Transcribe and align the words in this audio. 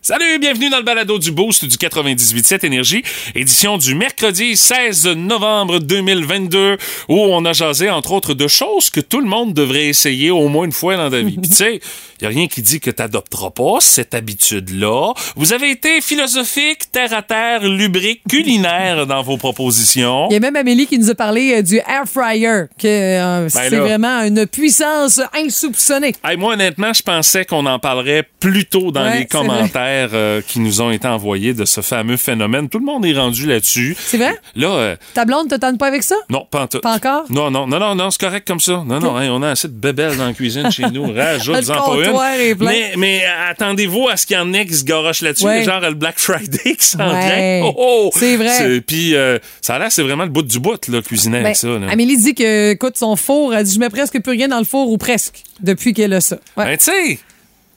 Salut, 0.00 0.38
bienvenue 0.38 0.70
dans 0.70 0.78
le 0.78 0.84
balado 0.84 1.18
du 1.18 1.32
Boost 1.32 1.64
du 1.64 1.76
98.7 1.76 2.64
Énergie, 2.64 3.02
édition 3.34 3.76
du 3.76 3.96
mercredi 3.96 4.56
16 4.56 5.08
novembre 5.08 5.80
2022, 5.80 6.78
où 7.08 7.14
on 7.18 7.44
a 7.44 7.52
jasé, 7.52 7.90
entre 7.90 8.12
autres, 8.12 8.32
de 8.32 8.46
choses 8.46 8.90
que 8.90 9.00
tout 9.00 9.20
le 9.20 9.26
monde 9.26 9.52
devrait 9.54 9.86
essayer 9.88 10.30
au 10.30 10.48
moins 10.48 10.64
une 10.66 10.72
fois 10.72 10.96
dans 10.96 11.08
la 11.10 11.20
vie. 11.20 11.36
Puis 11.42 11.50
tu 11.50 11.56
sais, 11.56 11.80
il 12.20 12.26
a 12.26 12.30
rien 12.30 12.46
qui 12.46 12.62
dit 12.62 12.78
que 12.80 12.90
t'adopteras 12.92 13.50
pas 13.50 13.78
cette 13.80 14.14
habitude-là. 14.14 15.12
Vous 15.36 15.52
avez 15.52 15.70
été 15.72 16.00
philosophique, 16.00 16.90
terre-à-terre, 16.92 17.64
lubrique, 17.68 18.22
culinaire 18.30 19.04
dans 19.06 19.22
vos 19.22 19.36
propositions. 19.36 20.28
Il 20.30 20.34
y 20.34 20.36
a 20.36 20.40
même 20.40 20.56
Amélie 20.56 20.86
qui 20.86 20.98
nous 20.98 21.10
a 21.10 21.14
parlé 21.16 21.54
euh, 21.54 21.62
du 21.62 21.76
air 21.78 22.04
fryer, 22.06 22.66
que 22.78 22.86
euh, 22.86 23.48
c'est 23.48 23.70
là. 23.70 23.80
vraiment 23.80 24.22
une 24.22 24.46
puissance 24.46 25.20
insoupçonnée. 25.34 26.14
Hey, 26.24 26.36
moi, 26.36 26.54
honnêtement, 26.54 26.92
je 26.92 27.02
pensais 27.02 27.44
qu'on 27.44 27.66
en 27.66 27.80
parlerait 27.80 28.26
plus 28.40 28.64
tôt 28.64 28.90
dans 28.92 29.02
Ouais, 29.02 29.20
les 29.20 29.26
c'est 29.30 29.38
vrai. 29.38 29.68
Commentaires 29.88 30.10
euh, 30.14 30.40
qui 30.46 30.60
nous 30.60 30.80
ont 30.80 30.90
été 30.90 31.06
envoyés 31.08 31.54
de 31.54 31.64
ce 31.64 31.80
fameux 31.80 32.16
phénomène. 32.16 32.68
Tout 32.68 32.78
le 32.78 32.84
monde 32.84 33.04
est 33.06 33.12
rendu 33.12 33.46
là-dessus. 33.46 33.96
C'est 33.98 34.16
vrai? 34.18 34.34
Là, 34.54 34.68
euh, 34.68 34.96
Ta 35.14 35.24
blonde 35.24 35.48
te 35.48 35.54
tente 35.56 35.78
pas 35.78 35.86
avec 35.86 36.02
ça? 36.02 36.16
non, 36.30 36.46
pas 36.50 36.62
en 36.62 36.66
tout. 36.66 36.80
Pas 36.80 36.94
encore? 36.94 37.24
Non, 37.30 37.50
non, 37.50 37.66
non, 37.66 37.78
non, 37.78 37.94
non, 37.94 38.10
c'est 38.10 38.20
correct 38.20 38.46
comme 38.46 38.60
ça. 38.60 38.82
Non, 38.86 39.00
non, 39.00 39.16
hein, 39.16 39.28
on 39.30 39.42
a 39.42 39.50
assez 39.50 39.68
de 39.68 39.72
bébelles 39.74 40.16
dans 40.16 40.26
la 40.26 40.32
cuisine 40.32 40.70
chez 40.70 40.84
nous. 40.90 41.12
Rajoute-en 41.14 41.62
pas 42.12 42.38
une. 42.46 42.56
plein. 42.56 42.70
Mais, 42.70 42.92
mais 42.96 43.22
attendez-vous 43.50 44.08
à 44.08 44.16
ce 44.16 44.26
qu'il 44.26 44.36
y 44.36 44.40
en 44.40 44.52
ait 44.52 44.66
qui 44.66 44.74
se 44.74 44.84
garochent 44.84 45.22
là-dessus, 45.22 45.44
Ouais. 45.46 45.64
genre 45.64 45.80
le 45.80 45.94
Black 45.94 46.18
Friday 46.18 46.76
qui 46.76 46.84
s'en 46.86 46.98
Ouais. 47.08 47.60
vient. 47.60 47.68
Oh, 47.68 47.74
oh. 47.76 48.10
C'est 48.14 48.36
vrai. 48.36 48.80
Puis 48.80 49.14
euh, 49.14 49.38
ça 49.60 49.76
a 49.76 49.78
l'air, 49.78 49.92
c'est 49.92 50.02
vraiment 50.02 50.24
le 50.24 50.30
bout 50.30 50.42
du 50.42 50.58
bout, 50.58 50.86
là, 50.88 51.00
cuisiner 51.02 51.38
Ben, 51.38 51.44
avec 51.46 51.56
ça. 51.56 51.68
Là. 51.68 51.86
Amélie 51.90 52.16
dit 52.16 52.34
que, 52.34 52.72
écoute, 52.72 52.96
son 52.96 53.16
four, 53.16 53.54
elle 53.54 53.64
dit, 53.64 53.74
je 53.74 53.78
mets 53.80 53.88
presque 53.88 54.20
plus 54.22 54.32
rien 54.32 54.48
dans 54.48 54.58
le 54.58 54.64
four 54.64 54.90
ou 54.90 54.98
presque, 54.98 55.42
depuis 55.60 55.94
qu'elle 55.94 56.12
a 56.12 56.20
ça. 56.20 56.36
Ouais. 56.56 56.64
Ben, 56.64 56.76
tu 56.76 56.84
sais, 56.84 57.18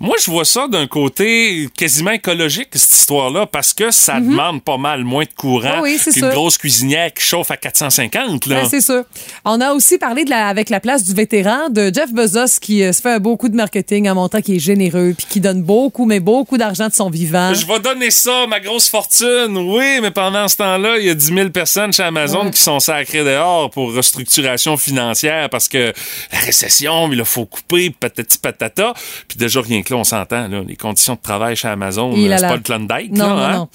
moi, 0.02 0.16
je 0.24 0.30
vois 0.32 0.46
ça 0.46 0.68
d'un 0.68 0.88
côté 0.88 1.68
quasiment 1.78 2.12
écologique, 2.12 2.70
cette 2.74 2.92
histoire-là, 2.98 3.46
parce 3.46 3.74
que 3.74 3.92
ça 3.92 4.20
demande 4.20 4.64
pas 4.64 4.78
mal 4.78 5.04
moins 5.04 5.24
de 5.24 5.30
courant 5.36 5.62
Mhm. 5.62 5.76
Ah 5.78 5.82
oui, 5.84 5.98
c'est 6.02 6.12
qu'une 6.12 6.30
grosse 6.30 6.58
cuisinière 6.58 7.14
qui 7.14 7.24
chauffe 7.24 7.52
à 7.52 7.58
450. 7.58 8.46
Là. 8.48 8.62
Ben, 8.62 8.68
c'est 8.70 8.82
sûr. 8.82 9.04
On 9.46 9.62
a 9.62 9.74
aussi 9.74 9.98
parlé 9.98 10.26
de 10.26 10.30
la, 10.30 10.48
avec 10.48 10.70
la 10.70 10.80
place 10.80 11.04
du 11.04 11.14
vétéran 11.14 11.70
de 11.70 11.92
Jeff 11.94 12.12
Bezos 12.12 12.60
qui 12.60 12.84
euh, 12.84 12.92
se 12.94 13.02
fait 13.02 13.20
beaucoup 13.20 13.48
de 13.48 13.56
marketing 13.56 14.10
en 14.10 14.16
montrant 14.16 14.42
qu'il 14.42 14.56
est 14.56 14.60
généreux 14.60 15.14
puis 15.16 15.28
qui 15.30 15.40
donne 15.40 15.62
beaucoup, 15.62 16.06
mais 16.06 16.20
beaucoup 16.20 16.58
d'argent 16.58 16.88
de 16.88 16.94
son 16.94 17.10
vivant. 17.10 17.54
Je 17.54 17.66
vais 17.68 17.80
donner 17.80 18.10
ça, 18.12 18.48
ma 18.48 18.60
grosse 18.60 18.90
fortune. 18.90 19.56
Oui, 19.58 20.00
mais 20.02 20.12
pendant 20.12 20.48
ce 20.48 20.58
temps-là, 20.58 20.98
il 21.00 21.06
y 21.06 21.10
a 21.10 21.14
10 21.16 21.26
000 21.34 21.50
personnes 21.50 21.94
chez 21.94 22.04
Amazon 22.04 22.46
Ouais. 22.46 22.52
qui 22.52 22.62
sont 22.64 22.80
sacrées 22.80 23.24
dehors 23.24 23.70
pour 23.70 23.94
restructuration 23.94 24.78
financière 24.78 25.50
parce 25.50 25.68
que 25.68 25.94
la 26.32 26.40
récession, 26.40 27.12
il 27.12 27.24
faut 27.26 27.46
couper, 27.46 27.90
patati 27.92 28.38
patata. 28.40 28.94
Puis 29.28 29.38
déjà, 29.38 29.62
rien 29.62 29.82
que 29.84 29.91
là, 29.92 29.98
on 29.98 30.04
s'entend, 30.04 30.48
les 30.68 30.76
conditions 30.76 31.14
de 31.16 31.20
travail 31.22 31.56
chez 31.56 31.68
Amazon, 31.68 32.12
euh, 32.12 32.38
c'est 32.38 32.48
pas 32.48 32.56
le 32.56 32.62
Klondike. 32.62 33.12
Non, 33.12 33.26
là, 33.28 33.36
non, 33.36 33.42
hein? 33.44 33.54
non. 33.58 33.68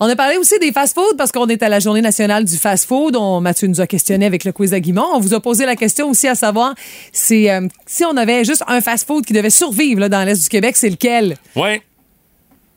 On 0.00 0.08
a 0.08 0.16
parlé 0.16 0.36
aussi 0.38 0.58
des 0.58 0.72
fast-foods 0.72 1.16
parce 1.18 1.30
qu'on 1.32 1.46
est 1.48 1.62
à 1.62 1.68
la 1.68 1.80
journée 1.80 2.00
nationale 2.00 2.44
du 2.44 2.56
fast-food. 2.56 3.16
On- 3.16 3.40
Mathieu 3.40 3.68
nous 3.68 3.80
a 3.80 3.86
questionné 3.86 4.24
avec 4.26 4.44
le 4.44 4.52
quiz 4.52 4.72
à 4.72 4.80
Guimont. 4.80 5.06
On 5.14 5.20
vous 5.20 5.34
a 5.34 5.40
posé 5.40 5.66
la 5.66 5.76
question 5.76 6.08
aussi 6.08 6.28
à 6.28 6.34
savoir 6.34 6.74
c'est, 7.12 7.50
euh, 7.50 7.68
si 7.86 8.04
on 8.04 8.16
avait 8.16 8.44
juste 8.44 8.64
un 8.66 8.80
fast-food 8.80 9.24
qui 9.26 9.32
devait 9.32 9.50
survivre 9.50 10.00
là, 10.00 10.08
dans 10.08 10.24
l'Est 10.24 10.42
du 10.42 10.48
Québec, 10.48 10.76
c'est 10.76 10.90
lequel? 10.90 11.36
Oui. 11.56 11.80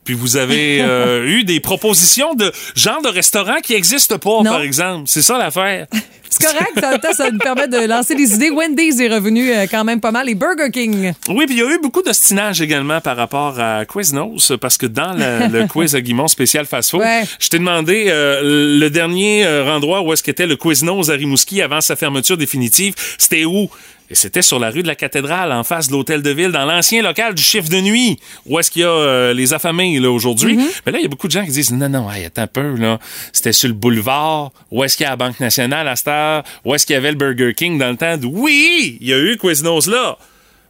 Puis 0.08 0.16
vous 0.16 0.38
avez 0.38 0.80
euh, 0.82 1.28
eu 1.28 1.44
des 1.44 1.60
propositions 1.60 2.34
de 2.34 2.50
genre 2.76 3.02
de 3.02 3.10
restaurants 3.10 3.60
qui 3.62 3.74
n'existent 3.74 4.18
pas, 4.18 4.38
Non. 4.38 4.44
par 4.46 4.62
exemple. 4.62 5.04
C'est 5.08 5.22
ça 5.22 5.38
l'affaire. 5.38 5.86
C'est 6.30 6.46
correct, 6.46 7.02
temps, 7.02 7.14
ça 7.14 7.32
nous 7.32 7.40
permet 7.40 7.68
de 7.70 7.88
lancer 7.88 8.14
des 8.14 8.34
idées. 8.36 8.50
Wendy's 8.52 9.00
est 9.00 9.08
revenu 9.08 9.50
euh, 9.50 9.66
quand 9.72 9.84
même 9.86 10.02
pas 10.02 10.12
mal 10.12 10.28
et 10.30 10.36
Burger 10.36 10.70
King. 10.72 11.14
Oui, 11.30 11.46
puis 11.46 11.56
il 11.56 11.60
y 11.60 11.62
a 11.62 11.72
eu 11.74 11.80
beaucoup 11.82 12.02
d'ostinage 12.02 12.62
également 12.62 13.00
par 13.00 13.16
rapport 13.16 13.58
à 13.60 13.86
Quiznos, 13.86 14.52
parce 14.60 14.78
que 14.78 14.86
dans 14.86 15.14
le, 15.14 15.48
le 15.62 15.68
quiz 15.70 15.96
à 15.96 16.02
Guimont 16.02 16.28
spécial 16.28 16.66
fast 16.66 16.92
food, 16.92 17.00
Ouais. 17.00 17.24
je 17.40 17.48
t'ai 17.50 17.60
demandé 17.60 18.06
euh, 18.10 18.42
le 18.44 18.90
dernier 18.90 19.48
endroit 19.48 20.02
où 20.02 20.12
est-ce 20.14 20.22
qu'était 20.22 20.48
le 20.48 20.58
Quiznos 20.58 21.10
à 21.10 21.14
Rimouski 21.14 21.62
avant 21.62 21.80
sa 21.82 21.96
fermeture 21.96 22.38
définitive, 22.38 22.94
c'était 23.18 23.46
où? 23.46 23.70
Et 24.10 24.16
c'était 24.16 24.42
sur 24.42 24.60
la 24.60 24.70
rue 24.70 24.84
de 24.84 24.88
la 24.88 24.96
Cathédrale, 24.96 25.52
en 25.52 25.64
face 25.64 25.88
de 25.88 25.94
l'hôtel 25.94 26.22
de 26.22 26.30
ville, 26.30 26.52
dans 26.52 26.66
l'ancien 26.66 27.02
local 27.02 27.34
du 27.34 27.44
chiffre 27.44 27.70
de 27.70 27.82
nuit, 27.82 28.20
où 28.46 28.58
est-ce 28.58 28.72
qu'il 28.72 28.84
y 28.84 28.86
a 28.86 28.90
euh, 28.90 29.34
les 29.34 29.54
affamés 29.54 30.00
là 30.00 30.10
aujourd'hui. 30.10 30.58
Mais 30.86 30.92
là, 30.92 31.00
il 31.00 31.04
y 31.04 31.06
a 31.06 31.10
beaucoup 31.10 31.28
de 31.28 31.34
gens 31.34 31.44
qui 31.44 31.52
disent 31.52 31.72
non, 31.72 31.90
non, 31.90 32.10
hey, 32.12 32.26
attends 32.26 32.44
un 32.44 32.48
peu 32.48 32.76
là, 32.76 33.00
c'était 33.34 33.52
sur 33.52 33.68
le 33.68 33.74
boulevard. 33.74 34.52
Où 34.72 34.84
est-ce 34.84 34.96
qu'il 34.96 35.04
y 35.04 35.08
a 35.08 35.12
la 35.12 35.18
Banque 35.18 35.40
nationale 35.40 35.88
à 35.88 35.96
cette 35.96 36.08
heure 36.08 36.44
Où 36.64 36.74
est-ce 36.74 36.86
qu'il 36.86 36.94
y 36.94 36.98
avait 36.98 37.12
le 37.12 37.18
Burger 37.18 37.54
King 37.54 37.78
dans 37.78 37.90
le 37.90 37.98
temps? 37.98 38.18
De 38.18 38.26
oui, 38.26 38.98
il 39.02 39.08
y 39.08 39.14
a 39.14 39.18
eu 39.18 39.38
Quiznos 39.38 39.88
là. 39.88 40.18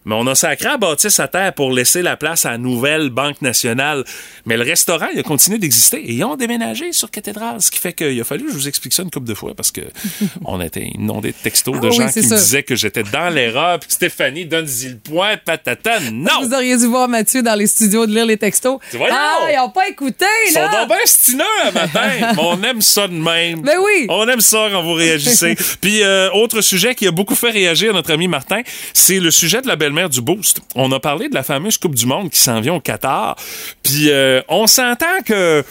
Mais 0.07 0.15
on 0.17 0.25
a 0.25 0.35
sacré 0.35 0.69
à 0.69 0.77
bâtisse 0.77 1.19
à 1.19 1.27
terre 1.27 1.51
pour 1.53 1.71
laisser 1.71 2.01
la 2.01 2.15
place 2.15 2.45
à 2.45 2.51
la 2.51 2.57
nouvelle 2.57 3.09
Banque 3.09 3.41
nationale. 3.41 4.05
Mais 4.45 4.55
le 4.55 4.63
restaurant, 4.63 5.07
il 5.13 5.19
a 5.19 5.23
continué 5.23 5.57
d'exister 5.59 5.97
et 5.97 6.13
ils 6.13 6.23
ont 6.23 6.37
déménagé 6.37 6.93
sur 6.93 7.11
Cathédrale. 7.11 7.61
Ce 7.61 7.69
qui 7.69 7.77
fait 7.77 7.91
qu'il 7.91 8.19
a 8.19 8.23
fallu 8.23 8.45
que 8.45 8.51
je 8.51 8.55
vous 8.55 8.67
explique 8.69 8.93
ça 8.93 9.03
une 9.03 9.11
couple 9.11 9.27
de 9.27 9.33
fois 9.33 9.53
parce 9.53 9.69
que 9.71 9.81
on 10.45 10.61
était 10.61 10.85
inondés 10.95 11.31
de 11.33 11.37
textos 11.43 11.79
de 11.81 11.87
Ah 11.87 11.89
oui, 11.89 11.97
gens 11.97 12.07
qui 12.07 12.23
ça. 12.23 12.35
me 12.35 12.39
disaient 12.39 12.63
que 12.63 12.75
j'étais 12.77 13.03
dans 13.03 13.29
l'erreur 13.29 13.79
puis 13.79 13.91
Stéphanie 13.91 14.45
donne-y 14.45 14.89
le 14.89 14.97
point, 14.97 15.35
patata. 15.37 15.99
Non! 16.13 16.31
Vous 16.41 16.53
auriez 16.53 16.77
dû 16.77 16.85
voir 16.85 17.09
Mathieu 17.09 17.43
dans 17.43 17.55
les 17.55 17.67
studios 17.67 18.07
de 18.07 18.13
lire 18.13 18.25
les 18.25 18.37
textos. 18.37 18.79
Voyons! 18.93 19.13
Ah, 19.13 19.47
ils 19.51 19.57
n'ont 19.57 19.71
pas 19.71 19.89
écouté, 19.89 20.25
Ils 20.47 20.53
sont 20.53 20.61
là! 20.61 20.71
donc 20.79 20.87
bien 20.87 20.97
stineux 21.03 21.43
un 21.65 21.71
matin. 21.71 22.09
Mais 22.21 22.41
on 22.41 22.63
aime 22.63 22.81
ça 22.81 23.09
de 23.09 23.13
même. 23.13 23.59
Ben 23.61 23.75
oui. 23.83 24.05
On 24.07 24.25
aime 24.29 24.39
ça 24.39 24.69
quand 24.71 24.83
vous 24.83 24.93
réagissez. 24.93 25.55
Puis, 25.81 26.01
euh, 26.03 26.29
autre 26.31 26.61
sujet 26.61 26.95
qui 26.95 27.07
a 27.07 27.11
beaucoup 27.11 27.35
fait 27.35 27.51
réagir 27.51 27.93
notre 27.93 28.13
ami 28.13 28.29
Martin, 28.29 28.61
c'est 28.93 29.19
le 29.19 29.31
sujet 29.31 29.61
de 29.61 29.67
la 29.67 29.75
du 30.05 30.21
Boost. 30.21 30.61
On 30.75 30.91
a 30.91 30.99
parlé 30.99 31.29
de 31.29 31.33
la 31.33 31.43
fameuse 31.43 31.77
Coupe 31.77 31.95
du 31.95 32.05
Monde 32.05 32.29
qui 32.29 32.39
s'en 32.39 32.61
vient 32.61 32.75
au 32.75 32.79
Qatar. 32.79 33.35
Puis, 33.81 34.09
euh, 34.09 34.41
on 34.47 34.67
s'entend 34.67 35.21
que, 35.25 35.63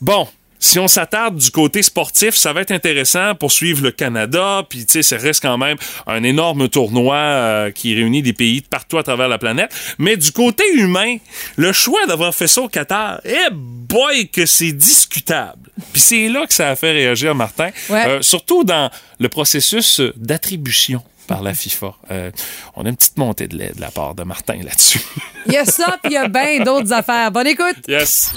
bon, 0.00 0.26
si 0.64 0.78
on 0.78 0.88
s'attarde 0.88 1.36
du 1.36 1.50
côté 1.50 1.82
sportif, 1.82 2.34
ça 2.34 2.54
va 2.54 2.62
être 2.62 2.70
intéressant 2.70 3.34
pour 3.34 3.52
suivre 3.52 3.82
le 3.82 3.90
Canada. 3.90 4.64
Puis, 4.66 4.86
tu 4.86 4.92
sais, 4.92 5.02
ça 5.02 5.18
reste 5.18 5.42
quand 5.42 5.58
même 5.58 5.76
un 6.06 6.22
énorme 6.22 6.70
tournoi 6.70 7.16
euh, 7.16 7.70
qui 7.70 7.94
réunit 7.94 8.22
des 8.22 8.32
pays 8.32 8.62
de 8.62 8.66
partout 8.66 8.96
à 8.96 9.02
travers 9.02 9.28
la 9.28 9.36
planète. 9.36 9.70
Mais 9.98 10.16
du 10.16 10.32
côté 10.32 10.64
humain, 10.72 11.18
le 11.56 11.72
choix 11.72 12.06
d'avoir 12.06 12.34
fait 12.34 12.46
ça 12.46 12.62
au 12.62 12.68
Qatar, 12.68 13.20
eh 13.26 13.50
boy, 13.52 14.30
que 14.30 14.46
c'est 14.46 14.72
discutable. 14.72 15.70
Puis 15.92 16.00
c'est 16.00 16.28
là 16.28 16.46
que 16.46 16.54
ça 16.54 16.70
a 16.70 16.76
fait 16.76 16.92
réagir 16.92 17.34
Martin. 17.34 17.68
Ouais. 17.90 18.06
Euh, 18.08 18.22
surtout 18.22 18.64
dans 18.64 18.90
le 19.20 19.28
processus 19.28 20.00
d'attribution 20.16 21.02
par 21.26 21.42
la 21.42 21.54
FIFA. 21.54 21.94
Euh, 22.10 22.30
on 22.76 22.84
a 22.84 22.88
une 22.88 22.96
petite 22.96 23.16
montée 23.18 23.46
de 23.48 23.56
lait 23.56 23.72
de 23.74 23.80
la 23.80 23.90
part 23.90 24.14
de 24.14 24.22
Martin 24.22 24.58
là-dessus. 24.62 25.00
Il 25.46 25.52
y 25.52 25.56
a 25.56 25.64
ça, 25.64 25.98
puis 26.02 26.12
il 26.12 26.14
y 26.14 26.16
a 26.16 26.28
bien 26.28 26.62
d'autres 26.64 26.92
affaires. 26.92 27.30
Bonne 27.30 27.46
écoute! 27.46 27.76
yes. 27.88 28.30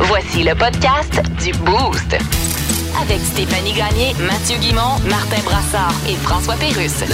Voici 0.00 0.42
le 0.42 0.54
podcast 0.54 1.20
du 1.42 1.52
Boost. 1.52 2.16
Avec 3.02 3.20
Stéphanie 3.20 3.72
Gagné, 3.72 4.14
Mathieu 4.26 4.56
Guimont, 4.58 4.98
Martin 5.08 5.40
Brassard 5.44 5.94
et 6.08 6.14
François 6.16 6.54
Pérusse. 6.56 7.04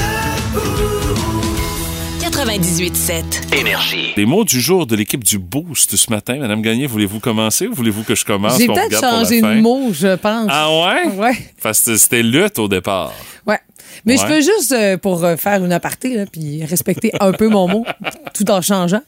98.7. 2.20 3.54
Énergie. 3.56 4.12
Les 4.16 4.26
mots 4.26 4.44
du 4.44 4.60
jour 4.60 4.86
de 4.86 4.96
l'équipe 4.96 5.22
du 5.22 5.38
Boost 5.38 5.96
ce 5.96 6.10
matin. 6.10 6.36
Madame 6.38 6.60
Gagné, 6.62 6.86
voulez-vous 6.86 7.20
commencer 7.20 7.66
ou 7.66 7.74
voulez-vous 7.74 8.02
que 8.04 8.14
je 8.14 8.24
commence? 8.24 8.58
J'ai 8.58 8.66
peut-être 8.66 9.00
changé 9.00 9.40
de 9.40 9.60
mot, 9.60 9.90
je 9.92 10.16
pense. 10.16 10.48
Ah 10.50 10.68
ouais? 10.70 11.08
Ouais. 11.14 11.52
Parce 11.62 11.80
que 11.80 11.96
c'était 11.96 12.22
lutte 12.22 12.58
au 12.58 12.68
départ. 12.68 13.12
Ouais. 13.46 13.58
Mais 14.04 14.16
je 14.16 14.26
peux 14.26 14.40
juste, 14.40 14.72
euh, 14.72 14.96
pour 14.96 15.24
euh, 15.24 15.36
faire 15.36 15.64
une 15.64 15.72
aparté, 15.72 16.14
là, 16.16 16.24
puis 16.30 16.64
respecter 16.64 17.12
un 17.20 17.32
peu 17.32 17.48
mon 17.48 17.68
mot, 17.68 17.84
tout 18.34 18.50
en 18.50 18.60
changeant, 18.62 19.00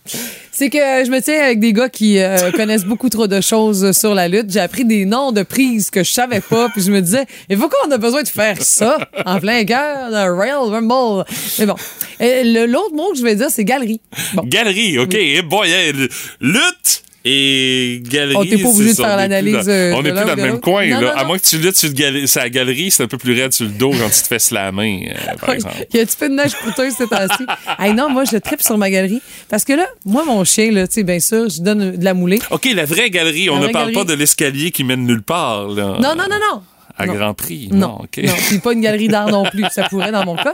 c'est 0.53 0.71
que 0.71 0.79
je 0.79 1.11
me 1.11 1.21
tiens 1.21 1.41
avec 1.43 1.61
des 1.61 1.73
gars 1.73 1.89
qui 1.89 2.19
euh, 2.19 2.51
connaissent 2.53 2.85
beaucoup 2.85 3.09
trop 3.09 3.27
de 3.27 3.41
choses 3.41 3.93
sur 3.97 4.15
la 4.15 4.29
lutte. 4.29 4.51
J'ai 4.53 4.61
appris 4.61 4.85
des 4.85 5.05
noms 5.05 5.31
de 5.33 5.43
prises 5.43 5.91
que 5.91 6.03
je 6.03 6.11
savais 6.13 6.41
pas, 6.41 6.69
puis 6.71 6.83
je 6.83 6.91
me 6.91 7.01
disais, 7.01 7.27
et 7.49 7.57
pourquoi 7.57 7.79
on 7.87 7.91
a 7.93 7.99
besoin 7.99 8.23
de 8.23 8.29
faire 8.29 8.61
ça 8.63 8.99
en 9.25 9.39
plein 9.39 9.65
cœur 9.65 10.11
d'un 10.11 10.33
Royal 10.33 10.59
Rumble? 10.59 11.25
Mais 11.59 11.67
bon. 11.67 11.77
L'autre 12.21 12.95
mot 12.95 13.13
que 13.13 13.19
je 13.19 13.23
vais 13.23 13.37
dire, 13.37 13.49
c'est 13.51 13.65
galerie. 13.65 14.01
Bon. 14.35 14.43
Galerie, 14.47 14.99
OK. 14.99 15.15
Eh 15.15 15.43
boy, 15.43 15.71
hey, 15.71 15.91
l- 15.91 16.09
lutte 16.41 17.03
et 17.25 18.01
galerie. 18.05 18.37
On 18.37 18.45
t'est 18.45 18.59
pas 18.63 18.69
obligé 18.69 18.91
de 18.91 18.97
faire 18.97 19.07
on 19.07 19.11
est 19.11 19.15
plus 19.15 19.21
l'analyse, 19.29 19.55
dans- 19.67 19.69
euh, 19.73 19.93
On 19.95 20.03
n'est 20.03 20.13
plus 20.13 20.21
dans 20.21 20.35
le 20.35 20.37
même 20.37 20.61
coin. 20.61 20.87
Non, 20.87 21.01
là. 21.01 21.01
non, 21.01 21.09
À 21.19 21.21
non. 21.23 21.27
moins 21.29 21.39
que 21.39 21.45
tu 21.45 21.59
luttes 21.59 21.77
sur, 21.77 21.91
la 22.37 22.49
galerie, 22.51 22.91
c'est 22.91 23.03
un 23.03 23.09
peu 23.09 23.19
plus 23.19 23.39
raide 23.41 23.53
sur 23.53 23.67
le 23.67 23.73
dos 23.73 23.91
quand 23.91 24.09
tu 24.09 24.23
te 24.23 24.27
fais 24.29 24.39
slammer, 24.39 25.13
euh, 25.15 25.37
par 25.39 25.51
exemple. 25.55 25.75
Il 25.91 25.97
y 25.97 26.01
a 26.01 26.03
un 26.03 26.07
petit 26.07 26.17
peu 26.17 26.29
de 26.29 26.35
neige 26.35 26.55
coûteuse 26.55 26.95
ces 26.95 27.07
temps-ci. 27.07 27.45
hey, 27.79 27.93
non, 27.95 28.09
moi, 28.09 28.25
je 28.25 28.37
tripe 28.39 28.63
sur 28.63 28.79
ma 28.79 28.91
galerie. 28.91 29.21
Parce 29.49 29.65
que 29.65 29.73
là, 29.75 29.87
moi, 30.05 30.25
mon 30.25 30.45
chien, 30.45 30.71
là, 30.71 30.87
tu 30.87 30.95
sais, 30.95 31.03
bien 31.03 31.21
sûr, 31.21 31.49
je 31.49 31.61
donne 31.61 31.97
de 31.97 32.05
la 32.05 32.15
moulée. 32.15 32.39
OK, 32.51 32.69
la 32.75 32.85
vraie 32.85 33.11
galerie. 33.11 33.51
On 33.51 33.57
ne 33.59 33.69
parle 33.69 33.91
galerie. 33.93 33.95
pas 33.95 34.05
de 34.05 34.15
l'escalier 34.15 34.71
qui 34.71 34.85
mène 34.85 35.05
nulle 35.05 35.23
part. 35.23 35.69
Là. 35.69 35.99
Non, 36.01 36.15
non, 36.15 36.25
non, 36.31 36.39
non. 36.53 36.63
À 37.01 37.07
Non. 37.07 37.15
Grand 37.15 37.35
Prix. 37.35 37.69
Non, 37.73 37.99
OK. 38.01 38.19
non, 38.25 38.33
puis 38.49 38.59
pas 38.59 38.73
une 38.73 38.81
galerie 38.81 39.07
d'art 39.07 39.29
non 39.29 39.45
plus. 39.45 39.65
Ça 39.71 39.85
pourrait 39.89 40.11
dans 40.11 40.25
mon 40.25 40.35
cas. 40.35 40.53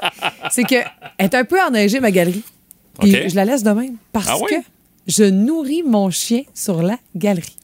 C'est 0.50 0.64
que 0.64 0.74
elle 1.16 1.24
est 1.26 1.34
un 1.34 1.44
peu 1.44 1.56
enneigée, 1.58 2.00
ma 2.00 2.10
galerie. 2.10 2.42
Puis 3.00 3.14
OK. 3.16 3.22
je 3.28 3.34
la 3.34 3.44
laisse 3.46 3.62
de 3.62 3.70
même 3.70 3.94
parce 4.12 4.26
Ah 4.28 4.36
oui? 4.38 4.46
que 4.50 4.54
je 5.06 5.24
nourris 5.24 5.82
mon 5.82 6.10
chien 6.10 6.42
sur 6.54 6.82
la 6.82 6.98
galerie. 7.14 7.56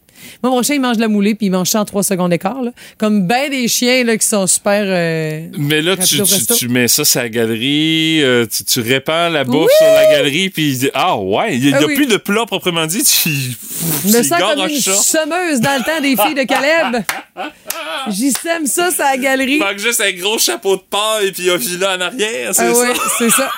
Moi, 0.42 0.52
mon 0.52 0.62
chien, 0.62 0.74
il 0.74 0.82
mange 0.82 0.96
de 0.96 1.00
la 1.00 1.08
moulée, 1.08 1.34
puis 1.34 1.46
il 1.46 1.50
mange 1.50 1.70
ça 1.70 1.80
en 1.80 1.86
trois 1.86 2.02
secondes 2.02 2.28
d'écart. 2.30 2.60
là. 2.60 2.72
Comme 2.98 3.26
ben 3.26 3.48
des 3.50 3.68
chiens 3.68 4.04
là, 4.04 4.18
qui 4.18 4.26
sont 4.26 4.46
super... 4.46 4.84
euh, 4.86 5.46
Mais 5.56 5.80
là, 5.80 5.96
tu, 5.96 6.20
tu, 6.58 6.68
mets 6.68 6.88
ça 6.88 7.06
sur 7.06 7.22
la 7.22 7.30
galerie, 7.30 8.22
euh, 8.22 8.44
tu, 8.44 8.62
tu 8.64 8.80
répands 8.80 9.30
la 9.30 9.44
bouffe 9.44 9.62
Oui! 9.64 9.72
sur 9.78 9.86
la 9.86 10.04
galerie, 10.12 10.50
puis 10.50 10.90
ah 10.92 11.16
ouais, 11.16 11.56
il 11.56 11.66
n'y 11.68 11.72
a, 11.72 11.78
Ah 11.80 11.84
oui. 11.86 11.94
plus 11.94 12.04
de 12.04 12.18
plat 12.18 12.44
proprement 12.44 12.84
dit, 12.86 13.02
tu, 13.02 13.30
Je 13.30 14.08
me 14.08 14.22
tu 14.22 14.28
sens 14.28 14.38
comme 14.38 14.56
garoches 14.56 14.72
une 14.72 14.80
ça. 14.80 14.92
semeuse 14.94 15.60
dans 15.62 15.78
le 15.78 15.84
temps 15.84 16.00
des 16.02 16.14
filles 16.22 16.34
de 16.34 16.42
Caleb. 16.46 17.02
J'y 18.10 18.30
sème 18.32 18.66
ça, 18.66 18.90
ça 18.90 19.12
la 19.12 19.16
galerie. 19.16 19.54
Il 19.54 19.58
manque 19.60 19.78
juste 19.78 20.02
un 20.02 20.12
gros 20.12 20.38
chapeau 20.38 20.76
de 20.76 20.82
paille 20.82 21.32
puis 21.32 21.48
un 21.50 21.58
filet 21.58 21.86
en 21.86 22.00
arrière, 22.00 22.54
c'est 22.54 22.66
Ah 22.66 22.74
ça? 22.74 22.86
c'est 23.18 23.30
ça. 23.30 23.50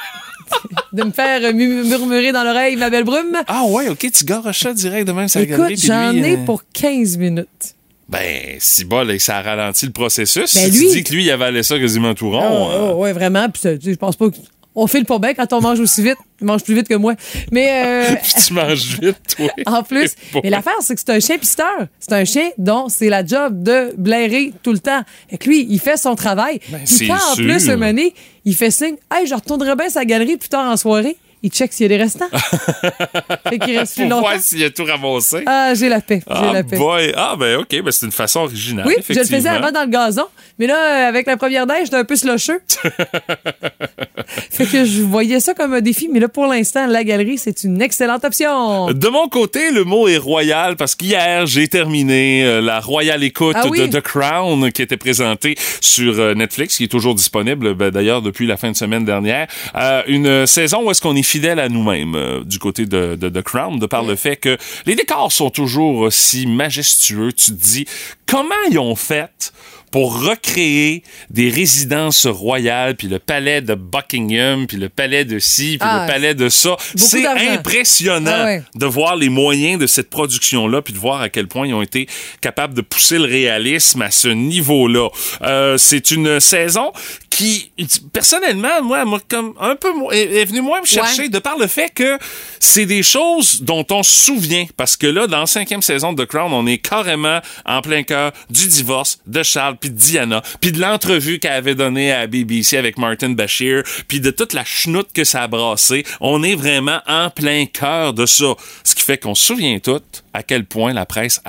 de 0.92 1.02
me 1.04 1.10
faire 1.10 1.54
mu- 1.54 1.84
murmurer 1.84 2.32
dans 2.32 2.44
l'oreille 2.44 2.76
ma 2.76 2.90
belle 2.90 3.04
brume. 3.04 3.36
Ah 3.46 3.64
ouais, 3.64 3.88
ok, 3.88 4.06
tu 4.12 4.24
garoches 4.24 4.60
ça 4.60 4.72
direct 4.72 5.06
de 5.06 5.12
même 5.12 5.28
la 5.34 5.40
Écoute, 5.40 5.72
j'en 5.78 6.12
ai 6.12 6.34
euh, 6.34 6.44
pour 6.44 6.62
15 6.72 7.16
minutes. 7.18 7.74
Ben, 8.08 8.56
si 8.58 8.84
bol, 8.84 9.10
et 9.10 9.18
ça 9.18 9.40
ralentit 9.40 9.86
le 9.86 9.92
processus. 9.92 10.54
Ben, 10.54 10.70
si 10.70 10.70
lui- 10.70 10.88
tu 10.88 10.94
dis 10.96 11.04
que 11.04 11.12
lui, 11.14 11.24
il 11.24 11.30
avalait 11.30 11.62
ça 11.62 11.78
quasiment 11.78 12.14
tout 12.14 12.30
rond. 12.30 12.92
Oh, 12.92 12.96
ouais, 13.02 13.12
vraiment. 13.12 13.48
Puis, 13.48 13.62
ça, 13.62 13.70
je 13.78 13.94
pense 13.94 14.16
pas 14.16 14.28
que. 14.30 14.36
On 14.74 14.86
file 14.86 15.04
pas 15.04 15.18
bien 15.18 15.34
quand 15.34 15.52
on 15.52 15.60
mange 15.60 15.80
aussi 15.80 16.02
vite. 16.02 16.16
Il 16.40 16.46
mange 16.46 16.62
plus 16.64 16.74
vite 16.74 16.88
que 16.88 16.94
moi. 16.94 17.14
Mais 17.50 17.84
euh, 17.84 18.16
puis 18.22 18.32
tu 18.46 18.52
manges 18.54 18.98
vite, 19.00 19.18
toi. 19.36 19.50
en 19.66 19.82
plus, 19.82 20.14
mais 20.42 20.50
l'affaire, 20.50 20.74
c'est 20.80 20.94
que 20.94 21.00
c'est 21.00 21.12
un 21.12 21.20
chien 21.20 21.38
pisteur. 21.38 21.86
C'est 22.00 22.12
un 22.12 22.24
chien 22.24 22.48
dont 22.58 22.88
c'est 22.88 23.08
la 23.08 23.24
job 23.24 23.62
de 23.62 23.94
blairer 23.96 24.52
tout 24.62 24.72
le 24.72 24.78
temps. 24.78 25.02
Et 25.30 25.38
que 25.38 25.48
lui, 25.48 25.66
il 25.68 25.78
fait 25.78 25.96
son 25.96 26.14
travail. 26.14 26.60
Ben, 26.68 26.80
Puis 26.84 27.06
quand 27.06 27.14
en 27.14 27.34
sûr. 27.34 27.44
plus, 27.44 27.68
un 27.70 27.76
donné, 27.76 28.14
il 28.44 28.56
fait 28.56 28.70
signe, 28.70 28.96
hey, 29.14 29.26
je 29.26 29.34
retournerai 29.34 29.76
bien 29.76 29.88
sa 29.88 30.04
galerie 30.04 30.36
plus 30.36 30.48
tard 30.48 30.70
en 30.70 30.76
soirée. 30.76 31.16
Il 31.44 31.50
check 31.50 31.72
s'il 31.72 31.84
y 31.84 31.86
a 31.86 31.96
des 31.96 32.02
restants. 32.02 32.28
fait 33.48 33.58
qu'il 33.58 33.76
reste 33.76 33.94
plus 33.96 34.04
longtemps. 34.04 34.20
voir 34.20 34.38
s'il 34.38 34.62
a 34.64 34.70
tout 34.70 34.84
ramassé. 34.84 35.42
Ah, 35.46 35.72
j'ai 35.74 35.88
la 35.88 36.00
paix. 36.00 36.20
J'ai 36.26 36.32
Ah, 36.34 36.50
la 36.52 36.62
paix. 36.62 36.76
boy. 36.76 37.12
Ah, 37.16 37.34
ben, 37.38 37.56
OK, 37.58 37.68
ben, 37.82 37.90
c'est 37.90 38.06
une 38.06 38.12
façon 38.12 38.40
originale. 38.40 38.86
Oui, 38.86 38.94
je 39.08 39.18
le 39.18 39.24
faisais 39.24 39.48
avant 39.48 39.72
dans 39.72 39.82
le 39.82 39.88
gazon. 39.90 40.26
Mais 40.58 40.66
là, 40.68 40.76
euh, 40.76 41.08
avec 41.08 41.26
la 41.26 41.36
première 41.36 41.66
neige, 41.66 41.84
j'étais 41.84 41.96
un 41.96 42.04
peu 42.04 42.14
slusheux. 42.16 42.60
fait 44.50 44.66
que 44.66 44.84
je 44.84 45.02
voyais 45.02 45.40
ça 45.40 45.54
comme 45.54 45.74
un 45.74 45.80
défi. 45.80 46.08
Mais 46.12 46.20
là, 46.20 46.28
pour 46.28 46.46
l'instant, 46.46 46.86
la 46.86 47.04
galerie, 47.04 47.38
c'est 47.38 47.64
une 47.64 47.80
excellente 47.82 48.24
option. 48.24 48.90
De 48.92 49.08
mon 49.08 49.28
côté, 49.28 49.70
le 49.70 49.84
mot 49.84 50.08
est 50.08 50.18
royal 50.18 50.76
parce 50.76 50.94
qu'hier, 50.94 51.46
j'ai 51.46 51.68
terminé 51.68 52.44
euh, 52.44 52.60
la 52.60 52.80
royale 52.80 53.22
écoute 53.24 53.56
Ah 53.58 53.66
oui? 53.68 53.80
de 53.80 53.86
The 53.86 54.00
Crown 54.00 54.70
qui 54.72 54.82
était 54.82 54.96
présentée 54.96 55.56
sur 55.80 56.18
euh, 56.18 56.34
Netflix, 56.34 56.76
qui 56.76 56.84
est 56.84 56.88
toujours 56.88 57.14
disponible, 57.14 57.74
ben, 57.74 57.90
d'ailleurs, 57.90 58.22
depuis 58.22 58.46
la 58.46 58.56
fin 58.56 58.70
de 58.70 58.76
semaine 58.76 59.04
dernière. 59.04 59.46
Euh, 59.74 60.02
une 60.06 60.46
saison 60.46 60.82
où 60.86 60.90
est-ce 60.90 61.00
qu'on 61.00 61.16
est 61.16 61.22
fidèle 61.32 61.60
à 61.60 61.70
nous-mêmes 61.70 62.14
euh, 62.14 62.44
du 62.44 62.58
côté 62.58 62.84
de, 62.84 63.16
de 63.16 63.40
Crown, 63.40 63.78
de 63.78 63.86
par 63.86 64.02
le 64.02 64.16
fait 64.16 64.36
que 64.36 64.58
les 64.84 64.94
décors 64.94 65.32
sont 65.32 65.48
toujours 65.48 66.00
aussi 66.00 66.46
majestueux. 66.46 67.32
Tu 67.32 67.52
te 67.52 67.56
dis, 67.56 67.86
comment 68.26 68.54
ils 68.70 68.78
ont 68.78 68.94
fait 68.94 69.54
pour 69.92 70.20
recréer 70.24 71.04
des 71.30 71.48
résidences 71.50 72.26
royales, 72.26 72.96
puis 72.96 73.06
le 73.06 73.20
palais 73.20 73.60
de 73.60 73.74
Buckingham, 73.74 74.66
puis 74.66 74.76
le 74.78 74.88
palais 74.88 75.24
de 75.24 75.38
ci, 75.38 75.76
puis 75.78 75.88
Ah, 75.88 76.04
le 76.06 76.12
palais 76.12 76.34
de 76.34 76.48
ça. 76.48 76.76
C'est 76.96 77.24
impressionnant 77.26 78.30
Ah 78.34 78.44
ouais. 78.46 78.62
de 78.74 78.86
voir 78.86 79.14
les 79.16 79.28
moyens 79.28 79.78
de 79.78 79.86
cette 79.86 80.10
production-là, 80.10 80.82
puis 80.82 80.92
de 80.94 80.98
voir 80.98 81.20
à 81.20 81.28
quel 81.28 81.46
point 81.46 81.66
ils 81.68 81.74
ont 81.74 81.82
été 81.82 82.08
capables 82.40 82.74
de 82.74 82.80
pousser 82.80 83.18
le 83.18 83.24
réalisme 83.26 84.02
à 84.02 84.10
ce 84.10 84.28
niveau-là. 84.28 85.08
Euh, 85.42 85.76
c'est 85.78 86.10
une 86.10 86.40
saison 86.40 86.92
qui, 87.30 87.70
personnellement, 88.12 88.82
moi, 88.82 89.04
m'a 89.04 89.18
comme 89.28 89.54
un 89.60 89.76
peu 89.76 89.88
est, 90.12 90.40
est 90.40 90.44
venue 90.44 90.60
moins 90.60 90.80
me 90.80 90.86
chercher 90.86 91.22
Ouais. 91.22 91.28
de 91.28 91.38
par 91.38 91.58
le 91.58 91.66
fait 91.66 91.90
que 91.94 92.18
c'est 92.60 92.86
des 92.86 93.02
choses 93.02 93.60
dont 93.62 93.84
on 93.90 94.02
se 94.02 94.24
souvient. 94.24 94.66
Parce 94.76 94.96
que 94.96 95.06
là, 95.06 95.26
dans 95.26 95.40
la 95.40 95.46
cinquième 95.46 95.82
saison 95.82 96.12
de 96.12 96.24
The 96.24 96.26
Crown, 96.28 96.52
on 96.52 96.66
est 96.66 96.78
carrément 96.78 97.40
en 97.66 97.82
plein 97.82 98.02
cœur 98.02 98.32
du 98.50 98.66
divorce 98.68 99.18
de 99.26 99.42
Charles 99.42 99.76
puis 99.82 99.90
de 99.90 99.96
Diana, 99.96 100.42
puis 100.60 100.72
de 100.72 100.80
l'entrevue 100.80 101.38
qu'elle 101.38 101.52
avait 101.52 101.74
donnée 101.74 102.12
à 102.12 102.26
BBC 102.26 102.78
avec 102.78 102.96
Martin 102.96 103.30
Bashir, 103.30 103.82
puis 104.08 104.20
de 104.20 104.30
toute 104.30 104.54
la 104.54 104.64
chenoute 104.64 105.12
que 105.12 105.24
ça 105.24 105.42
a 105.42 105.48
brassé. 105.48 106.04
On 106.20 106.42
est 106.42 106.54
vraiment 106.54 107.00
en 107.06 107.28
plein 107.28 107.66
cœur 107.66 108.14
de 108.14 108.24
ça. 108.24 108.54
Ce 108.84 108.94
qui 108.94 109.02
fait 109.02 109.18
qu'on 109.18 109.34
se 109.34 109.44
souvient 109.44 109.78
tout 109.80 110.00
à 110.32 110.42
quel 110.42 110.64
point 110.64 110.92
la 110.94 111.04
presse 111.04 111.40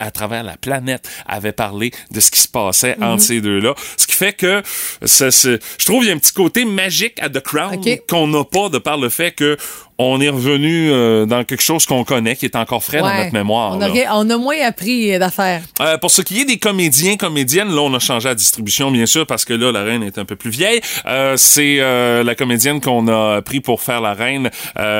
à 0.00 0.10
travers 0.10 0.42
la 0.42 0.56
planète 0.56 1.08
avait 1.26 1.52
parlé 1.52 1.92
de 2.10 2.18
ce 2.20 2.30
qui 2.30 2.40
se 2.40 2.48
passait 2.48 2.96
Mhm. 2.98 3.02
entre 3.04 3.22
ces 3.22 3.40
deux-là. 3.40 3.74
Ce 3.96 4.06
qui 4.06 4.14
fait 4.14 4.32
que 4.32 4.60
ça, 5.04 5.30
je 5.30 5.58
trouve 5.84 6.00
qu'il 6.00 6.08
y 6.08 6.12
a 6.12 6.14
un 6.14 6.18
petit 6.18 6.32
côté 6.32 6.64
magique 6.64 7.20
à 7.22 7.28
The 7.30 7.40
Crown 7.40 7.80
qu'on 8.08 8.26
n'a 8.26 8.44
pas 8.44 8.68
de 8.68 8.78
par 8.78 8.98
le 8.98 9.08
fait 9.08 9.30
que 9.32 9.56
on 10.04 10.20
est 10.20 10.28
revenu 10.28 10.90
euh, 10.90 11.26
dans 11.26 11.44
quelque 11.44 11.62
chose 11.62 11.86
qu'on 11.86 12.04
connaît, 12.04 12.36
qui 12.36 12.44
est 12.46 12.56
encore 12.56 12.82
frais 12.82 13.00
dans 13.00 13.14
notre 13.14 13.32
mémoire. 13.32 13.76
On 13.76 13.80
a, 13.80 13.86
rien- 13.86 14.10
on 14.14 14.28
a 14.30 14.36
moins 14.36 14.60
appris 14.64 15.18
d'affaires. 15.18 15.62
Euh, 15.80 15.98
pour 15.98 16.10
ce 16.10 16.22
qui 16.22 16.40
est 16.40 16.44
des 16.44 16.58
comédiens, 16.58 17.16
comédiennes, 17.16 17.68
là, 17.74 17.82
on 17.82 17.94
a 17.94 17.98
changé 17.98 18.28
la 18.28 18.34
distribution, 18.34 18.90
bien 18.90 19.06
sûr, 19.06 19.26
parce 19.26 19.44
que 19.44 19.52
là, 19.54 19.72
la 19.72 19.82
reine 19.82 20.02
est 20.02 20.18
un 20.18 20.24
peu 20.24 20.36
plus 20.36 20.50
vieille. 20.50 20.80
Euh, 21.06 21.36
c'est 21.36 21.76
la 22.24 22.34
comédienne 22.34 22.80
qu'on 22.80 23.08
a 23.08 23.40
pris 23.42 23.60
pour 23.60 23.80
faire 23.82 24.00
la 24.00 24.14
reine, 24.14 24.50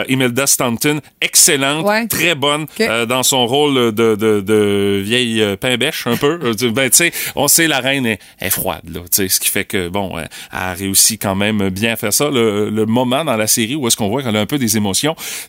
Imelda 0.09 0.47
Stanton, 0.47 1.01
excellente, 1.21 1.85
Ouais. 1.87 2.07
très 2.07 2.35
bonne, 2.35 2.67
dans 3.09 3.23
son 3.23 3.47
rôle 3.47 3.93
de, 3.93 4.15
de, 4.17 4.41
de 4.41 5.01
vieille 5.05 5.41
euh, 5.43 5.57
pain 5.57 5.77
bêche, 5.77 6.07
un 6.07 6.17
peu. 6.17 6.39
Ben, 6.73 6.91
tu 6.91 6.97
sais, 6.97 7.13
on 7.37 7.49
sait 7.49 7.67
la 7.69 7.81
reine 7.81 8.07
est, 8.07 8.19
est 8.41 8.51
froide, 8.51 8.83
là, 8.93 9.01
ce 9.11 9.23
qui 9.41 9.49
fait 9.49 9.65
que, 9.65 9.89
bon, 9.89 10.19
elle 10.19 10.29
a 10.51 10.73
réussi 10.75 11.19
quand 11.19 11.35
même 11.35 11.69
bien 11.71 11.93
à 11.93 11.97
faire 11.97 12.13
ça. 12.13 12.29
Le, 12.31 12.71
le 12.71 12.87
moment 12.87 13.25
dans 13.25 13.37
la 13.37 13.47
série 13.47 13.75
où 13.75 13.87
est-ce 13.87 13.97
qu'on 13.97 14.09
voit 14.09 14.23
qu'elle 14.23 14.37
a 14.37 14.41
un 14.41 14.47
peu 14.47 14.59
des 14.59 14.77
émotions, 14.77 14.92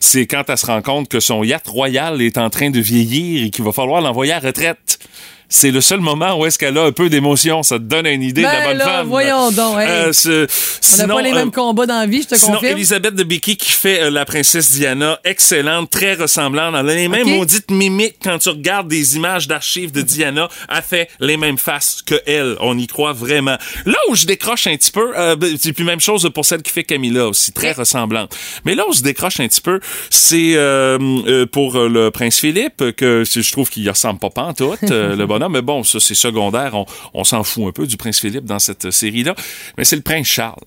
c'est 0.00 0.26
quand 0.26 0.44
elle 0.48 0.58
se 0.58 0.66
rend 0.66 0.82
compte 0.82 1.08
que 1.08 1.20
son 1.20 1.42
yacht 1.42 1.66
royal 1.66 2.22
est 2.22 2.38
en 2.38 2.50
train 2.50 2.70
de 2.70 2.80
vieillir 2.80 3.46
et 3.46 3.50
qu'il 3.50 3.64
va 3.64 3.72
falloir 3.72 4.00
l'envoyer 4.00 4.32
à 4.32 4.40
retraite. 4.40 4.98
C'est 5.56 5.70
le 5.70 5.80
seul 5.80 6.00
moment 6.00 6.36
où 6.36 6.46
est-ce 6.46 6.58
qu'elle 6.58 6.76
a 6.78 6.82
un 6.82 6.90
peu 6.90 7.08
d'émotion. 7.08 7.62
Ça 7.62 7.78
te 7.78 7.84
donne 7.84 8.06
une 8.06 8.22
idée 8.22 8.40
de 8.42 8.46
la 8.46 8.52
Ben 8.60 8.64
bonne 8.70 8.78
là, 8.78 8.84
femme. 8.84 9.06
voyons 9.06 9.52
donc, 9.52 9.78
hey. 9.78 9.88
Euh, 9.88 10.12
ce- 10.12 10.48
On 10.94 10.96
n'a 11.06 11.14
pas 11.14 11.22
les 11.22 11.30
euh, 11.30 11.34
mêmes 11.34 11.52
combats 11.52 11.86
dans 11.86 12.00
la 12.00 12.06
vie, 12.06 12.22
je 12.22 12.28
te 12.28 12.34
Sinon, 12.34 12.54
confirme. 12.54 12.72
Elisabeth 12.76 13.14
de 13.14 13.22
Becky 13.22 13.56
qui 13.56 13.70
fait 13.70 14.02
euh, 14.02 14.10
la 14.10 14.24
princesse 14.24 14.72
Diana, 14.72 15.20
excellente, 15.24 15.90
très 15.90 16.14
ressemblante. 16.14 16.74
Elle 16.76 16.90
a 16.90 16.94
les 16.94 17.06
mêmes 17.06 17.28
maudites 17.28 17.70
mimiques 17.70 18.16
quand 18.22 18.36
tu 18.38 18.48
regardes 18.48 18.88
des 18.88 19.14
images 19.14 19.46
d'archives 19.46 19.92
de 19.92 20.02
Diana. 20.02 20.48
Elle 20.68 20.82
fait 20.82 21.08
les 21.20 21.36
mêmes 21.36 21.56
faces 21.58 22.02
que 22.04 22.16
elle. 22.26 22.56
On 22.60 22.76
y 22.76 22.88
croit 22.88 23.12
vraiment. 23.12 23.56
Là 23.86 23.98
où 24.08 24.16
je 24.16 24.26
décroche 24.26 24.66
un 24.66 24.76
petit 24.76 24.90
peu, 24.90 25.12
euh, 25.16 25.36
ben, 25.36 25.56
c'est 25.60 25.72
puis 25.72 25.84
même 25.84 26.00
chose 26.00 26.28
pour 26.34 26.44
celle 26.44 26.62
qui 26.62 26.72
fait 26.72 26.82
Camilla 26.84 27.28
aussi, 27.28 27.52
très 27.52 27.70
ressemblante. 27.72 28.36
Mais 28.64 28.74
là 28.74 28.82
où 28.88 28.92
je 28.92 29.02
décroche 29.02 29.38
un 29.38 29.46
petit 29.46 29.60
peu, 29.60 29.78
c'est 30.10 30.54
euh, 30.56 30.98
euh, 31.28 31.46
pour 31.46 31.76
euh, 31.76 31.88
le 31.88 32.10
prince 32.10 32.40
Philippe 32.40 32.82
que 32.96 33.22
je 33.24 33.52
trouve 33.52 33.70
qu'il 33.70 33.88
ressemble 33.88 34.18
pas 34.18 34.30
pantoute, 34.30 34.78
euh, 34.90 35.14
le 35.14 35.26
bonhomme. 35.26 35.43
Mais 35.48 35.62
bon, 35.62 35.82
ça 35.84 36.00
c'est 36.00 36.14
secondaire. 36.14 36.74
On, 36.74 36.86
on 37.14 37.24
s'en 37.24 37.44
fout 37.44 37.64
un 37.68 37.72
peu 37.72 37.86
du 37.86 37.96
prince 37.96 38.20
Philippe 38.20 38.44
dans 38.44 38.58
cette 38.58 38.90
série-là. 38.90 39.34
Mais 39.78 39.84
c'est 39.84 39.96
le 39.96 40.02
prince 40.02 40.26
Charles. 40.26 40.60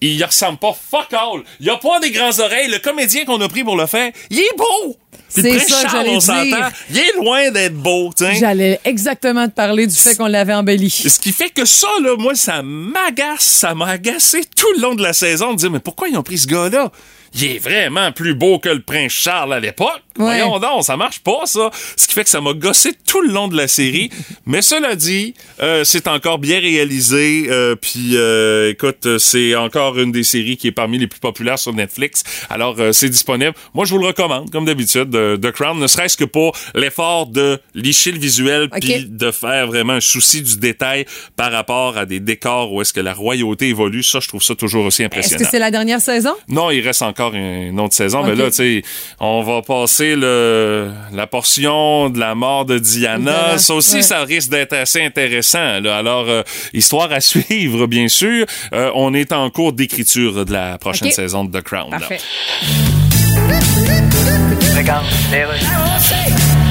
Il 0.00 0.14
y 0.14 0.22
ressemble 0.22 0.58
pas 0.58 0.72
fuck 0.72 1.12
all. 1.12 1.42
Il 1.58 1.68
a 1.70 1.76
pas 1.76 1.98
des 1.98 2.12
grandes 2.12 2.38
oreilles. 2.38 2.70
Le 2.70 2.78
comédien 2.78 3.24
qu'on 3.24 3.40
a 3.40 3.48
pris 3.48 3.64
pour 3.64 3.76
le 3.76 3.86
faire, 3.86 4.12
il 4.30 4.38
est 4.38 4.56
beau. 4.56 4.96
C'est 5.28 5.42
prince 5.42 5.66
ça 5.66 5.82
que 5.82 5.90
Charles, 5.90 5.90
j'allais 5.90 6.16
on 6.16 6.20
s'entend, 6.20 6.44
dire. 6.44 6.70
il 6.90 6.98
est 6.98 7.12
loin 7.16 7.50
d'être 7.50 7.74
beau. 7.74 8.10
J'allais 8.38 8.78
exactement 8.84 9.48
te 9.48 9.52
parler 9.54 9.86
du 9.86 9.96
fait 9.96 10.16
qu'on 10.16 10.26
l'avait 10.28 10.54
embelli. 10.54 10.88
Ce 10.88 11.18
qui 11.18 11.32
fait 11.32 11.50
que 11.50 11.64
ça, 11.64 11.88
là, 12.00 12.14
moi, 12.16 12.34
ça 12.36 12.62
m'agace, 12.62 13.42
ça 13.42 13.74
m'a 13.74 13.88
agacé 13.88 14.42
tout 14.56 14.72
le 14.76 14.82
long 14.82 14.94
de 14.94 15.02
la 15.02 15.12
saison 15.12 15.52
de 15.52 15.58
dire, 15.58 15.70
mais 15.70 15.80
pourquoi 15.80 16.08
ils 16.08 16.16
ont 16.16 16.22
pris 16.22 16.38
ce 16.38 16.46
gars-là? 16.46 16.92
Il 17.34 17.44
est 17.44 17.58
vraiment 17.58 18.12
plus 18.12 18.34
beau 18.34 18.58
que 18.58 18.68
le 18.68 18.80
prince 18.80 19.12
Charles 19.12 19.52
à 19.52 19.60
l'époque. 19.60 20.02
Ouais. 20.18 20.24
Voyons 20.40 20.58
donc, 20.58 20.82
ça 20.84 20.96
marche 20.96 21.20
pas, 21.20 21.42
ça. 21.44 21.70
Ce 21.96 22.08
qui 22.08 22.14
fait 22.14 22.24
que 22.24 22.30
ça 22.30 22.40
m'a 22.40 22.52
gossé 22.52 22.90
tout 23.06 23.20
le 23.20 23.32
long 23.32 23.46
de 23.48 23.56
la 23.56 23.68
série. 23.68 24.10
Mais 24.46 24.62
cela 24.62 24.96
dit, 24.96 25.34
euh, 25.60 25.84
c'est 25.84 26.08
encore 26.08 26.38
bien 26.38 26.58
réalisé. 26.58 27.46
euh, 27.48 27.76
puis, 27.76 28.16
euh, 28.16 28.70
écoute, 28.70 29.18
c'est 29.18 29.54
encore 29.54 29.98
une 29.98 30.10
des 30.10 30.24
séries 30.24 30.56
qui 30.56 30.66
est 30.68 30.72
parmi 30.72 30.98
les 30.98 31.06
plus 31.06 31.20
populaires 31.20 31.58
sur 31.58 31.72
Netflix. 31.72 32.24
Alors, 32.50 32.76
c'est 32.92 33.08
disponible. 33.10 33.52
Moi, 33.74 33.84
je 33.84 33.92
vous 33.92 33.98
le 33.98 34.06
recommande, 34.06 34.50
comme 34.50 34.64
d'habitude, 34.64 35.10
de 35.10 35.38
The 35.40 35.52
Crown, 35.52 35.78
ne 35.78 35.86
serait-ce 35.86 36.16
que 36.16 36.24
pour 36.24 36.56
l'effort 36.74 37.26
de 37.26 37.60
licher 37.74 38.10
le 38.10 38.18
visuel 38.18 38.64
Ok. 38.74 38.80
puis 38.80 39.06
de 39.08 39.30
faire 39.30 39.66
vraiment 39.68 39.92
un 39.94 40.00
souci 40.00 40.42
du 40.42 40.56
détail 40.58 41.04
par 41.36 41.52
rapport 41.52 41.96
à 41.98 42.06
des 42.06 42.20
décors 42.20 42.72
où 42.72 42.80
est-ce 42.82 42.92
que 42.92 43.00
la 43.00 43.14
royauté 43.14 43.68
évolue. 43.68 44.02
Ça, 44.02 44.18
je 44.20 44.28
trouve 44.28 44.42
ça 44.42 44.54
toujours 44.54 44.84
aussi 44.86 45.02
Est-ce 45.02 45.06
impressionnant. 45.06 45.44
que 45.44 45.50
c'est 45.50 45.58
la 45.58 45.70
dernière 45.70 46.00
saison? 46.00 46.34
Non, 46.48 46.70
il 46.70 46.80
reste 46.80 47.02
encore 47.02 47.17
une 47.34 47.78
autre 47.80 47.94
saison, 47.94 48.22
mais 48.24 48.34
là, 48.34 48.46
tu 48.50 48.56
sais, 48.56 48.82
on 49.20 49.42
va 49.42 49.62
passer 49.62 50.14
le, 50.16 50.90
la 51.12 51.26
portion 51.26 52.10
de 52.10 52.18
la 52.18 52.34
mort 52.34 52.64
de 52.64 52.78
Diana. 52.78 53.58
Ça 53.58 53.74
aussi, 53.74 53.96
ouais. 53.96 54.02
ça 54.02 54.20
risque 54.22 54.50
d'être 54.50 54.72
assez 54.74 55.02
intéressant. 55.02 55.80
là. 55.80 55.96
Alors, 55.98 56.28
euh, 56.28 56.42
histoire 56.72 57.10
à 57.12 57.20
suivre, 57.28 57.86
bien 57.86 58.08
sûr. 58.08 58.46
Euh, 58.72 58.90
on 58.94 59.14
est 59.14 59.32
en 59.32 59.50
cours 59.50 59.72
d'écriture 59.72 60.44
de 60.44 60.52
la 60.52 60.78
prochaine 60.78 61.10
saison 61.10 61.44
de 61.44 61.58
The 61.58 61.62
Crown. 61.62 61.90
là. 61.90 61.98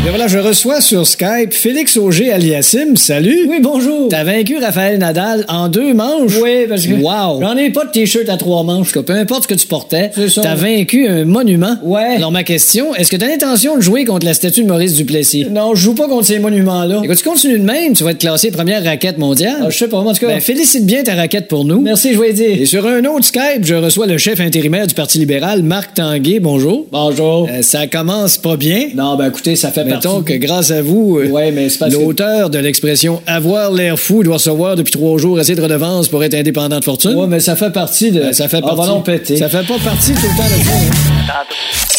Et 0.08 0.10
voilà, 0.10 0.28
je 0.28 0.38
reçois 0.38 0.80
sur 0.80 1.06
Skype 1.06 1.52
Félix 1.52 1.98
Auger 1.98 2.32
aliassim. 2.32 2.96
Salut. 2.96 3.46
Oui, 3.50 3.58
bonjour. 3.62 4.08
T'as 4.08 4.24
vaincu 4.24 4.56
Raphaël 4.58 5.00
Nadal 5.00 5.44
en 5.50 5.68
deux 5.68 5.94
manches? 5.94 6.32
Oui, 6.42 6.66
parce 6.70 6.86
que. 6.88 6.94
Wow. 6.94 7.42
J'en 7.42 7.58
ai 7.58 7.72
pas 7.72 7.84
de 7.84 7.92
t-shirt 7.92 8.30
à 8.30 8.38
trois 8.38 8.64
manches. 8.64 8.94
Peu 8.94 9.12
importe 9.14 9.44
ce 9.44 9.48
que 9.50 9.54
tu 9.56 9.68
portais, 9.68 10.12
C'est 10.16 10.30
ça. 10.30 10.40
t'as 10.44 10.56
vaincu 10.56 11.10
un 11.10 11.26
monument. 11.26 11.76
Ouais. 11.84 12.16
Alors 12.16 12.32
ma 12.32 12.46
question, 12.46 12.96
est-ce 12.96 13.12
que 13.12 13.18
t'as 13.18 13.28
l'intention 13.28 13.76
de 13.76 13.82
jouer 13.82 14.06
contre 14.06 14.26
la 14.26 14.34
statue 14.34 14.64
de 14.64 14.70
Maurice 14.70 14.94
Duplessis? 14.94 15.48
Non, 15.52 15.76
je 15.76 15.82
joue 15.84 15.94
pas 15.94 16.08
contre 16.08 16.26
ces 16.28 16.40
monuments-là. 16.40 17.02
Écoute, 17.04 17.18
tu 17.18 17.26
continues 17.26 17.60
de 17.60 17.66
même, 17.66 17.92
tu 17.92 18.06
vas 18.06 18.12
être 18.12 18.20
classé 18.20 18.50
première 18.50 18.86
raquette 18.86 19.18
mondiale. 19.18 19.58
Ah, 19.62 19.70
je 19.70 19.78
sais 19.78 19.90
pas, 19.90 20.02
moi, 20.02 20.14
en 20.14 20.16
tout 20.16 20.22
cas. 20.22 20.28
Ben, 20.28 20.40
félicite 20.40 20.86
bien 20.86 21.04
ta 21.04 21.16
raquette 21.16 21.50
pour 21.50 21.66
nous. 21.66 21.82
Merci, 21.82 22.14
je 22.14 22.20
vais 22.22 22.32
dire. 22.32 22.62
Et 22.62 22.66
sur 22.66 22.88
un 22.88 23.04
autre 23.04 23.26
Skype, 23.26 23.66
je 23.66 23.76
reçois 23.76 24.08
le 24.08 24.18
chef 24.18 24.40
intérimaire 24.40 24.88
du 24.88 24.94
Parti 24.96 25.20
libéral, 25.20 25.64
Marc 25.64 25.96
Tanguay. 25.96 26.40
Bonjour. 26.40 26.86
Bonjour. 26.94 27.50
Euh, 27.52 27.62
ça 27.62 27.88
commence 27.88 28.38
pas 28.38 28.56
bien. 28.56 28.88
Non, 28.96 29.18
ben 29.18 29.28
écoutez, 29.28 29.58
ça 29.58 29.70
fait 29.70 29.97
Mettons 29.98 30.22
partie. 30.22 30.26
que 30.40 30.46
grâce 30.46 30.72
à 30.72 30.82
vous, 30.82 31.18
euh, 31.20 31.28
Ouais, 31.30 31.54
l'auteur 31.92 32.50
de 32.50 32.58
l'expression 32.60 33.22
avoir 33.28 33.72
l'air 33.72 34.00
fou 34.00 34.24
doit 34.24 34.36
recevoir 34.36 34.76
depuis 34.76 34.92
trois 34.92 35.18
jours 35.18 35.38
assez 35.40 35.56
de 35.56 35.62
redevances 35.62 36.08
pour 36.08 36.24
être 36.24 36.34
indépendant 36.34 36.80
de 36.80 36.84
fortune. 36.86 37.16
Ouais, 37.16 37.28
mais 37.28 37.40
ça 37.40 37.56
fait 37.56 37.72
partie 37.72 38.12
de. 38.12 38.20
Ben, 38.22 38.34
ça 38.34 38.48
fait 38.48 38.58
Ah, 38.58 38.62
partie. 38.68 38.78
va 38.82 38.88
donc 38.88 39.06
péter. 39.06 39.38
Ça 39.38 39.50
fait 39.50 39.66
pas 39.68 39.78
partie 39.84 40.14
tout 40.14 40.22
le 40.22 40.38
temps 40.38 40.58
de 40.58 40.64
ça. 40.64 41.34
hein. 41.40 41.44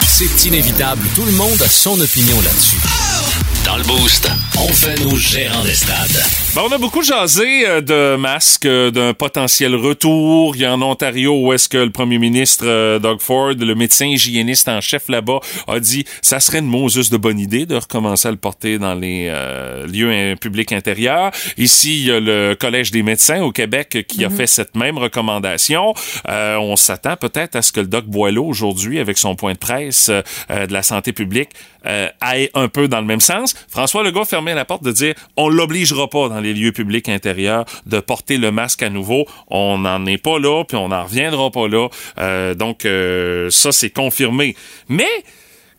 C'est 0.06 0.48
inévitable, 0.48 1.02
tout 1.14 1.24
le 1.24 1.32
monde 1.32 1.60
a 1.64 1.68
son 1.68 1.98
opinion 2.00 2.36
là-dessus. 2.36 3.27
Dans 3.68 3.76
le 3.76 3.82
boost, 3.82 4.30
on 4.58 4.68
fait 4.68 4.98
nos 5.04 5.14
gérants 5.14 5.62
des 5.62 5.74
stades. 5.74 6.24
Ben, 6.56 6.62
on 6.66 6.72
a 6.72 6.78
beaucoup 6.78 7.02
jasé 7.02 7.68
euh, 7.68 7.82
de 7.82 8.16
masques, 8.16 8.64
euh, 8.64 8.90
d'un 8.90 9.12
potentiel 9.12 9.74
retour. 9.74 10.56
Il 10.56 10.62
y 10.62 10.64
a 10.64 10.72
en 10.72 10.80
Ontario 10.80 11.38
où 11.38 11.52
est-ce 11.52 11.68
que 11.68 11.76
le 11.76 11.90
premier 11.90 12.16
ministre 12.16 12.64
euh, 12.66 12.98
Doug 12.98 13.20
Ford, 13.20 13.52
le 13.52 13.74
médecin 13.74 14.06
hygiéniste 14.06 14.70
en 14.70 14.80
chef 14.80 15.10
là-bas, 15.10 15.40
a 15.66 15.80
dit 15.80 16.06
ça 16.22 16.40
serait 16.40 16.60
une 16.60 16.66
Moses 16.66 17.10
de 17.10 17.18
bonne 17.18 17.38
idée 17.38 17.66
de 17.66 17.74
recommencer 17.74 18.28
à 18.28 18.30
le 18.30 18.38
porter 18.38 18.78
dans 18.78 18.94
les 18.94 19.28
euh, 19.28 19.86
lieux 19.86 20.10
euh, 20.10 20.34
publics 20.34 20.72
intérieurs. 20.72 21.30
Ici, 21.58 21.98
il 21.98 22.06
y 22.06 22.10
a 22.10 22.20
le 22.20 22.56
Collège 22.58 22.90
des 22.90 23.02
médecins 23.02 23.42
au 23.42 23.52
Québec 23.52 24.06
qui 24.08 24.24
a 24.24 24.30
fait 24.30 24.46
cette 24.46 24.76
même 24.76 24.96
recommandation. 24.96 25.92
Euh, 26.26 26.56
on 26.56 26.76
s'attend 26.76 27.16
peut-être 27.16 27.54
à 27.54 27.60
ce 27.60 27.72
que 27.72 27.80
le 27.80 27.86
Doc 27.86 28.06
Boileau 28.06 28.46
aujourd'hui, 28.46 28.98
avec 28.98 29.18
son 29.18 29.36
point 29.36 29.52
de 29.52 29.58
presse 29.58 30.08
euh, 30.08 30.22
euh, 30.50 30.66
de 30.66 30.72
la 30.72 30.82
santé 30.82 31.12
publique, 31.12 31.50
euh, 31.86 32.08
aille 32.20 32.50
un 32.54 32.68
peu 32.68 32.88
dans 32.88 33.00
le 33.00 33.06
même 33.06 33.20
sens. 33.20 33.54
François 33.68 34.02
Legault 34.02 34.24
fermait 34.24 34.54
la 34.54 34.64
porte 34.64 34.82
de 34.82 34.92
dire 34.92 35.14
on 35.36 35.48
l'obligera 35.48 36.08
pas 36.08 36.28
dans 36.28 36.40
les 36.40 36.54
lieux 36.54 36.72
publics 36.72 37.08
intérieurs 37.08 37.64
de 37.86 38.00
porter 38.00 38.38
le 38.38 38.50
masque 38.50 38.82
à 38.82 38.90
nouveau. 38.90 39.26
On 39.48 39.78
n'en 39.78 40.04
est 40.06 40.18
pas 40.18 40.38
là, 40.38 40.64
puis 40.64 40.76
on 40.76 40.88
n'en 40.88 41.04
reviendra 41.04 41.50
pas 41.50 41.68
là. 41.68 41.88
Euh, 42.18 42.54
donc 42.54 42.84
euh, 42.84 43.50
ça 43.50 43.72
c'est 43.72 43.90
confirmé. 43.90 44.56
Mais 44.88 45.08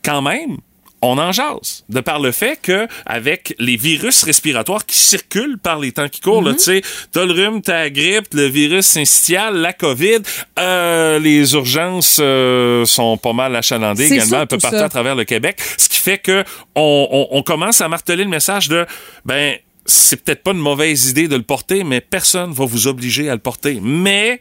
quand 0.03 0.21
même, 0.21 0.57
on 1.01 1.17
en 1.17 1.31
jase, 1.31 1.83
de 1.89 1.99
par 2.01 2.19
le 2.19 2.31
fait 2.31 2.59
que 2.61 2.87
avec 3.05 3.55
les 3.59 3.77
virus 3.77 4.23
respiratoires 4.23 4.85
qui 4.85 4.97
circulent 4.97 5.57
par 5.57 5.79
les 5.79 5.91
temps 5.91 6.09
qui 6.09 6.21
courent, 6.21 6.41
là, 6.41 6.53
tu 6.53 6.59
sais, 6.59 6.81
t'as 7.11 7.25
le 7.25 7.31
rhume, 7.31 7.61
t'as 7.61 7.83
la 7.83 7.89
grippe, 7.89 8.33
le 8.33 8.45
virus 8.45 8.85
syncytial, 8.85 9.55
la 9.57 9.73
COVID, 9.73 10.19
euh, 10.59 11.19
les 11.19 11.53
urgences 11.53 12.19
euh, 12.19 12.85
sont 12.85 13.17
pas 13.17 13.33
mal 13.33 13.55
achalandées 13.55 14.11
également 14.11 14.39
un 14.39 14.45
peu 14.45 14.57
partout 14.57 14.77
ça. 14.77 14.85
à 14.85 14.89
travers 14.89 15.15
le 15.15 15.23
Québec, 15.23 15.59
ce 15.77 15.87
qui 15.87 15.97
fait 15.97 16.17
que 16.17 16.43
on, 16.75 17.07
on, 17.11 17.37
on 17.37 17.43
commence 17.43 17.81
à 17.81 17.87
marteler 17.87 18.23
le 18.23 18.29
message 18.29 18.67
de 18.67 18.85
ben 19.25 19.55
c'est 19.85 20.23
peut-être 20.23 20.43
pas 20.43 20.51
une 20.51 20.59
mauvaise 20.59 21.09
idée 21.09 21.27
de 21.27 21.35
le 21.35 21.41
porter, 21.41 21.83
mais 21.83 21.99
personne 22.01 22.51
va 22.51 22.65
vous 22.65 22.87
obliger 22.87 23.29
à 23.29 23.33
le 23.33 23.39
porter. 23.39 23.79
Mais 23.81 24.39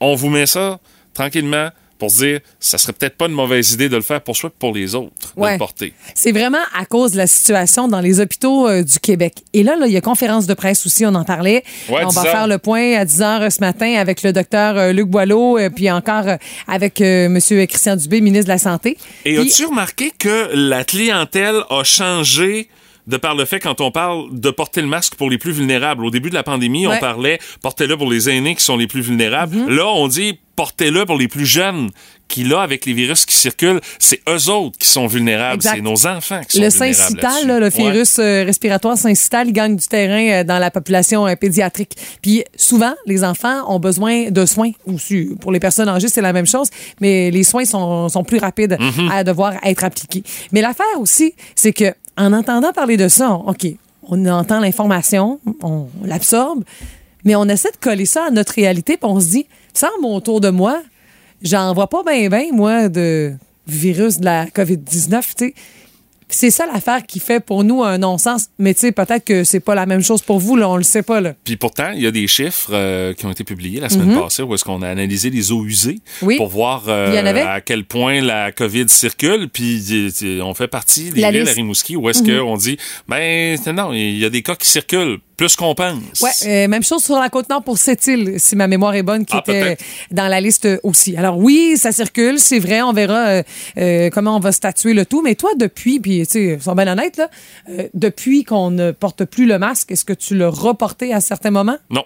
on 0.00 0.14
vous 0.14 0.28
met 0.28 0.46
ça 0.46 0.80
tranquillement 1.14 1.70
pour 1.98 2.10
se 2.10 2.18
dire 2.24 2.40
ça 2.60 2.78
serait 2.78 2.92
peut-être 2.92 3.16
pas 3.16 3.26
une 3.26 3.32
mauvaise 3.34 3.72
idée 3.72 3.88
de 3.88 3.96
le 3.96 4.02
faire 4.02 4.20
pour 4.20 4.36
soi 4.36 4.50
pour 4.56 4.72
les 4.74 4.94
autres 4.94 5.34
de 5.36 5.40
Ouais. 5.42 5.52
le 5.52 5.58
porter. 5.58 5.92
C'est 6.14 6.32
vraiment 6.32 6.58
à 6.78 6.84
cause 6.84 7.12
de 7.12 7.16
la 7.16 7.26
situation 7.26 7.88
dans 7.88 8.00
les 8.00 8.20
hôpitaux 8.20 8.68
euh, 8.68 8.82
du 8.82 8.98
Québec. 9.00 9.34
Et 9.52 9.62
là, 9.62 9.76
là, 9.76 9.86
il 9.86 9.92
y 9.92 9.96
a 9.96 10.00
conférence 10.00 10.46
de 10.46 10.54
presse 10.54 10.86
aussi, 10.86 11.04
on 11.06 11.14
en 11.14 11.24
parlait. 11.24 11.64
Ouais, 11.88 12.04
on 12.04 12.08
10 12.08 12.14
va 12.14 12.20
heures. 12.22 12.26
faire 12.30 12.46
le 12.46 12.58
point 12.58 12.94
à 12.96 13.04
10 13.04 13.22
heures 13.22 13.52
ce 13.52 13.60
matin 13.60 13.94
avec 13.98 14.22
le 14.22 14.32
docteur 14.32 14.76
euh, 14.78 14.92
Luc 14.92 15.08
Boileau, 15.08 15.58
euh, 15.58 15.70
puis 15.70 15.90
encore 15.90 16.26
euh, 16.28 16.36
avec 16.66 17.00
euh, 17.00 17.28
Monsieur 17.28 17.64
Christian 17.66 17.96
Dubé, 17.96 18.20
ministre 18.20 18.46
de 18.46 18.52
la 18.52 18.58
Santé. 18.58 18.96
Et 19.24 19.36
Puis- 19.36 19.50
as-tu 19.50 19.66
remarqué 19.66 20.12
que 20.18 20.50
la 20.54 20.84
clientèle 20.84 21.56
a 21.70 21.82
changé 21.84 22.68
de 23.06 23.16
par 23.16 23.34
le 23.34 23.44
fait 23.46 23.58
quand 23.58 23.80
on 23.80 23.90
parle 23.90 24.38
de 24.38 24.50
porter 24.50 24.82
le 24.82 24.86
masque 24.86 25.14
pour 25.14 25.30
les 25.30 25.38
plus 25.38 25.52
vulnérables? 25.52 26.04
Au 26.04 26.10
début 26.10 26.28
de 26.30 26.34
la 26.34 26.42
pandémie, 26.42 26.86
Ouais. 26.86 26.96
on 26.96 27.00
parlait 27.00 27.38
portez-le 27.62 27.96
pour 27.96 28.10
les 28.10 28.28
aînés 28.28 28.54
qui 28.54 28.62
sont 28.62 28.76
les 28.76 28.86
plus 28.86 29.00
vulnérables. 29.00 29.56
Mm-hmm. 29.56 29.68
Là, 29.74 29.86
on 29.86 30.08
dit 30.08 30.38
portez-le 30.58 31.06
pour 31.06 31.16
les 31.16 31.28
plus 31.28 31.46
jeunes 31.46 31.90
qui, 32.26 32.42
là, 32.42 32.62
avec 32.62 32.84
les 32.84 32.92
virus 32.92 33.24
qui 33.24 33.36
circulent, 33.36 33.80
c'est 34.00 34.20
eux 34.28 34.50
autres 34.50 34.76
qui 34.76 34.88
sont 34.90 35.06
vulnérables. 35.06 35.62
C'est 35.62 35.80
nos 35.80 36.04
enfants 36.06 36.40
qui 36.48 36.56
sont 36.58 36.62
Le 36.64 36.68
vulnérables. 36.68 36.94
syncytal, 36.94 37.22
là-dessus. 37.30 37.46
là, 37.46 37.58
le 37.60 37.64
Ouais. 37.66 37.70
virus 37.92 38.18
euh, 38.18 38.42
respiratoire 38.44 38.98
syncytal, 38.98 39.52
gagne 39.52 39.76
du 39.76 39.86
terrain 39.86 40.40
euh, 40.40 40.44
dans 40.44 40.58
la 40.58 40.72
population 40.72 41.28
euh, 41.28 41.36
pédiatrique. 41.36 41.92
Puis 42.20 42.42
souvent, 42.56 42.92
les 43.06 43.22
enfants 43.22 43.72
ont 43.72 43.78
besoin 43.78 44.30
de 44.30 44.44
soins. 44.46 44.72
Aussi, 44.84 45.28
pour 45.40 45.52
les 45.52 45.60
personnes 45.60 45.88
âgées, 45.88 46.08
c'est 46.08 46.20
la 46.20 46.32
même 46.32 46.46
chose, 46.46 46.68
mais 47.00 47.30
les 47.30 47.44
soins 47.44 47.64
sont, 47.64 48.08
sont 48.08 48.24
plus 48.24 48.38
rapides 48.38 48.76
Mm-hmm. 48.80 49.10
à 49.12 49.22
devoir 49.24 49.52
être 49.64 49.84
appliqués. 49.84 50.24
Mais 50.52 50.60
l'affaire 50.60 50.98
aussi, 50.98 51.34
c'est 51.54 51.72
que 51.72 51.94
en 52.16 52.32
entendant 52.32 52.72
parler 52.72 52.96
de 52.96 53.06
ça, 53.08 53.30
on- 53.32 53.50
OK, 53.50 53.64
on 54.02 54.26
entend 54.26 54.58
l'information, 54.60 55.38
on 55.62 55.86
l'absorbe, 56.04 56.64
mais 57.24 57.36
on 57.36 57.44
essaie 57.48 57.70
de 57.70 57.76
coller 57.76 58.06
ça 58.06 58.24
à 58.26 58.30
notre 58.30 58.52
réalité, 58.54 58.96
puis 58.96 59.08
on 59.08 59.20
se 59.20 59.28
dit, 59.28 59.46
autour 60.02 60.40
de 60.40 60.50
moi, 60.50 60.82
j'en 61.42 61.74
vois 61.74 61.88
pas 61.88 62.02
bien, 62.02 62.28
bien, 62.28 62.46
moi, 62.52 62.88
de 62.88 63.34
virus 63.66 64.18
de 64.18 64.24
la 64.24 64.46
COVID-19, 64.46 65.20
tu 65.36 65.46
sais. 65.46 65.54
C'est 66.30 66.50
ça 66.50 66.66
l'affaire 66.66 67.06
qui 67.06 67.20
fait 67.20 67.40
pour 67.40 67.64
nous 67.64 67.82
un 67.82 67.96
non-sens. 67.96 68.48
Mais 68.58 68.74
tu 68.74 68.80
sais, 68.80 68.92
peut-être 68.92 69.24
que 69.24 69.44
c'est 69.44 69.60
pas 69.60 69.74
la 69.74 69.86
même 69.86 70.02
chose 70.02 70.20
pour 70.20 70.38
vous, 70.38 70.56
là, 70.56 70.68
on 70.68 70.76
le 70.76 70.82
sait 70.82 71.02
pas, 71.02 71.22
là. 71.22 71.32
Puis 71.42 71.56
pourtant, 71.56 71.92
il 71.94 72.02
y 72.02 72.06
a 72.06 72.10
des 72.10 72.26
chiffres 72.26 72.68
euh, 72.70 73.14
qui 73.14 73.24
ont 73.24 73.30
été 73.30 73.44
publiés 73.44 73.80
la 73.80 73.88
semaine 73.88 74.14
passée 74.20 74.42
où 74.42 74.52
est-ce 74.52 74.62
qu'on 74.62 74.82
a 74.82 74.88
analysé 74.88 75.30
les 75.30 75.52
eaux 75.52 75.64
usées. 75.64 76.00
Oui. 76.20 76.36
pour 76.36 76.48
voir 76.48 76.84
euh, 76.88 77.46
à 77.46 77.62
quel 77.62 77.84
point 77.84 78.20
la 78.20 78.52
COVID 78.52 78.90
circule. 78.90 79.48
Puis 79.48 80.12
on 80.42 80.52
fait 80.52 80.68
partie 80.68 81.10
des 81.10 81.22
La 81.22 81.30
villes 81.30 81.40
à 81.40 81.44
liste. 81.44 81.56
Rimouski 81.56 81.96
où 81.96 82.10
est-ce 82.10 82.22
qu'on 82.22 82.56
dit, 82.58 82.76
ben 83.08 83.58
non, 83.72 83.94
il 83.94 84.18
y 84.18 84.24
a 84.26 84.30
des 84.30 84.42
cas 84.42 84.54
qui 84.54 84.68
circulent 84.68 85.20
plus 85.38 85.56
qu'on 85.56 85.74
pense. 85.74 86.20
Ouais, 86.20 86.30
euh, 86.46 86.68
même 86.68 86.82
chose 86.82 87.02
sur 87.02 87.18
la 87.18 87.30
côte 87.30 87.48
nord 87.48 87.62
pour 87.62 87.78
cette 87.78 88.06
île, 88.08 88.34
si 88.38 88.56
ma 88.56 88.66
mémoire 88.66 88.94
est 88.94 89.02
bonne, 89.04 89.24
qui 89.24 89.34
Ah, 89.36 89.42
était 89.46 89.78
dans 90.10 90.26
la 90.28 90.40
liste 90.40 90.68
aussi. 90.82 91.16
Alors 91.16 91.38
oui, 91.38 91.76
ça 91.78 91.92
circule, 91.92 92.38
c'est 92.40 92.58
vrai, 92.58 92.82
on 92.82 92.92
verra 92.92 93.28
euh, 93.28 93.42
euh, 93.78 94.10
comment 94.10 94.36
on 94.36 94.40
va 94.40 94.52
statuer 94.52 94.92
le 94.94 95.06
tout. 95.06 95.22
Mais 95.22 95.36
toi, 95.36 95.50
depuis, 95.56 96.00
puis 96.00 96.26
tu 96.26 96.32
sais, 96.32 96.58
sont 96.60 96.74
bien 96.74 96.88
honnêtes 96.88 97.16
là, 97.16 97.30
euh, 97.70 97.88
depuis 97.94 98.42
qu'on 98.44 98.70
ne 98.72 98.90
porte 98.90 99.24
plus 99.24 99.46
le 99.46 99.58
masque, 99.58 99.92
est-ce 99.92 100.04
que 100.04 100.12
tu 100.12 100.36
l'as 100.36 100.50
reporté 100.50 101.14
à 101.14 101.20
certains 101.20 101.52
moments? 101.52 101.78
Non. 101.88 102.04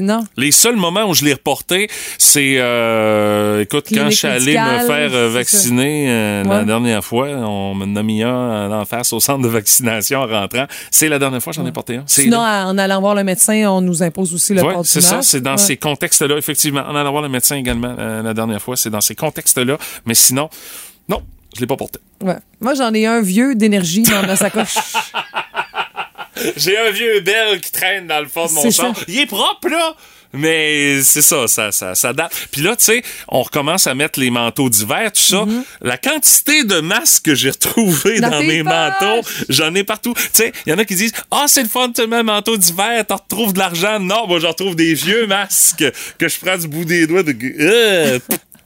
Non. 0.00 0.24
Les 0.36 0.50
seuls 0.52 0.76
moments 0.76 1.04
où 1.04 1.14
je 1.14 1.24
l'ai 1.24 1.32
reporté, 1.34 1.88
c'est, 2.16 2.54
euh, 2.58 3.60
écoute, 3.60 3.86
quand 3.92 4.08
je 4.08 4.16
suis 4.16 4.26
allé 4.26 4.52
me 4.52 4.86
faire 4.86 5.12
euh, 5.12 5.28
vacciner 5.28 6.06
euh, 6.08 6.44
la 6.44 6.64
dernière 6.64 7.04
fois, 7.04 7.26
on 7.28 7.74
m'a 7.74 8.02
mis 8.02 8.22
un 8.22 8.70
en 8.72 8.84
face 8.84 9.12
au 9.12 9.20
centre 9.20 9.42
de 9.42 9.48
vaccination 9.48 10.20
en 10.20 10.26
rentrant. 10.26 10.66
C'est 10.90 11.08
la 11.08 11.18
dernière 11.18 11.42
fois 11.42 11.52
que 11.52 11.56
j'en 11.58 11.66
ai 11.66 11.72
porté 11.72 11.96
un. 11.96 12.04
Sinon, 12.06 12.40
là. 12.40 12.66
en 12.66 12.78
allant 12.78 13.00
voir 13.00 13.14
le 13.14 13.24
médecin, 13.24 13.66
on 13.68 13.80
nous 13.80 14.02
impose 14.02 14.32
aussi 14.32 14.54
le 14.54 14.62
Ouais, 14.62 14.72
port 14.72 14.82
du 14.82 14.88
c'est 14.88 15.00
ça, 15.00 15.22
c'est 15.22 15.40
dans 15.40 15.52
Ouais. 15.52 15.58
ces 15.58 15.76
contextes-là, 15.76 16.36
effectivement. 16.38 16.82
En 16.88 16.94
allant 16.94 17.10
voir 17.10 17.22
le 17.22 17.28
médecin 17.28 17.56
également 17.56 17.94
euh, 17.98 18.22
la 18.22 18.34
dernière 18.34 18.62
fois, 18.62 18.76
c'est 18.76 18.90
dans 18.90 19.00
ces 19.00 19.14
contextes-là. 19.16 19.76
Mais 20.06 20.14
sinon, 20.14 20.48
non, 21.08 21.20
je 21.54 21.60
l'ai 21.60 21.66
pas 21.66 21.76
porté. 21.76 21.98
Ouais. 22.22 22.36
Moi, 22.60 22.74
j'en 22.74 22.92
ai 22.94 23.06
un 23.06 23.20
vieux 23.20 23.54
d'énergie 23.54 24.02
dans 24.02 24.22
ma 24.26 24.36
sacoche. 24.36 24.76
J'ai 26.56 26.76
un 26.78 26.90
vieux 26.90 27.20
bel 27.20 27.60
qui 27.60 27.72
traîne 27.72 28.06
dans 28.06 28.20
le 28.20 28.28
fond 28.28 28.46
de 28.46 28.52
mon 28.52 28.70
char. 28.70 28.96
ça. 28.96 29.02
Il 29.08 29.18
est 29.18 29.26
propre, 29.26 29.68
là! 29.68 29.94
Mais 30.34 31.00
c'est 31.04 31.22
ça, 31.22 31.46
ça, 31.48 31.72
ça, 31.72 31.94
ça 31.94 32.12
date. 32.12 32.30
Puis 32.52 32.60
là, 32.60 32.76
tu 32.76 32.84
sais, 32.84 33.02
on 33.28 33.42
recommence 33.42 33.86
à 33.86 33.94
mettre 33.94 34.20
les 34.20 34.28
manteaux 34.28 34.68
d'hiver, 34.68 35.10
tout 35.10 35.22
ça. 35.22 35.46
La 35.80 35.96
quantité 35.96 36.64
de 36.64 36.80
masques 36.80 37.24
que 37.24 37.34
j'ai 37.34 37.48
retrouvés 37.48 38.20
Dans 38.20 38.28
dans, 38.28 38.42
mes 38.42 38.62
poches. 38.62 38.72
manteaux, 38.72 39.26
j'en 39.48 39.74
ai 39.74 39.84
partout. 39.84 40.12
Tu 40.14 40.22
sais, 40.34 40.52
il 40.66 40.70
y 40.70 40.72
en 40.74 40.78
a 40.78 40.84
qui 40.84 40.96
disent 40.96 41.14
Ah, 41.30 41.46
c'est 41.48 41.62
le 41.62 41.68
fun 41.70 41.88
de 41.88 41.94
te 41.94 42.02
mettre 42.02 42.20
un 42.20 42.22
manteau 42.24 42.58
d'hiver, 42.58 43.06
t'en 43.06 43.16
retrouves 43.16 43.54
de 43.54 43.58
l'argent. 43.58 44.00
Non, 44.00 44.26
moi, 44.26 44.38
j'en 44.38 44.48
retrouve 44.48 44.76
des 44.76 44.92
vieux 44.92 45.26
masques 45.26 45.84
que 46.18 46.28
je 46.28 46.38
prends 46.38 46.58
du 46.58 46.68
bout 46.68 46.84
des 46.84 47.06
doigts 47.06 47.22
de. 47.22 47.34
Euh, 47.60 48.18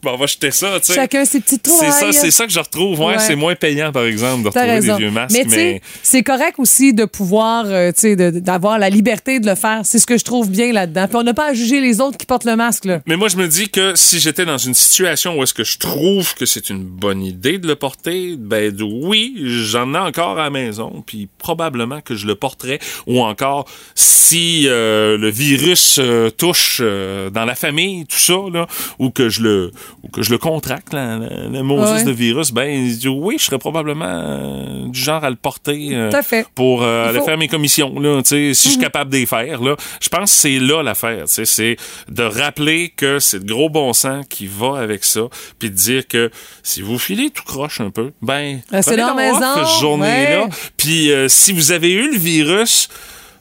on 0.11 0.17
va 0.17 0.27
jeter 0.27 0.51
ça, 0.51 0.79
tu 0.81 0.87
sais. 0.87 0.95
Chacun 0.95 1.25
ses 1.25 1.41
petites 1.41 1.67
C'est 1.67 1.73
ça, 1.87 1.91
trouvailles. 1.93 2.15
c'est 2.15 2.31
ça 2.31 2.47
que 2.47 2.53
je 2.53 2.59
retrouve. 2.59 2.99
Ouais, 3.01 3.07
Ouais. 3.07 3.19
c'est 3.19 3.37
moins 3.37 3.55
payant, 3.55 3.93
par 3.93 4.05
exemple, 4.05 4.43
de 4.45 4.49
retrouver 4.49 4.71
raison. 4.71 4.97
des 4.97 5.03
vieux 5.05 5.11
masques. 5.11 5.37
mais 5.51 5.81
c'est 6.03 6.23
correct 6.23 6.55
aussi 6.59 6.93
de 6.95 7.05
pouvoir, 7.05 7.65
euh, 7.67 7.93
tu 7.93 8.01
sais, 8.17 8.17
d'avoir 8.17 8.79
la 8.79 8.91
liberté 8.91 9.39
de 9.41 9.47
le 9.47 9.55
faire. 9.55 9.81
C'est 9.85 9.99
ce 9.99 10.07
que 10.07 10.19
je 10.19 10.25
trouve 10.25 10.51
bien 10.51 10.73
là-dedans. 10.73 11.07
Puis 11.09 11.17
on 11.17 11.23
n'a 11.23 11.35
pas 11.35 11.51
à 11.51 11.55
juger 11.55 11.81
les 11.81 12.01
autres 12.01 12.17
qui 12.19 12.27
portent 12.27 12.45
le 12.45 12.57
masque, 12.57 12.85
là. 12.87 13.01
Mais 13.07 13.17
moi, 13.17 13.29
je 13.29 13.37
me 13.37 13.47
dis 13.49 13.69
que 13.69 13.95
si 13.95 14.19
j'étais 14.21 14.45
dans 14.45 14.59
une 14.59 14.75
situation 14.75 15.39
où 15.39 15.43
est-ce 15.43 15.55
que 15.55 15.65
je 15.65 15.79
trouve 15.79 16.35
que 16.35 16.47
c'est 16.47 16.71
une 16.71 16.83
bonne 16.85 17.23
idée 17.23 17.59
de 17.59 17.67
le 17.67 17.77
porter, 17.77 18.37
ben 18.39 18.75
oui, 18.83 19.35
j'en 19.47 19.95
ai 19.95 19.99
encore 19.99 20.39
à 20.39 20.45
la 20.45 20.51
maison, 20.51 21.03
puis 21.07 21.29
probablement 21.39 22.01
que 22.01 22.15
je 22.15 22.27
le 22.27 22.35
porterais. 22.35 22.79
Ou 23.07 23.21
encore, 23.23 23.67
si 23.95 24.65
euh, 24.67 25.17
le 25.19 25.31
virus 25.31 25.97
euh, 25.99 26.31
touche 26.31 26.81
dans 26.81 27.45
la 27.45 27.55
famille, 27.55 28.07
tout 28.07 28.19
ça, 28.19 28.35
là, 28.53 28.67
ou 28.99 29.11
que 29.11 29.29
je 29.29 29.43
le 29.43 29.71
ou 30.03 30.09
que 30.09 30.23
je 30.23 30.31
le 30.31 30.39
contracte, 30.39 30.93
la, 30.93 31.17
la, 31.19 31.49
la 31.49 31.63
Moses 31.63 31.91
Ouais. 31.91 32.05
de 32.05 32.11
virus, 32.13 32.53
ben 32.53 32.93
oui, 33.07 33.37
je 33.39 33.45
serais 33.45 33.59
probablement 33.59 34.05
euh, 34.07 34.89
du 34.89 34.99
genre 35.01 35.23
à 35.25 35.31
le 35.31 35.37
porter 35.37 35.91
euh, 35.93 36.11
pour 36.55 36.83
euh, 36.83 37.09
aller 37.09 37.19
faut- 37.19 37.25
Mhm. 37.25 37.27
faire 37.29 37.39
mes 37.39 37.49
commissions. 37.49 37.99
Là, 38.01 38.23
tu 38.23 38.29
sais, 38.31 38.55
si 38.55 38.69
je 38.69 38.73
suis 38.75 38.81
capable 38.81 39.11
de 39.11 39.17
les 39.19 39.27
faire, 39.27 39.61
là, 39.63 39.77
je 40.01 40.09
pense 40.09 40.31
que 40.33 40.37
c'est 40.39 40.59
là 40.59 40.83
l'affaire. 40.83 41.25
tu 41.27 41.33
sais, 41.35 41.45
C'est 41.45 41.77
de 42.09 42.23
rappeler 42.23 42.93
que 42.97 43.19
c'est 43.19 43.39
le 43.39 43.45
gros 43.45 43.69
bon 43.71 43.93
sens 43.93 44.25
qui 44.29 44.47
va 44.47 44.79
avec 44.79 45.05
ça, 45.05 45.23
puis 45.59 45.71
de 45.71 45.75
dire 45.77 46.07
que 46.09 46.31
si 46.63 46.83
vous 46.83 46.99
filez 46.99 47.31
tout 47.31 47.45
croche 47.45 47.81
un 47.81 47.91
peu, 47.91 48.13
ben 48.23 48.61
Restez 48.71 48.93
prenez 48.93 49.03
dans 49.03 49.15
la 49.15 49.33
maison, 49.33 49.55
cette 49.67 49.81
journée-là. 49.81 50.49
Puis 50.77 51.11
euh, 51.13 51.29
si 51.29 51.53
vous 51.53 51.73
avez 51.73 51.93
eu 51.93 52.11
le 52.13 52.19
virus, 52.19 52.89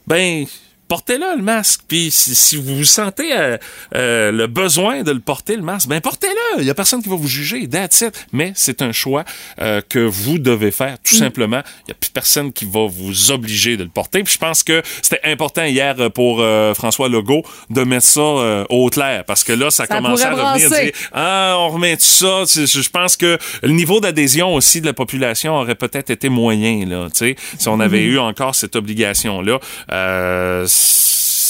ben 0.06 0.44
portez-le 0.92 1.38
le 1.38 1.42
masque. 1.42 1.80
Puis 1.88 2.10
si, 2.10 2.34
si 2.34 2.56
vous 2.58 2.84
sentez 2.84 3.32
euh, 3.32 3.56
euh, 3.94 4.30
le 4.30 4.46
besoin 4.46 5.02
de 5.02 5.10
le 5.10 5.20
porter 5.20 5.56
le 5.56 5.62
masque, 5.62 5.88
ben 5.88 6.02
portez-le. 6.02 6.60
Il 6.60 6.66
y 6.66 6.70
a 6.70 6.74
personne 6.74 7.02
qui 7.02 7.08
va 7.08 7.16
vous 7.16 7.28
juger. 7.28 7.66
That's 7.66 8.02
it. 8.02 8.26
Mais 8.30 8.52
c'est 8.54 8.82
un 8.82 8.92
choix 8.92 9.24
euh, 9.62 9.80
que 9.88 10.00
vous 10.00 10.38
devez 10.38 10.70
faire 10.70 10.98
tout 11.02 11.14
simplement. 11.14 11.62
Il 11.86 11.88
y 11.88 11.92
a 11.92 11.94
plus 11.94 12.10
personne 12.10 12.52
qui 12.52 12.66
va 12.66 12.84
vous 12.86 13.30
obliger 13.30 13.78
de 13.78 13.84
le 13.84 13.88
porter. 13.88 14.22
Puis 14.22 14.34
je 14.34 14.38
pense 14.38 14.62
que 14.62 14.82
c'était 15.00 15.20
important 15.24 15.64
hier 15.64 15.96
pour 16.12 16.44
François 16.74 17.08
Legault 17.08 17.42
de 17.70 17.84
mettre 17.84 18.04
ça 18.04 18.66
au 18.68 18.90
clair 18.90 19.24
parce 19.24 19.44
que 19.44 19.54
là 19.54 19.70
ça, 19.70 19.86
Ça 19.86 19.96
commençait 19.96 20.24
à 20.24 20.34
revenir 20.34 20.68
dire 20.68 20.92
ah 21.12 21.54
on 21.56 21.70
remet 21.70 21.96
tout 21.96 22.02
ça. 22.02 22.44
Je 22.44 22.90
pense 22.90 23.16
que 23.16 23.38
le 23.62 23.70
niveau 23.70 24.00
d'adhésion 24.00 24.54
aussi 24.54 24.82
de 24.82 24.86
la 24.86 24.92
population 24.92 25.54
aurait 25.54 25.74
peut-être 25.74 26.10
été 26.10 26.28
moyen 26.28 26.84
là. 26.84 27.08
Tu 27.10 27.18
sais, 27.18 27.36
si 27.58 27.68
on 27.68 27.80
avait 27.80 28.02
eu 28.02 28.18
encore 28.18 28.54
cette 28.54 28.76
obligation 28.76 29.40
là. 29.40 29.58
Euh, 29.90 30.66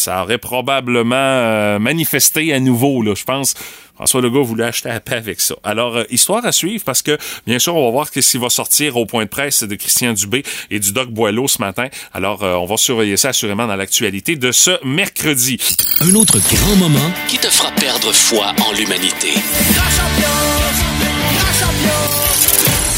ça 0.03 0.23
aurait 0.23 0.39
probablement 0.39 1.15
euh, 1.17 1.79
manifesté 1.79 2.53
à 2.53 2.61
nouveau, 2.61 3.03
là, 3.03 3.15
je 3.15 3.25
pense. 3.25 3.55
François 3.95 4.21
Legault 4.21 4.43
voulait 4.43 4.65
acheter 4.65 4.91
à 4.91 4.99
paix 4.99 5.15
avec 5.15 5.41
ça. 5.41 5.55
Alors, 5.63 5.97
euh, 5.97 6.05
histoire 6.11 6.45
à 6.45 6.51
suivre 6.51 6.83
parce 6.85 7.03
que, 7.03 7.17
bien 7.47 7.61
sûr, 7.61 7.77
on 7.77 7.85
va 7.85 7.91
voir 7.93 8.09
ce 8.09 8.19
qui 8.19 8.39
va 8.39 8.49
sortir 8.49 8.97
au 8.97 9.07
point 9.07 9.25
de 9.25 9.29
presse 9.29 9.63
de 9.63 9.75
Christian 9.77 10.13
Dubé 10.13 10.43
et 10.71 10.81
du 10.81 10.93
Doc 10.93 11.11
Boileau 11.11 11.47
ce 11.47 11.59
matin. 11.59 11.87
Alors, 12.13 12.43
euh, 12.43 12.55
on 12.55 12.67
va 12.67 12.77
surveiller 12.77 13.17
ça 13.17 13.29
assurément 13.29 13.67
dans 13.69 13.77
l'actualité 13.77 14.35
de 14.35 14.51
ce 14.51 14.85
mercredi. 14.85 15.59
Un 16.01 16.15
autre 16.15 16.39
grand 16.53 16.77
moment 16.77 17.13
qui 17.29 17.39
te 17.39 17.47
fera 17.47 17.71
perdre 17.73 18.13
foi 18.13 18.53
en 18.61 18.73
l'humanité. 18.73 19.35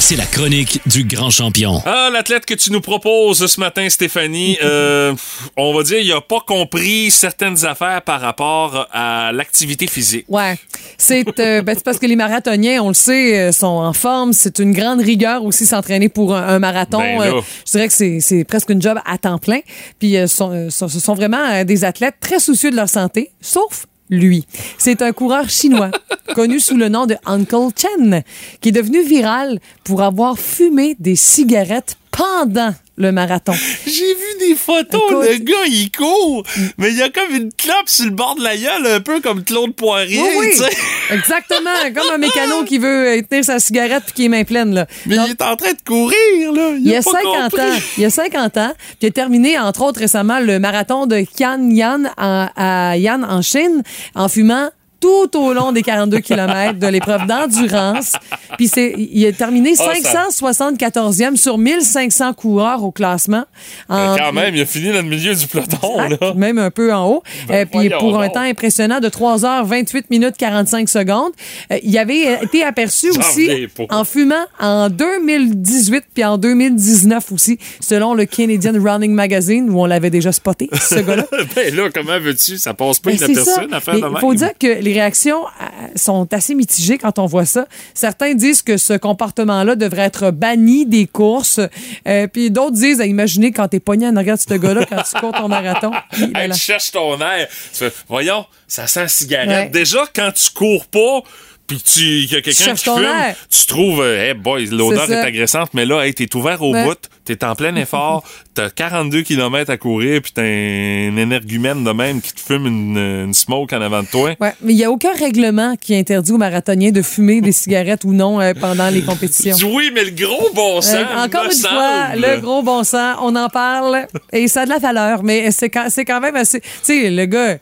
C'est 0.06 0.16
la 0.16 0.26
chronique 0.26 0.82
du 0.84 1.04
grand 1.04 1.30
champion. 1.30 1.80
Ah, 1.86 2.10
l'athlète 2.12 2.44
que 2.44 2.52
tu 2.52 2.70
nous 2.70 2.82
proposes 2.82 3.46
ce 3.46 3.58
matin, 3.58 3.88
Stéphanie, 3.88 4.58
euh, 4.62 5.14
on 5.56 5.72
va 5.74 5.82
dire, 5.82 5.98
il 5.98 6.12
a 6.12 6.20
pas 6.20 6.40
compris 6.46 7.10
certaines 7.10 7.64
affaires 7.64 8.02
par 8.02 8.20
rapport 8.20 8.86
à 8.92 9.32
l'activité 9.32 9.86
physique. 9.86 10.26
Ouais. 10.28 10.58
C'est 10.98 11.24
euh, 11.40 11.62
ben, 11.62 11.74
parce 11.82 11.98
que 11.98 12.04
les 12.04 12.16
marathoniens, 12.16 12.82
on 12.82 12.88
le 12.88 12.94
sait, 12.94 13.38
euh, 13.48 13.52
sont 13.52 13.64
en 13.66 13.94
forme. 13.94 14.34
C'est 14.34 14.58
une 14.58 14.72
grande 14.74 15.00
rigueur 15.00 15.42
aussi 15.42 15.64
s'entraîner 15.64 16.10
pour 16.10 16.34
un, 16.34 16.48
un 16.48 16.58
marathon. 16.58 16.98
Ben. 16.98 17.20
Euh, 17.22 17.40
je 17.66 17.72
dirais 17.72 17.88
que 17.88 17.94
c'est- 18.20 18.44
presque 18.44 18.68
une 18.68 18.82
job 18.82 18.98
à 19.06 19.16
temps 19.16 19.38
plein. 19.38 19.60
Puis 19.98 20.18
euh, 20.18 20.26
sont- 20.26 20.52
euh, 20.52 20.68
sont- 20.68 20.88
ce 20.88 21.00
sont 21.00 21.14
vraiment 21.14 21.46
euh, 21.50 21.64
des 21.64 21.82
athlètes 21.82 22.16
très 22.20 22.40
soucieux 22.40 22.70
de 22.70 22.76
leur 22.76 22.90
santé, 22.90 23.30
sauf 23.40 23.86
lui. 24.10 24.46
C'est 24.78 25.02
un 25.02 25.12
coureur 25.12 25.48
chinois 25.48 25.90
connu 26.34 26.60
sous 26.60 26.76
le 26.76 26.88
nom 26.88 27.06
de 27.06 27.16
Uncle 27.26 27.68
Chen, 27.76 28.22
qui 28.60 28.70
est 28.70 28.72
devenu 28.72 29.02
viral 29.02 29.60
pour 29.84 30.02
avoir 30.02 30.38
fumé 30.38 30.96
des 30.98 31.16
cigarettes 31.16 31.96
pendant 32.16 32.74
le 32.96 33.10
marathon. 33.10 33.54
J'ai 33.86 34.14
vu 34.14 34.48
des 34.48 34.54
photos, 34.54 35.02
Écoute. 35.10 35.26
le 35.28 35.38
gars, 35.38 35.66
il 35.66 35.90
court, 35.90 36.44
mais 36.78 36.90
il 36.90 36.96
y 36.96 37.02
a 37.02 37.08
comme 37.08 37.34
une 37.34 37.52
clope 37.52 37.88
sur 37.88 38.04
le 38.04 38.12
bord 38.12 38.36
de 38.36 38.42
la 38.44 38.56
gueule, 38.56 38.86
un 38.86 39.00
peu 39.00 39.20
comme 39.20 39.42
Claude 39.42 39.74
Poirier, 39.74 40.20
Oui, 40.20 40.28
oui. 40.38 40.46
tu 40.52 40.58
sais. 40.58 40.70
Exactement, 41.10 41.70
comme 41.94 42.08
un 42.14 42.18
mécano 42.18 42.62
qui 42.62 42.78
veut 42.78 43.18
euh, 43.18 43.22
tenir 43.28 43.44
sa 43.44 43.58
cigarette 43.58 44.04
puis 44.04 44.12
qui 44.14 44.24
est 44.26 44.28
main 44.28 44.44
pleine. 44.44 44.72
Là. 44.74 44.86
Mais 45.06 45.16
Donc, 45.16 45.26
il 45.26 45.30
est 45.32 45.42
en 45.42 45.56
train 45.56 45.72
de 45.72 45.82
courir, 45.84 46.52
là. 46.52 46.70
Il 46.78 46.86
y 46.86 46.94
a 46.94 47.02
pas 47.02 47.10
50 47.10 47.50
compris. 47.50 47.60
ans. 47.62 47.80
Il 47.96 48.02
y 48.04 48.06
a 48.06 48.10
50 48.10 48.56
ans. 48.58 48.72
Puis 48.76 48.96
il 49.02 49.06
a 49.08 49.10
terminé, 49.10 49.58
entre 49.58 49.82
autres, 49.82 49.98
récemment, 49.98 50.38
le 50.38 50.60
marathon 50.60 51.06
de 51.06 51.24
Yan'an 51.40 52.04
en, 52.16 52.48
à 52.54 52.96
Yan 52.96 53.24
en 53.24 53.42
Chine 53.42 53.82
en 54.14 54.28
fumant 54.28 54.70
tout 55.04 55.36
au 55.38 55.52
long 55.52 55.70
des 55.72 55.82
42 55.82 56.20
km 56.20 56.78
de 56.78 56.86
l'épreuve 56.86 57.26
d'endurance. 57.26 58.12
Puis 58.56 58.68
c'est, 58.68 58.94
il 58.96 59.26
a 59.26 59.32
terminé 59.32 59.74
Ah, 59.78 59.92
ça- 60.02 60.28
574e 60.30 61.36
sur 61.36 61.58
1500 61.58 62.32
coureurs 62.32 62.82
au 62.82 62.90
classement. 62.90 63.44
Mais 63.90 63.96
En- 63.96 64.16
quand 64.16 64.32
même, 64.32 64.54
il 64.54 64.62
a 64.62 64.66
fini 64.66 64.88
dans 64.88 65.02
le 65.02 65.08
milieu 65.08 65.34
du 65.34 65.46
peloton, 65.46 66.02
Exact, 66.04 66.22
là. 66.22 66.34
même 66.34 66.58
un 66.58 66.70
peu 66.70 66.92
en 66.94 67.06
haut. 67.08 67.22
Ben, 67.48 67.54
Euh, 67.54 67.66
puis 67.70 67.90
pour 67.98 68.18
un 68.20 68.28
temps 68.30 68.40
impressionnant 68.40 69.00
de 69.00 69.08
3 69.10 69.38
h 69.40 69.64
28 69.66 70.08
minutes 70.10 70.36
45 70.38 70.88
secondes. 70.88 71.32
Euh, 71.70 71.78
il 71.82 71.96
avait 71.98 72.38
été 72.42 72.64
aperçu 72.64 73.10
aussi 73.10 73.68
en 73.90 74.04
fumant 74.04 74.34
en 74.60 74.88
2018 74.88 76.04
puis 76.14 76.24
en 76.24 76.38
2019 76.38 77.30
aussi, 77.32 77.58
selon 77.80 78.14
le 78.14 78.24
Canadian 78.24 78.72
Running 78.82 79.12
Magazine 79.12 79.68
où 79.70 79.80
on 79.82 79.86
l'avait 79.86 80.10
déjà 80.10 80.32
spoté, 80.32 80.70
ce 80.72 80.96
gars-là. 81.00 81.26
ben 81.56 81.74
là, 81.74 81.88
comment 81.94 82.18
veux-tu? 82.18 82.56
Ça 82.58 82.72
passe 82.74 83.00
pas 83.00 83.10
Ben, 83.10 83.18
une 83.18 83.74
affaire 83.74 83.94
Mais 83.94 84.00
de 84.00 84.06
Il 84.06 84.12
même. 84.12 84.20
faut 84.20 84.34
dire 84.34 84.52
que 84.58 84.66
les 84.80 84.93
réactions 84.94 85.44
euh, 85.44 85.88
sont 85.96 86.32
assez 86.32 86.54
mitigées 86.54 86.98
quand 86.98 87.18
on 87.18 87.26
voit 87.26 87.44
ça. 87.44 87.66
Certains 87.94 88.34
disent 88.34 88.62
que 88.62 88.76
ce 88.76 88.94
comportement-là 88.94 89.76
devrait 89.76 90.02
être 90.02 90.30
banni 90.30 90.86
des 90.86 91.06
courses. 91.06 91.60
Euh, 92.08 92.26
puis 92.26 92.50
d'autres 92.50 92.76
disent, 92.76 93.00
à 93.00 93.06
imaginer 93.06 93.52
quand 93.52 93.68
t'es 93.68 93.80
pogné 93.80 94.06
en 94.06 94.16
arrière 94.16 94.36
de 94.36 94.40
ce 94.40 94.54
gars-là 94.54 94.86
quand 94.86 95.02
tu 95.02 95.18
cours 95.18 95.32
ton 95.32 95.48
marathon. 95.48 95.90
Là, 96.34 96.48
tu 96.48 96.60
cherches 96.60 96.92
ton 96.92 97.18
air. 97.20 97.48
Tu 97.72 97.78
fais, 97.78 97.92
voyons, 98.08 98.46
ça 98.66 98.86
sent 98.86 99.08
cigarette. 99.08 99.48
Ouais. 99.48 99.68
Déjà, 99.68 100.04
quand 100.14 100.30
tu 100.32 100.50
cours 100.50 100.86
pas, 100.86 101.22
puis 101.66 101.80
tu 101.80 102.00
y 102.02 102.36
a 102.36 102.42
quelqu'un 102.42 102.74
qui 102.74 102.84
fume, 102.84 103.04
air. 103.04 103.34
tu 103.48 103.66
trouves, 103.66 104.02
euh, 104.02 104.28
hey 104.28 104.34
boy, 104.34 104.66
l'odeur 104.66 105.10
est, 105.10 105.14
agressante, 105.14 105.70
mais 105.72 105.86
là, 105.86 106.02
hey, 106.06 106.12
t'es 106.12 106.34
ouvert 106.36 106.60
au 106.60 106.74
Ouais. 106.74 106.84
bout, 106.84 106.98
t'es 107.24 107.42
en 107.42 107.54
plein 107.54 107.74
effort, 107.76 108.22
t'as 108.54 108.68
42 108.68 109.22
km 109.22 109.70
à 109.70 109.76
courir, 109.78 110.20
puis 110.20 110.32
t'as 110.34 110.42
un 110.42 111.16
énergumène 111.16 111.82
de 111.82 111.90
même 111.92 112.20
qui 112.20 112.34
te 112.34 112.40
fume 112.40 112.66
une, 112.66 112.98
une 112.98 113.34
smoke 113.34 113.74
en 113.74 113.80
avant 113.80 114.02
de 114.02 114.08
toi. 114.08 114.34
Ouais, 114.40 114.52
mais 114.60 114.72
il 114.74 114.76
n'y 114.76 114.84
a 114.84 114.90
aucun 114.90 115.12
règlement 115.14 115.74
qui 115.76 115.94
interdit 115.96 116.32
aux 116.32 116.38
marathoniens 116.38 116.90
de 116.90 117.00
fumer 117.02 117.40
des 117.40 117.52
cigarettes 117.52 118.04
ou 118.04 118.12
non 118.12 118.40
euh, 118.40 118.52
pendant 118.58 118.90
les 118.90 119.02
compétitions. 119.02 119.56
Oui, 119.74 119.90
mais 119.94 120.04
le 120.04 120.10
gros 120.10 120.50
bon 120.54 120.80
sens. 120.82 120.94
Euh, 120.94 121.24
encore 121.24 121.44
me 121.44 121.52
une 121.52 121.58
fois, 121.58 122.14
le 122.14 122.40
gros 122.40 122.62
bon 122.62 122.84
sens, 122.84 123.16
on 123.22 123.34
en 123.34 123.48
parle 123.48 124.06
et 124.32 124.46
ça 124.46 124.62
a 124.62 124.64
de 124.66 124.70
la 124.70 124.78
valeur, 124.78 125.22
mais 125.22 125.50
c'est 125.50 125.70
quand, 125.70 125.86
c'est 125.88 126.04
quand 126.04 126.20
même 126.20 126.36
assez. 126.36 126.60
Tu 126.60 126.68
sais, 126.82 127.10
le 127.10 127.24
gars, 127.24 127.56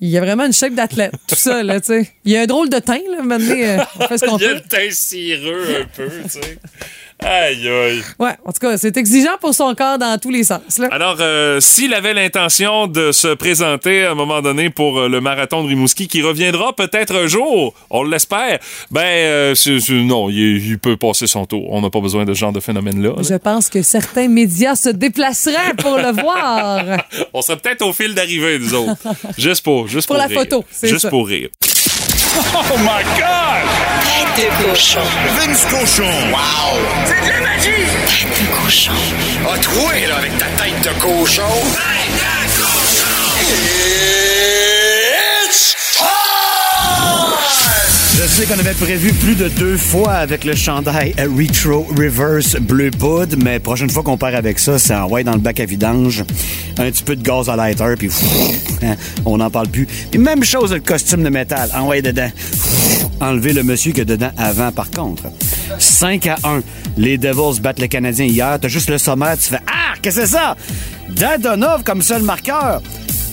il 0.00 0.16
a 0.16 0.20
vraiment 0.20 0.46
une 0.46 0.52
shape 0.52 0.74
d'athlète, 0.74 1.12
tout 1.26 1.34
ça, 1.34 1.62
là, 1.62 1.80
tu 1.80 1.86
sais. 1.88 2.10
Il 2.24 2.36
a 2.36 2.42
un 2.42 2.46
drôle 2.46 2.68
de 2.70 2.78
teint, 2.78 3.00
là, 3.10 3.22
maintenant, 3.22 3.54
euh, 3.56 3.78
on 4.00 4.08
fait 4.08 4.18
ce 4.18 4.24
qu'on 4.26 4.38
Il 4.38 4.42
y 4.42 4.46
a 4.46 4.48
peut. 4.48 4.54
le 4.54 4.60
teint 4.62 4.90
cireux 4.90 5.76
un 5.82 5.86
peu, 5.96 6.10
tu 6.24 6.28
sais. 6.30 6.58
Aïe, 7.22 7.68
aïe. 7.68 8.02
Ouais, 8.18 8.32
en 8.44 8.52
tout 8.52 8.60
cas, 8.60 8.78
c'est 8.78 8.96
exigeant 8.96 9.36
pour 9.40 9.54
son 9.54 9.74
corps 9.74 9.98
dans 9.98 10.18
tous 10.18 10.30
les 10.30 10.42
sens, 10.44 10.78
là. 10.78 10.88
Alors, 10.90 11.16
euh, 11.20 11.60
s'il 11.60 11.92
avait 11.94 12.14
l'intention 12.14 12.86
de 12.86 13.12
se 13.12 13.28
présenter 13.34 14.04
à 14.06 14.12
un 14.12 14.14
moment 14.14 14.40
donné 14.40 14.70
pour 14.70 14.98
euh, 14.98 15.08
le 15.08 15.20
marathon 15.20 15.62
de 15.62 15.68
Rimouski, 15.68 16.08
qui 16.08 16.22
reviendra 16.22 16.72
peut-être 16.74 17.14
un 17.14 17.26
jour, 17.26 17.74
on 17.90 18.02
l'espère, 18.04 18.58
ben 18.90 19.02
euh, 19.04 19.54
non, 19.90 20.30
il, 20.30 20.66
il 20.66 20.78
peut 20.78 20.96
passer 20.96 21.26
son 21.26 21.44
tour. 21.44 21.70
On 21.72 21.80
n'a 21.82 21.90
pas 21.90 22.00
besoin 22.00 22.24
de 22.24 22.32
ce 22.32 22.38
genre 22.38 22.52
de 22.52 22.60
phénomène-là. 22.60 23.10
là. 23.16 23.22
Je 23.22 23.34
pense 23.34 23.68
que 23.68 23.82
certains 23.82 24.28
médias 24.28 24.74
se 24.76 24.88
déplaceraient 24.88 25.74
pour 25.78 25.96
le 25.98 26.12
voir. 26.12 26.84
On 27.34 27.42
serait 27.42 27.58
peut-être 27.58 27.82
au 27.86 27.92
fil 27.92 28.14
d'arrivée, 28.14 28.58
nous 28.58 28.74
autres. 28.74 28.96
juste 29.36 29.62
pour, 29.62 29.88
juste 29.88 30.06
Pour 30.06 30.16
pour, 30.16 30.22
la 30.22 30.26
rire. 30.28 30.38
photo, 30.40 30.64
c'est 30.70 30.88
Juste 30.88 31.02
ça. 31.02 31.10
pour 31.10 31.26
rire. 31.28 31.48
Tête 32.32 32.46
de 34.36 34.64
cochon. 34.64 35.00
Vince 35.36 35.66
Cochon. 35.66 36.04
Wow! 36.30 36.78
C'est 37.04 37.20
de 37.26 37.28
la 37.28 37.40
magie! 37.40 37.86
Tête 38.06 38.40
de 38.40 38.46
cochon. 38.62 38.92
A 39.52 39.58
troué, 39.58 40.06
là, 40.06 40.16
avec 40.18 40.38
ta 40.38 40.46
tête 40.46 40.80
de 40.82 41.00
cochon. 41.00 41.42
Tête 41.72 42.14
de 42.14 42.62
cochon! 42.62 43.20
It's 43.40 44.19
Je 48.20 48.26
sais 48.26 48.44
qu'on 48.44 48.58
avait 48.60 48.74
prévu 48.74 49.14
plus 49.14 49.34
de 49.34 49.48
deux 49.48 49.78
fois 49.78 50.12
avec 50.12 50.44
le 50.44 50.54
chandail 50.54 51.14
Retro 51.18 51.86
Reverse 51.96 52.56
Bleu 52.56 52.90
Poudre, 52.90 53.34
mais 53.42 53.58
prochaine 53.60 53.88
fois 53.88 54.02
qu'on 54.02 54.18
part 54.18 54.34
avec 54.34 54.58
ça, 54.58 54.78
c'est 54.78 54.94
envoyé 54.94 55.24
dans 55.24 55.32
le 55.32 55.38
bac 55.38 55.58
à 55.58 55.64
vidange, 55.64 56.22
un 56.76 56.90
petit 56.90 57.02
peu 57.02 57.16
de 57.16 57.22
gaz 57.22 57.48
à 57.48 57.56
lighter, 57.56 57.94
puis 57.96 58.10
hein, 58.82 58.96
on 59.24 59.38
n'en 59.38 59.48
parle 59.48 59.68
plus. 59.68 59.88
Même 60.18 60.44
chose, 60.44 60.74
le 60.74 60.80
costume 60.80 61.22
de 61.22 61.30
métal, 61.30 61.70
envoyé 61.74 62.02
dedans. 62.02 62.30
Enlever 63.22 63.54
le 63.54 63.62
monsieur 63.62 63.92
qui 63.92 64.02
est 64.02 64.04
dedans 64.04 64.32
avant, 64.36 64.70
par 64.70 64.90
contre. 64.90 65.22
5 65.78 66.26
à 66.26 66.36
1. 66.44 66.60
Les 66.98 67.16
Devils 67.16 67.58
battent 67.62 67.80
le 67.80 67.86
Canadien 67.86 68.26
hier. 68.26 68.58
T'as 68.60 68.68
juste 68.68 68.90
le 68.90 68.98
sommaire, 68.98 69.38
tu 69.38 69.48
fais 69.48 69.60
Ah, 69.66 69.94
qu'est-ce 70.02 70.20
que 70.20 70.26
c'est 70.26 70.32
ça? 70.32 70.56
Dadonov 71.08 71.84
comme 71.84 72.02
seul 72.02 72.22
marqueur. 72.22 72.82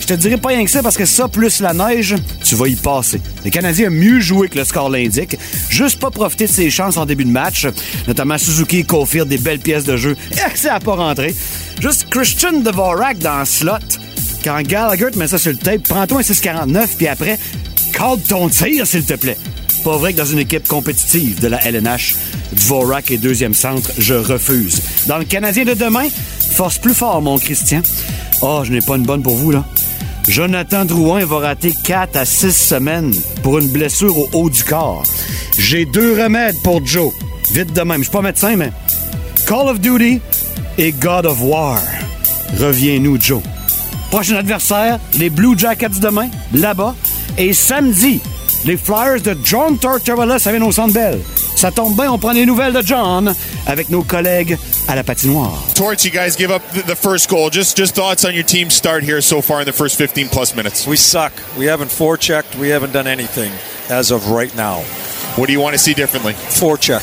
Je 0.08 0.14
te 0.14 0.20
dirais 0.20 0.38
pas 0.38 0.48
rien 0.48 0.64
que 0.64 0.70
ça 0.70 0.82
parce 0.82 0.96
que 0.96 1.04
ça, 1.04 1.28
plus 1.28 1.60
la 1.60 1.74
neige, 1.74 2.14
tu 2.42 2.54
vas 2.54 2.66
y 2.66 2.76
passer. 2.76 3.20
Le 3.44 3.50
Canadien 3.50 3.88
a 3.88 3.90
mieux 3.90 4.20
joué 4.20 4.48
que 4.48 4.56
le 4.56 4.64
score 4.64 4.88
l'indique. 4.88 5.36
Juste 5.68 6.00
pas 6.00 6.10
profiter 6.10 6.46
de 6.46 6.50
ses 6.50 6.70
chances 6.70 6.96
en 6.96 7.04
début 7.04 7.26
de 7.26 7.30
match. 7.30 7.66
Notamment 8.06 8.38
Suzuki 8.38 8.78
et 8.78 8.84
Caulfield, 8.84 9.28
des 9.28 9.36
belles 9.36 9.58
pièces 9.58 9.84
de 9.84 9.98
jeu. 9.98 10.16
Et 10.32 10.56
ça 10.56 10.76
a 10.76 10.80
pas 10.80 10.94
rentré. 10.94 11.34
Juste 11.82 12.08
Christian 12.08 12.60
Dvorak 12.60 13.18
dans 13.18 13.44
slot. 13.44 13.72
Quand 14.42 14.62
Gallagher 14.62 15.10
te 15.10 15.18
met 15.18 15.28
ça 15.28 15.36
sur 15.36 15.52
le 15.52 15.58
tape, 15.58 15.82
prends-toi 15.82 16.20
un 16.20 16.22
6,49 16.22 16.86
puis 16.96 17.06
après, 17.06 17.38
calme 17.92 18.18
ton 18.26 18.48
tir, 18.48 18.86
s'il 18.86 19.04
te 19.04 19.12
plaît. 19.12 19.36
Pas 19.84 19.98
vrai 19.98 20.14
que 20.14 20.18
dans 20.18 20.24
une 20.24 20.38
équipe 20.38 20.66
compétitive 20.66 21.38
de 21.38 21.48
la 21.48 21.62
LNH, 21.68 22.14
Dvorak 22.54 23.10
est 23.10 23.18
deuxième 23.18 23.52
centre, 23.52 23.90
je 23.98 24.14
refuse. 24.14 24.80
Dans 25.06 25.18
le 25.18 25.26
Canadien 25.26 25.66
de 25.66 25.74
demain, 25.74 26.08
force 26.52 26.78
plus 26.78 26.94
fort, 26.94 27.20
mon 27.20 27.36
Christian. 27.36 27.82
Oh, 28.40 28.62
je 28.64 28.72
n'ai 28.72 28.80
pas 28.80 28.96
une 28.96 29.02
bonne 29.02 29.22
pour 29.22 29.36
vous, 29.36 29.50
là. 29.50 29.66
Jonathan 30.28 30.84
Drouin 30.84 31.24
va 31.24 31.38
rater 31.38 31.72
4 31.72 32.16
à 32.16 32.24
6 32.24 32.52
semaines 32.52 33.14
pour 33.42 33.58
une 33.58 33.68
blessure 33.68 34.16
au 34.18 34.28
haut 34.34 34.50
du 34.50 34.62
corps. 34.62 35.02
J'ai 35.58 35.86
deux 35.86 36.22
remèdes 36.22 36.60
pour 36.62 36.84
Joe. 36.84 37.12
Vite 37.50 37.72
de 37.72 37.80
même. 37.80 37.98
Je 37.98 38.04
suis 38.04 38.12
pas 38.12 38.22
médecin, 38.22 38.54
mais 38.56 38.70
Call 39.46 39.68
of 39.68 39.80
Duty 39.80 40.20
et 40.76 40.92
God 40.92 41.26
of 41.26 41.38
War. 41.40 41.80
Reviens-nous, 42.60 43.18
Joe. 43.20 43.42
Prochain 44.10 44.36
adversaire, 44.36 45.00
les 45.18 45.30
Blue 45.30 45.58
Jackets 45.58 45.98
demain, 46.00 46.28
là-bas. 46.52 46.94
Et 47.38 47.52
samedi, 47.54 48.20
les 48.64 48.76
Flyers 48.76 49.22
de 49.22 49.36
John 49.44 49.78
Tortorella, 49.78 50.38
ça 50.38 50.52
vient 50.52 50.62
au 50.62 50.72
Centre. 50.72 50.98
Ça 51.58 51.72
tombe 51.72 51.96
bien, 51.96 52.12
on 52.12 52.18
prend 52.18 52.30
les 52.30 52.46
nouvelles 52.46 52.72
de 52.72 52.82
John 52.86 53.34
avec 53.66 53.90
nos 53.90 54.04
collègues 54.04 54.56
à 54.86 54.94
la 54.94 55.02
patinoire. 55.02 55.60
Torch, 55.74 56.04
you 56.04 56.10
guys 56.12 56.36
give 56.38 56.52
up 56.52 56.62
th- 56.72 56.84
the 56.86 56.94
first 56.94 57.28
goal. 57.28 57.50
Just 57.50 57.76
just 57.76 57.96
thoughts 57.96 58.24
on 58.24 58.32
your 58.32 58.44
team's 58.44 58.74
start 58.74 59.02
here 59.02 59.20
so 59.20 59.42
far 59.42 59.58
in 59.62 59.66
the 59.66 59.72
first 59.72 59.96
15 59.96 60.28
plus 60.28 60.54
minutes. 60.54 60.86
We 60.86 60.96
suck. 60.96 61.32
We 61.58 61.66
haven't 61.68 61.90
forechecked. 61.90 62.56
We 62.60 62.68
haven't 62.68 62.92
done 62.92 63.08
anything 63.08 63.50
as 63.90 64.12
of 64.12 64.30
right 64.30 64.54
now. 64.54 64.82
What 65.34 65.48
do 65.48 65.52
you 65.52 65.60
want 65.60 65.74
to 65.74 65.78
see 65.80 65.94
differently? 65.94 66.34
Forecheck. 66.34 67.02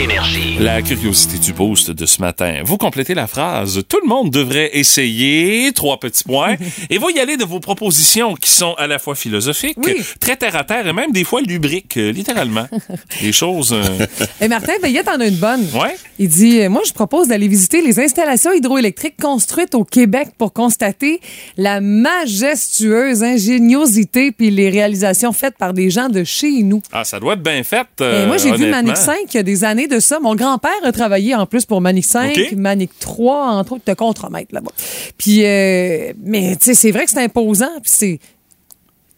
Énergie. 0.00 0.56
La 0.58 0.80
curiosité 0.80 1.36
du 1.38 1.52
boost 1.52 1.90
de 1.90 2.06
ce 2.06 2.22
matin. 2.22 2.62
Vous 2.64 2.78
complétez 2.78 3.12
la 3.12 3.26
phrase. 3.26 3.82
Tout 3.86 3.98
le 4.02 4.08
monde 4.08 4.30
devrait 4.30 4.70
essayer. 4.72 5.70
Trois 5.72 6.00
petits 6.00 6.24
points. 6.24 6.56
et 6.90 6.96
vous 6.96 7.10
y 7.10 7.18
allez 7.18 7.36
de 7.36 7.44
vos 7.44 7.60
propositions 7.60 8.34
qui 8.34 8.48
sont 8.50 8.72
à 8.78 8.86
la 8.86 8.98
fois 8.98 9.14
philosophiques, 9.14 9.76
Oui. 9.84 9.96
très 10.18 10.36
terre 10.36 10.56
à 10.56 10.64
terre 10.64 10.86
et 10.86 10.94
même 10.94 11.12
des 11.12 11.22
fois 11.24 11.42
lubriques, 11.42 11.98
euh, 11.98 12.12
littéralement. 12.12 12.66
Les 13.22 13.32
choses. 13.32 13.74
euh, 13.74 14.06
Et 14.40 14.48
Martin 14.48 14.72
Veillette 14.82 15.06
en 15.08 15.20
a 15.20 15.26
une 15.26 15.36
bonne. 15.36 15.66
Ouais. 15.74 15.94
Il 16.18 16.28
dit 16.28 16.60
euh, 16.62 16.70
Moi, 16.70 16.80
je 16.86 16.92
propose 16.94 17.28
d'aller 17.28 17.48
visiter 17.48 17.82
les 17.82 18.00
installations 18.00 18.52
hydroélectriques 18.52 19.16
construites 19.20 19.74
au 19.74 19.84
Québec 19.84 20.28
pour 20.38 20.54
constater 20.54 21.20
la 21.58 21.82
majestueuse 21.82 23.22
ingéniosité 23.22 24.32
puis 24.32 24.50
les 24.50 24.70
réalisations 24.70 25.34
faites 25.34 25.58
par 25.58 25.74
des 25.74 25.90
gens 25.90 26.08
de 26.08 26.24
chez 26.24 26.62
nous. 26.62 26.80
Ah, 26.90 27.04
ça 27.04 27.20
doit 27.20 27.34
être 27.34 27.42
bien 27.42 27.62
fait. 27.64 27.86
Et 28.00 28.24
moi, 28.26 28.38
j'ai 28.38 28.52
vu. 28.52 28.66
Manic 28.70 28.96
5 28.96 29.16
il 29.32 29.36
y 29.36 29.40
a 29.40 29.42
des 29.42 29.62
années 29.64 29.88
de 29.90 30.00
ça. 30.00 30.20
Mon 30.20 30.34
grand-père 30.34 30.70
a 30.82 30.92
travaillé 30.92 31.34
en 31.34 31.46
plus 31.46 31.66
pour 31.66 31.80
Manic 31.80 32.04
5, 32.04 32.36
OK. 32.36 32.52
Manic 32.52 32.90
3, 32.98 33.48
entre 33.48 33.72
autres, 33.72 33.84
de 33.86 33.94
contremaître 33.94 34.54
là-bas. 34.54 34.72
Puis, 35.18 35.44
euh, 35.44 36.12
mais 36.22 36.56
tu 36.56 36.66
sais, 36.66 36.74
c'est 36.74 36.90
vrai 36.90 37.04
que 37.04 37.10
c'est 37.10 37.22
imposant. 37.22 37.80
Puis 37.82 37.92
c'est. 37.92 38.20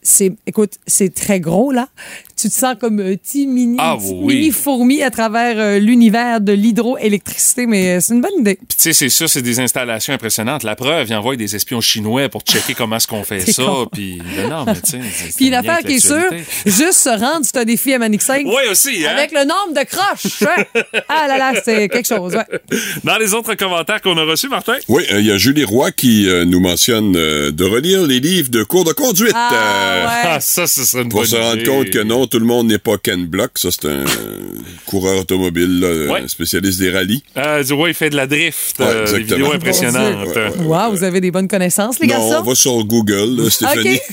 C'est, 0.04 0.32
écoute, 0.48 0.78
c'est 0.85 1.14
très 1.14 1.38
gros, 1.38 1.70
là. 1.70 1.88
Tu 2.37 2.49
te 2.49 2.55
sens 2.55 2.75
comme 2.81 2.99
un 3.01 3.14
petit 3.16 3.47
mini, 3.47 3.77
Ah, 3.81 3.97
petit 3.99 4.12
oui. 4.14 4.35
mini 4.37 4.51
fourmi 4.51 5.03
à 5.03 5.11
travers 5.11 5.55
euh, 5.59 5.79
l'univers 5.79 6.40
de 6.40 6.53
l'hydroélectricité, 6.53 7.66
mais 7.66 7.97
euh, 7.97 8.01
c'est 8.01 8.14
une 8.14 8.21
bonne 8.21 8.40
idée. 8.40 8.57
Puis 8.57 8.77
tu 8.77 8.77
sais, 8.79 8.92
c'est 8.92 9.09
ça, 9.09 9.29
c'est 9.29 9.42
des 9.42 9.61
installations 9.61 10.12
impressionnantes. 10.14 10.62
La 10.62 10.75
preuve, 10.77 11.07
ils 11.09 11.14
envoient 11.14 11.37
des 11.37 11.55
espions 11.57 11.81
chinois 11.81 12.29
pour 12.29 12.42
checker 12.42 12.75
comment 12.75 12.97
est-ce 12.97 13.07
qu'on 13.07 13.25
fait 13.25 13.40
ça. 13.53 13.62
con. 13.62 13.87
Puis 13.92 14.21
ben 14.37 14.49
non, 14.51 14.64
mais 14.64 14.75
tu 14.81 14.90
sais. 14.92 14.99
Puis 15.37 15.47
une 15.47 15.53
c'est 15.53 15.57
affaire 15.57 15.79
rien 15.79 15.88
qui 15.88 15.95
est 15.97 16.07
sûre, 16.07 16.31
juste 16.66 16.92
se 16.95 17.09
rendre, 17.11 17.40
c'est 17.42 17.57
un 17.59 17.64
défi 17.64 17.92
à 17.95 17.99
Manic 17.99 18.23
5. 18.23 18.47
Oui, 18.47 18.55
aussi, 18.71 19.05
hein? 19.07 19.11
Avec 19.16 19.33
le 19.33 19.40
nombre 19.45 19.75
de 19.79 19.85
croches. 19.85 20.42
hein? 20.42 20.64
ah 21.09 21.27
là 21.29 21.38
là, 21.38 21.61
c'est 21.64 21.88
quelque 21.88 22.07
chose, 22.09 22.35
ouais. 22.35 22.79
Dans 23.05 23.18
les 23.18 23.35
autres 23.35 23.55
commentaires 23.55 24.01
qu'on 24.01 24.16
a 24.16 24.25
reçus, 24.25 24.49
Martin? 24.49 24.77
Oui, 24.88 25.05
euh, 25.12 25.21
il 25.21 25.27
y 25.27 25.31
a 25.31 25.37
Julie 25.37 25.64
Roy 25.64 25.92
qui 25.92 26.29
euh, 26.29 26.45
nous 26.45 26.61
mentionne 26.61 27.14
euh, 27.16 27.51
de 27.53 27.64
relire 27.64 28.03
les 28.07 28.21
livres 28.21 28.51
de 28.51 28.62
cours 28.64 28.85
de 28.85 28.92
conduite. 28.92 29.33
Ah, 29.35 29.51
euh, 29.53 30.07
ouais. 30.07 30.31
Ah, 30.37 30.40
ça, 30.40 30.66
ce 30.66 30.85
serait 30.85 31.03
une 31.03 31.09
Pour 31.09 31.21
bonne 31.21 31.29
se 31.29 31.37
rendre 31.37 31.57
idée. 31.57 31.64
compte 31.64 31.90
que 31.90 31.99
non, 32.03 32.21
tout 32.26 32.38
le 32.38 32.44
monde 32.46 32.68
n'est 32.68 32.78
pas 32.78 32.98
Ken 32.98 33.26
Block. 33.26 33.52
Ça, 33.56 33.70
c'est 33.70 33.87
un 33.88 34.04
coureur 34.87 35.20
automobile, 35.20 35.80
là, 35.80 36.12
Ouais. 36.12 36.20
un 36.22 36.28
spécialiste 36.28 36.78
des 36.80 36.90
rallyes. 36.90 37.22
Euh, 37.37 37.62
du 37.62 37.72
ouais, 37.72 37.90
il 37.90 37.94
fait 37.94 38.11
de 38.11 38.16
la 38.16 38.26
drift. 38.26 38.78
Ouais, 38.78 38.87
euh, 38.88 39.12
des 39.12 39.18
vidéos 39.20 39.52
impressionnantes. 39.52 40.24
Dieu. 40.32 40.32
Ouais, 40.35 40.50
ouais. 40.58 40.64
Wow, 40.64 40.90
vous 40.92 41.04
avez 41.04 41.20
des 41.20 41.30
bonnes 41.30 41.48
connaissances, 41.48 41.98
les 42.00 42.06
non, 42.06 42.14
garçons. 42.14 42.42
on 42.44 42.48
va 42.50 42.54
sur 42.54 42.85
Google, 42.85 43.42
là, 43.42 43.50
Stéphanie. 43.50 43.98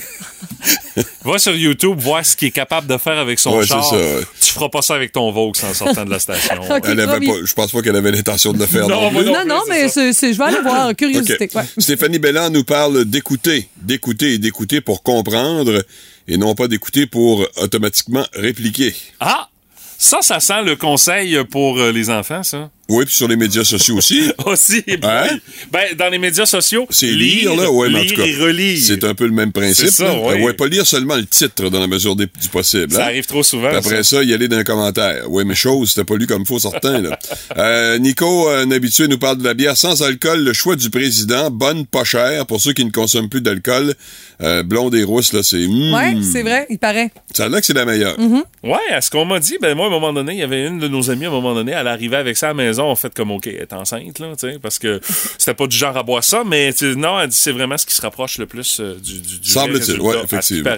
Va 1.23 1.37
sur 1.37 1.55
YouTube, 1.55 1.97
voir 1.99 2.25
ce 2.25 2.35
qu'il 2.35 2.49
est 2.49 2.51
capable 2.51 2.87
de 2.87 2.97
faire 2.97 3.17
avec 3.17 3.39
son 3.39 3.57
Ouais, 3.57 3.65
char. 3.65 3.83
ça, 3.85 3.95
ouais. 3.95 4.21
Tu 4.41 4.51
feras 4.53 4.69
pas 4.69 4.81
ça 4.81 4.95
avec 4.95 5.11
ton 5.11 5.31
Vaux 5.31 5.51
en 5.63 5.73
sortant 5.73 6.05
de 6.05 6.09
la 6.09 6.19
station. 6.19 6.55
OK, 6.69 6.81
Elle 6.85 6.99
avait 6.99 7.07
promis. 7.07 7.27
pas, 7.27 7.33
je 7.45 7.53
pense 7.53 7.71
pas 7.71 7.81
qu'elle 7.81 7.95
avait 7.95 8.11
l'intention 8.11 8.51
de 8.53 8.59
le 8.59 8.65
faire. 8.65 8.87
Non, 8.87 9.11
non, 9.11 9.23
non. 9.23 9.45
Non, 9.45 9.61
mais 9.69 9.87
je 9.87 10.37
vais 10.37 10.43
aller 10.43 10.61
voir. 10.61 10.95
Curiosité. 10.95 11.45
OK. 11.45 11.55
Ouais. 11.55 11.63
Stéphanie 11.77 12.19
Belland 12.19 12.49
nous 12.49 12.63
parle 12.63 13.05
d'écouter, 13.05 13.67
d'écouter 13.81 14.33
et 14.33 14.37
d'écouter 14.37 14.81
pour 14.81 15.03
comprendre 15.03 15.83
et 16.29 16.37
non 16.37 16.55
pas 16.55 16.67
d'écouter 16.67 17.07
pour 17.07 17.45
automatiquement 17.57 18.25
répliquer. 18.33 18.95
Ah! 19.19 19.49
Ça, 19.97 20.21
ça 20.21 20.39
sent 20.39 20.63
le 20.63 20.77
conseil 20.77 21.43
pour 21.51 21.77
euh, 21.77 21.91
les 21.91 22.09
enfants, 22.09 22.41
ça. 22.41 22.69
Oui, 22.89 23.05
puis 23.05 23.13
sur 23.15 23.27
les 23.27 23.35
médias 23.35 23.63
sociaux 23.63 23.95
aussi. 23.97 24.31
Aussi, 24.45 24.83
Hein? 25.03 25.27
Ben, 25.71 25.95
dans 25.97 26.09
les 26.09 26.17
médias 26.17 26.45
sociaux, 26.45 26.87
C'est 26.89 27.05
lire, 27.11 27.55
là, 27.55 27.69
ouais, 27.71 27.89
mais 27.89 27.99
en 27.99 28.05
tout 28.05 28.15
cas, 28.15 28.25
et 28.25 28.35
relire. 28.35 28.79
c'est 28.81 29.03
un 29.03 29.13
peu 29.13 29.25
le 29.25 29.31
même 29.31 29.51
principe. 29.51 29.85
C'est 29.87 29.91
ça, 29.91 30.05
là. 30.05 30.19
ouais. 30.19 30.41
ouais, 30.43 30.53
pas 30.53 30.67
lire 30.67 30.85
seulement 30.87 31.15
le 31.15 31.25
titre 31.25 31.69
dans 31.69 31.79
la 31.79 31.87
mesure 31.87 32.15
des- 32.15 32.25
du 32.25 32.47
possible. 32.51 32.91
Ça 32.91 33.03
hein. 33.03 33.07
arrive 33.07 33.25
trop 33.25 33.43
souvent. 33.43 33.67
Puis 33.69 33.77
après 33.77 34.03
ça, 34.03 34.23
y 34.23 34.33
aller 34.33 34.47
dans 34.47 34.57
un 34.57 34.63
commentaire. 34.63 35.25
Oui, 35.29 35.43
mais 35.45 35.55
chose, 35.55 35.89
c'était 35.89 36.03
pas 36.03 36.15
lu 36.15 36.25
comme 36.27 36.45
faut 36.45 36.59
certain. 36.59 36.99
Là. 37.01 37.17
Euh, 37.57 37.97
Nico, 37.97 38.47
un 38.49 38.69
habitué, 38.71 39.07
nous 39.07 39.17
parle 39.17 39.37
de 39.39 39.43
la 39.43 39.53
bière 39.53 39.75
sans 39.75 40.01
alcool, 40.03 40.43
le 40.43 40.53
choix 40.53 40.75
du 40.75 40.89
président, 40.89 41.49
bonne, 41.51 41.85
pas 41.85 42.03
chère, 42.03 42.45
pour 42.45 42.61
ceux 42.61 42.73
qui 42.73 42.85
ne 42.85 42.91
consomment 42.91 43.27
plus 43.29 43.41
d'alcool. 43.41 43.95
Euh, 44.41 44.63
blonde 44.63 44.95
et 44.95 45.03
rousse, 45.03 45.33
là, 45.33 45.41
c'est... 45.43 45.57
mm, 45.67 45.93
Ouais, 45.93 46.15
c'est 46.31 46.43
vrai, 46.43 46.65
il 46.69 46.77
paraît. 46.79 47.09
Ça 47.33 47.45
a 47.45 47.49
l'air 47.49 47.59
que 47.59 47.65
c'est 47.65 47.73
la 47.73 47.85
meilleure. 47.85 48.15
Ouais, 48.63 48.77
à 48.93 49.01
ce 49.01 49.09
qu'on 49.11 49.25
m'a 49.25 49.39
dit, 49.39 49.57
ben 49.61 49.75
moi, 49.75 49.85
à 49.85 49.87
un 49.89 49.91
moment 49.91 50.13
donné, 50.13 50.33
il 50.33 50.39
y 50.39 50.43
avait 50.43 50.65
une 50.67 50.79
de 50.79 50.87
nos 50.87 51.09
amies, 51.11 51.25
à 51.25 51.27
un 51.29 51.31
moment 51.31 51.53
donné, 51.53 51.73
elle 51.73 51.87
arrivait 51.87 52.17
avec 52.17 52.37
ça 52.37 52.47
à 52.47 52.49
la 52.49 52.53
maison, 52.55 52.78
on 52.85 52.95
fait 52.95 53.13
comme, 53.13 53.31
OK, 53.31 53.47
elle 53.47 53.55
est 53.55 53.73
enceinte, 53.73 54.19
là, 54.19 54.27
tu 54.39 54.51
sais, 54.51 54.59
parce 54.59 54.79
que 54.79 54.99
c'était 55.37 55.53
pas 55.53 55.67
du 55.67 55.75
genre 55.75 55.95
à 55.97 56.03
boire 56.03 56.23
ça, 56.23 56.43
mais 56.45 56.71
non, 56.95 57.19
elle 57.19 57.29
dit 57.29 57.35
c'est 57.35 57.51
vraiment 57.51 57.77
ce 57.77 57.85
qui 57.85 57.93
se 57.93 58.01
rapproche 58.01 58.37
le 58.37 58.45
plus 58.45 58.79
euh, 58.79 58.95
du, 59.01 59.19
du, 59.19 59.39
du 59.39 59.49
Semble-t-il, 59.49 59.99
qui 59.99 60.07
effectivement. 60.23 60.71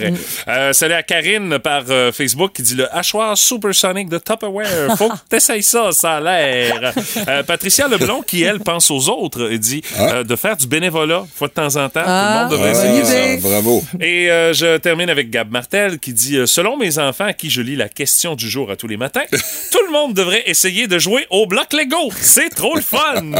Euh, 0.48 0.74
salut 0.74 0.94
à 0.94 1.04
Karine 1.04 1.60
par 1.60 1.84
euh, 1.90 2.12
Facebook 2.12 2.54
qui 2.54 2.62
dit 2.64 2.76
le 2.76 2.94
hachoir 2.96 3.38
supersonic 3.38 4.10
de 4.10 4.18
Tupperware. 4.18 4.96
Faut 4.98 5.10
que 5.10 5.16
t'essayes 5.30 5.64
ça, 5.64 5.92
ça 5.92 6.18
a 6.18 6.22
l'air. 6.22 6.94
Euh, 7.28 7.44
Patricia 7.44 7.88
Leblond 7.88 8.22
qui, 8.22 8.44
elle, 8.44 8.60
pense 8.60 8.92
aux 8.92 9.10
autres 9.10 9.52
et 9.52 9.58
dit 9.60 9.82
euh, 10.00 10.24
de 10.24 10.36
faire 10.36 10.58
du 10.58 10.68
bénévolat, 10.68 11.26
fois 11.34 11.48
de 11.48 11.54
temps 11.54 11.76
en 11.76 11.90
temps. 11.90 12.02
Ah, 12.06 12.48
Tout 12.50 12.56
le 12.56 12.60
monde 12.60 12.68
devrait 12.68 12.72
essayer 12.72 13.38
ça. 13.40 13.48
bravo. 13.48 13.84
Et 14.00 14.32
euh, 14.32 14.54
je 14.54 14.78
termine 14.78 15.10
avec 15.10 15.30
Gab 15.30 15.52
Martel 15.52 16.00
qui 16.00 16.14
dit 16.14 16.38
euh, 16.38 16.46
Selon 16.46 16.78
mes 16.78 17.00
enfants 17.00 17.26
à 17.26 17.34
qui 17.34 17.50
je 17.50 17.62
lis 17.62 17.76
la 17.76 17.90
question 17.90 18.36
du 18.36 18.50
jour 18.50 18.70
à 18.72 18.76
tous 18.76 18.88
les 18.88 18.98
matins, 18.98 19.24
tout 19.72 19.86
le 19.86 19.92
monde 19.92 20.14
devrait 20.14 20.44
essayer 20.46 20.88
de 20.88 20.98
jouer 21.00 21.26
au 21.30 21.46
bloc 21.48 21.74
Lego. 21.74 21.91
C'est 22.20 22.50
trop 22.50 22.76
le 22.76 22.82
fun. 22.82 23.00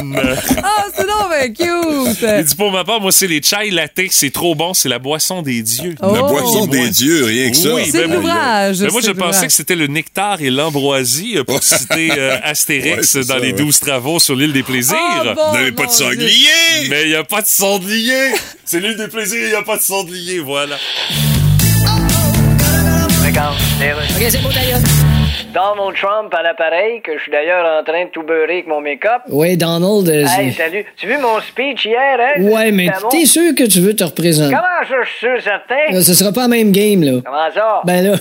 Ah, 0.64 0.86
c'est 0.96 1.06
donc 1.08 1.30
ben 1.30 1.54
cute. 1.54 2.18
Il 2.38 2.44
dit 2.44 2.56
pour 2.56 2.72
ma 2.72 2.84
part, 2.84 3.02
moi 3.02 3.12
c'est 3.12 3.28
les 3.28 3.42
chai 3.42 3.72
latte, 3.72 4.00
c'est 4.10 4.32
trop 4.32 4.56
bon, 4.56 4.74
c'est 4.74 4.90
la 4.90 5.00
boisson 5.00 5.42
des 5.42 5.62
dieux. 5.62 5.96
Oh. 6.02 6.14
La 6.14 6.22
boisson 6.22 6.68
des 6.68 6.90
dieux, 6.90 7.26
rien 7.26 7.50
que 7.50 7.58
ça. 7.58 7.74
Oui, 7.74 7.90
C'est 7.92 8.08
ben, 8.08 8.14
l'ouvrage. 8.16 8.80
Mais 8.82 8.90
moi, 8.90 9.02
je 9.02 9.12
pensais 9.12 9.48
que 9.48 9.54
c'était 9.54 9.76
le 9.76 9.88
nectar 9.88 10.42
et 10.42 10.50
l'ambroisie, 10.50 11.38
euh, 11.38 11.44
pour 11.44 11.62
citer 11.64 12.12
euh, 12.18 12.38
Astérix 12.44 13.16
Ouais, 13.16 13.22
dans 13.22 13.28
ça, 13.28 13.40
les 13.40 13.48
ouais. 13.48 13.54
douze 13.54 13.80
travaux 13.80 14.20
sur 14.20 14.36
l'île 14.36 14.54
des 14.54 14.64
plaisirs. 14.64 14.96
Ah, 15.00 15.34
bon, 15.34 15.50
Vous 15.52 15.58
n'avez 15.58 15.72
pas 15.72 15.86
de 15.86 15.92
sanglier! 15.92 16.90
Mais 16.90 17.04
il 17.04 17.10
n'y 17.10 17.16
a 17.16 17.24
pas 17.24 17.42
de 17.42 17.48
sanglier! 17.48 18.32
C'est 18.66 18.80
l'île 18.80 18.98
des 18.98 19.08
plaisirs, 19.08 19.42
il 19.44 19.50
n'y 19.50 19.56
a 19.56 19.64
pas 19.64 19.78
de 19.78 19.82
sanglier, 19.82 20.40
voilà. 20.40 20.78
OK, 24.22 24.28
c'est 24.30 24.42
beau 24.42 24.50
d'ailleurs. 24.52 24.80
Donald 25.54 25.94
Trump 25.96 26.34
à 26.34 26.42
l'appareil, 26.44 27.02
que 27.02 27.18
je 27.18 27.24
suis 27.24 27.32
d'ailleurs 27.32 27.66
en 27.80 27.84
train 27.84 28.06
de 28.06 28.10
tout 28.10 28.24
beurrer 28.24 28.54
avec 28.54 28.68
mon 28.68 28.80
make-up. 28.80 29.22
Oui, 29.30 29.58
Donald. 29.58 30.08
euh, 30.08 30.24
Hey, 30.26 30.54
salut. 30.54 30.86
Tu 30.96 31.06
as 31.12 31.16
vu 31.18 31.22
mon 31.22 31.42
speech 31.42 31.84
hier, 31.86 32.18
hein? 32.20 32.42
ouais, 32.42 32.72
mais 32.72 32.88
t'es 33.10 33.26
sûr 33.26 33.54
que 33.54 33.64
tu 33.66 33.82
veux 33.82 33.94
te 33.94 34.04
représenter? 34.06 34.54
Comment 34.56 34.88
ça, 34.88 34.96
je 35.04 35.10
suis 35.10 35.20
sûr, 35.20 35.42
certain? 35.44 35.92
Là, 35.94 36.02
ce 36.02 36.14
sera 36.14 36.32
pas 36.32 36.44
la 36.44 36.48
même 36.48 36.72
game, 36.72 37.04
là. 37.04 37.20
Comment 37.26 37.52
ça? 37.54 37.82
Ben 37.84 38.02
là, 38.12 38.16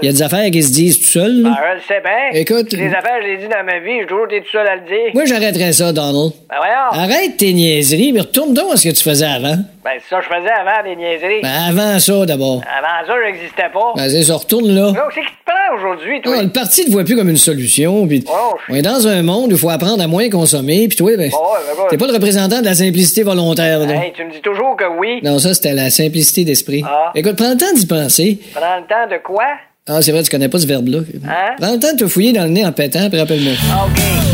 il 0.00 0.06
y 0.06 0.08
a 0.08 0.12
des 0.12 0.22
affaires 0.22 0.50
qui 0.50 0.62
se 0.62 0.72
disent 0.72 1.00
tout 1.02 1.08
seul. 1.08 1.42
Ben, 1.42 1.50
là. 1.50 1.56
je 1.70 1.74
le 1.74 1.80
sais 1.82 2.00
bien. 2.00 2.40
Écoute- 2.40 2.72
Les 2.72 2.88
affaires, 2.94 3.18
je 3.22 3.26
l'ai 3.26 3.36
dit 3.36 3.48
dans 3.48 3.64
ma 3.64 3.78
vie, 3.80 4.00
j'ai 4.00 4.06
toujours 4.06 4.24
été 4.26 4.40
tout 4.40 4.50
seul 4.50 4.66
à 4.66 4.76
le 4.76 4.82
dire. 4.82 5.10
Moi, 5.12 5.24
j'arrêterais 5.26 5.72
ça, 5.72 5.92
Donald. 5.92 6.32
Ben 6.48 6.56
voyons. 6.56 7.02
Arrête 7.04 7.36
tes 7.36 7.52
niaiseries, 7.52 8.12
mais 8.12 8.20
retourne 8.20 8.54
donc 8.54 8.72
à 8.72 8.76
ce 8.76 8.88
que 8.88 8.94
tu 8.94 9.02
faisais 9.04 9.26
avant. 9.26 9.56
Ben, 9.84 9.90
c'est 10.00 10.08
ça 10.14 10.20
que 10.20 10.24
je 10.24 10.28
faisais 10.30 10.50
avant 10.50 10.82
des 10.82 10.96
niaiseries. 10.96 11.42
Ben, 11.42 11.52
avant 11.68 11.98
ça, 11.98 12.24
d'abord. 12.24 12.62
Avant 12.76 13.06
ça, 13.06 13.12
j'existais 13.26 13.68
pas. 13.70 13.92
Ben, 13.94 14.08
c'est 14.08 14.22
ça, 14.22 14.34
retourne 14.36 14.68
là. 14.74 14.86
Donc, 14.92 15.12
c'est 15.14 15.20
qui 15.20 15.26
te 15.26 15.44
prend 15.44 15.76
aujourd'hui, 15.76 16.22
toi? 16.22 16.36
Ah, 16.38 16.42
le 16.42 16.48
parti 16.48 16.86
ne 16.86 16.90
voit 16.90 17.04
plus 17.04 17.16
comme 17.16 17.28
une 17.28 17.36
solution. 17.36 18.06
Puis 18.06 18.24
Oh, 18.28 18.54
on 18.70 18.74
est 18.74 18.80
dans 18.82 19.06
un 19.06 19.22
monde 19.22 19.52
où 19.52 19.56
il 19.56 19.58
faut 19.58 19.68
apprendre 19.68 20.02
à 20.02 20.06
moins 20.06 20.30
consommer. 20.30 20.88
Puis 20.88 20.96
toi, 20.96 21.10
ben, 21.18 21.24
ouais, 21.24 21.30
ben, 21.30 21.82
t'es 21.90 21.98
pas 21.98 22.06
le 22.06 22.14
représentant 22.14 22.60
de 22.60 22.64
la 22.64 22.74
simplicité 22.74 23.22
volontaire. 23.24 23.80
là. 23.80 23.94
Hey, 24.06 24.12
tu 24.16 24.24
me 24.24 24.30
dis 24.32 24.40
toujours 24.40 24.74
que 24.76 24.84
oui. 24.98 25.20
Non, 25.22 25.38
ça, 25.38 25.52
c'était 25.52 25.74
la 25.74 25.90
simplicité 25.90 26.44
d'esprit. 26.44 26.82
Ah. 26.86 27.12
Écoute, 27.14 27.36
prends 27.36 27.50
le 27.50 27.56
temps 27.58 27.72
d'y 27.74 27.86
penser. 27.86 28.38
Prends 28.54 28.76
le 28.76 28.86
temps 28.86 29.06
de 29.14 29.20
quoi? 29.22 29.44
Ah, 29.86 30.00
c'est 30.00 30.12
vrai, 30.12 30.22
tu 30.22 30.30
connais 30.30 30.48
pas 30.48 30.58
ce 30.58 30.66
verbe-là. 30.66 31.00
Hein? 31.28 31.56
Prends 31.60 31.72
le 31.72 31.78
temps 31.78 31.92
de 31.92 31.98
te 31.98 32.06
fouiller 32.06 32.32
dans 32.32 32.44
le 32.44 32.48
nez 32.50 32.64
en 32.64 32.72
pétant, 32.72 33.10
puis 33.10 33.20
rappelle-moi. 33.20 33.52
OK. 33.52 34.33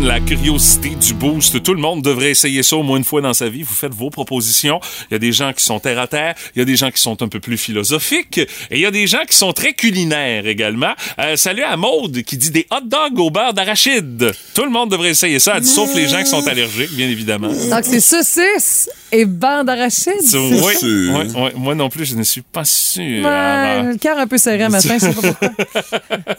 La 0.00 0.20
curiosité 0.20 0.90
du 0.90 1.12
boost, 1.12 1.60
tout 1.62 1.74
le 1.74 1.80
monde 1.80 2.02
devrait 2.02 2.30
essayer 2.30 2.62
ça 2.62 2.76
au 2.76 2.84
moins 2.84 2.98
une 2.98 3.04
fois 3.04 3.20
dans 3.20 3.34
sa 3.34 3.48
vie. 3.48 3.62
Vous 3.64 3.74
faites 3.74 3.92
vos 3.92 4.10
propositions. 4.10 4.78
Il 5.10 5.14
y 5.14 5.16
a 5.16 5.18
des 5.18 5.32
gens 5.32 5.52
qui 5.52 5.64
sont 5.64 5.80
terre 5.80 5.98
à 5.98 6.06
terre, 6.06 6.34
il 6.54 6.60
y 6.60 6.62
a 6.62 6.64
des 6.64 6.76
gens 6.76 6.90
qui 6.92 7.02
sont 7.02 7.20
un 7.20 7.26
peu 7.26 7.40
plus 7.40 7.58
philosophiques, 7.58 8.38
et 8.38 8.46
il 8.76 8.78
y 8.80 8.86
a 8.86 8.92
des 8.92 9.08
gens 9.08 9.24
qui 9.28 9.36
sont 9.36 9.52
très 9.52 9.72
culinaires 9.72 10.46
également. 10.46 10.92
Euh, 11.18 11.34
salut 11.34 11.64
à 11.64 11.76
Maude 11.76 12.22
qui 12.22 12.36
dit 12.36 12.50
des 12.50 12.66
hot 12.70 12.84
dogs 12.86 13.18
au 13.18 13.30
beurre 13.30 13.54
d'arachide. 13.54 14.30
Tout 14.54 14.62
le 14.64 14.70
monde 14.70 14.88
devrait 14.90 15.10
essayer 15.10 15.40
ça, 15.40 15.58
dit, 15.58 15.68
sauf 15.68 15.92
les 15.96 16.06
gens 16.06 16.20
qui 16.22 16.26
sont 16.30 16.46
allergiques, 16.46 16.92
bien 16.94 17.08
évidemment. 17.08 17.48
Donc, 17.48 17.82
c'est 17.84 18.00
saucisse 18.00 18.88
et 19.10 19.24
beurre 19.24 19.64
d'arachide. 19.64 20.12
Oui, 20.32 20.76
sûr. 20.78 21.14
oui, 21.16 21.32
oui. 21.34 21.50
moi 21.56 21.74
non 21.74 21.88
plus, 21.88 22.04
je 22.04 22.14
ne 22.14 22.22
suis 22.22 22.42
pas 22.42 22.64
sûr. 22.64 23.24
Ouais, 23.24 23.82
le 23.82 23.96
cœur 23.98 24.16
un 24.18 24.28
peu 24.28 24.38
serré 24.38 24.68
matin, 24.68 24.94
je 24.94 25.06
sais 25.06 25.12
pas 25.12 25.32
pourquoi. 25.32 25.48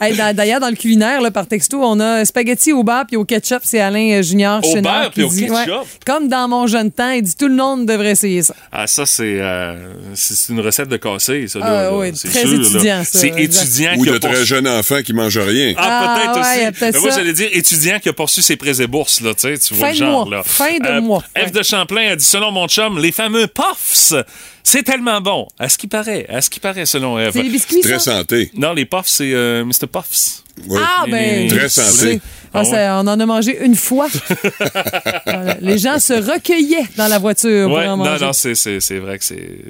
Hey, 0.00 0.16
dans- 0.16 0.34
D'ailleurs, 0.34 0.60
dans 0.60 0.70
le 0.70 0.76
culinaire, 0.76 1.20
là, 1.20 1.30
par 1.30 1.46
texto, 1.46 1.82
on 1.84 2.00
a 2.00 2.24
spaghetti 2.24 2.72
au 2.72 2.82
beurre 2.82 3.04
puis 3.06 3.16
au 3.18 3.24
ketchup. 3.26 3.49
C'est 3.62 3.80
Alain 3.80 4.18
euh, 4.18 4.22
Junior 4.22 4.60
Au 4.64 4.72
Chenard 4.74 5.00
beurre 5.00 5.04
qui 5.06 5.20
puis 5.20 5.22
au 5.24 5.30
dit, 5.30 5.46
ketchup? 5.46 5.86
comme 6.06 6.28
dans 6.28 6.48
mon 6.48 6.66
jeune 6.66 6.90
temps, 6.92 7.10
il 7.10 7.22
dit 7.22 7.34
tout 7.36 7.48
le 7.48 7.54
monde 7.54 7.86
devrait 7.86 8.10
essayer 8.12 8.42
ça. 8.42 8.54
Ah, 8.70 8.86
ça, 8.86 9.06
c'est 9.06 9.38
euh, 9.40 9.92
c'est 10.14 10.52
une 10.52 10.60
recette 10.60 10.88
de 10.88 10.96
cassé, 10.96 11.46
ça. 11.48 11.58
Là, 11.58 11.64
Ah, 11.68 11.82
là. 11.84 11.96
oui, 11.96 12.10
C'est 12.14 12.28
très 12.28 12.40
sûr, 12.40 12.50
là. 12.60 12.68
étudiant, 12.68 13.04
ça, 13.04 13.18
C'est 13.18 13.28
exact. 13.28 13.64
étudiant 13.64 13.94
Ou 13.96 14.04
qui 14.04 14.10
de 14.10 14.14
a 14.16 14.18
très 14.20 14.44
jeunes 14.44 14.68
enfants 14.68 15.02
qui 15.02 15.12
mangent 15.12 15.38
rien. 15.38 15.74
Ah, 15.76 15.82
Ah, 16.02 16.16
peut-être 16.16 16.34
ouais, 16.34 16.40
aussi. 16.40 16.50
il 16.58 16.62
y 16.62 16.64
a 16.66 16.72
peut-être 16.72 16.94
Mais 16.94 17.00
moi, 17.00 17.10
ça. 17.10 17.16
j'allais 17.18 17.32
dire 17.32 17.48
étudiant 17.52 17.98
qui 17.98 18.08
a 18.08 18.12
poursu 18.12 18.42
ses 18.42 18.56
prêts 18.56 18.80
et 18.80 18.86
bourses, 18.86 19.20
là, 19.20 19.34
tu 19.34 19.40
sais, 19.42 19.58
tu 19.58 19.74
vois 19.74 19.86
Fin 19.88 19.92
le 19.92 19.98
de 19.98 20.04
genre, 20.04 20.26
mois. 20.26 20.36
là. 20.38 20.42
Fin 20.44 20.78
de 20.78 20.86
Euh, 20.88 21.00
mois. 21.00 21.24
F 21.36 21.52
de 21.52 21.62
Champlain 21.62 22.10
a 22.12 22.16
dit, 22.16 22.24
selon 22.24 22.50
mon 22.52 22.66
chum, 22.68 22.98
les 22.98 23.12
fameux 23.12 23.46
puffs, 23.46 24.12
c'est 24.62 24.82
tellement 24.82 25.20
bon. 25.20 25.46
À 25.58 25.68
ce 25.68 25.78
qui 25.78 25.86
paraît, 25.86 26.26
à 26.28 26.40
ce 26.40 26.50
qui 26.50 26.60
paraît, 26.60 26.86
selon 26.86 27.18
Eve. 27.18 27.30
C'est 27.32 27.42
les 27.42 27.48
biscuits, 27.48 27.80
Très 27.80 27.98
ça? 27.98 28.16
santé. 28.18 28.50
Non, 28.54 28.72
les 28.72 28.84
puffs, 28.84 29.06
c'est 29.08 29.32
euh, 29.32 29.64
Mr. 29.64 29.86
Puffs. 29.90 30.42
Oui. 30.68 30.78
Ah, 30.82 31.04
ben. 31.08 31.48
Très 31.48 31.62
je 31.62 31.68
santé. 31.68 31.88
sais. 31.90 32.20
Ah, 32.52 32.60
Ah 32.60 32.64
ça, 32.64 32.96
on 33.00 33.06
en 33.06 33.20
a 33.20 33.26
mangé 33.26 33.58
une 33.64 33.76
fois. 33.76 34.08
Voilà. 35.26 35.56
Les 35.60 35.78
gens 35.78 35.98
se 35.98 36.12
recueillaient 36.12 36.86
dans 36.96 37.06
la 37.08 37.18
voiture 37.18 37.68
pour 37.68 37.76
Ouais, 37.78 37.86
en 37.86 37.96
non, 37.96 38.04
manger. 38.04 38.24
non, 38.24 38.32
c'est, 38.32 38.98
vrai 38.98 39.18
que 39.18 39.24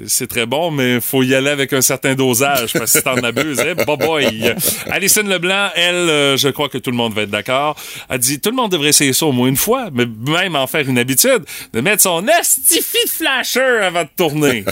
c'est, 0.07 0.27
très 0.27 0.45
bon, 0.45 0.71
mais 0.71 0.99
faut 0.99 1.21
y 1.23 1.35
aller 1.35 1.49
avec 1.49 1.71
un 1.73 1.81
certain 1.81 2.15
dosage, 2.15 2.73
parce 2.73 2.91
que 2.93 2.97
si 2.99 3.03
t'en 3.03 3.15
abuses, 3.17 3.59
eh, 3.65 3.75
bye 3.75 3.97
bye. 3.97 4.55
Alison 4.89 5.23
Leblanc, 5.23 5.69
elle, 5.75 5.93
euh, 5.95 6.37
je 6.37 6.49
crois 6.49 6.69
que 6.69 6.77
tout 6.77 6.89
le 6.91 6.97
monde 6.97 7.13
va 7.13 7.23
être 7.23 7.29
d'accord, 7.29 7.75
a 8.09 8.17
dit, 8.17 8.39
tout 8.39 8.49
le 8.49 8.55
monde 8.55 8.71
devrait 8.71 8.89
essayer 8.89 9.13
ça 9.13 9.25
au 9.27 9.31
moins 9.31 9.47
une 9.47 9.57
fois, 9.57 9.89
mais 9.93 10.05
même 10.27 10.55
en 10.55 10.65
faire 10.67 10.87
une 10.87 10.97
habitude, 10.97 11.43
de 11.73 11.81
mettre 11.81 12.01
son 12.01 12.25
estifi 12.27 12.97
de 13.05 13.09
flasher 13.09 13.79
avant 13.83 14.03
de 14.03 14.09
tourner. 14.17 14.65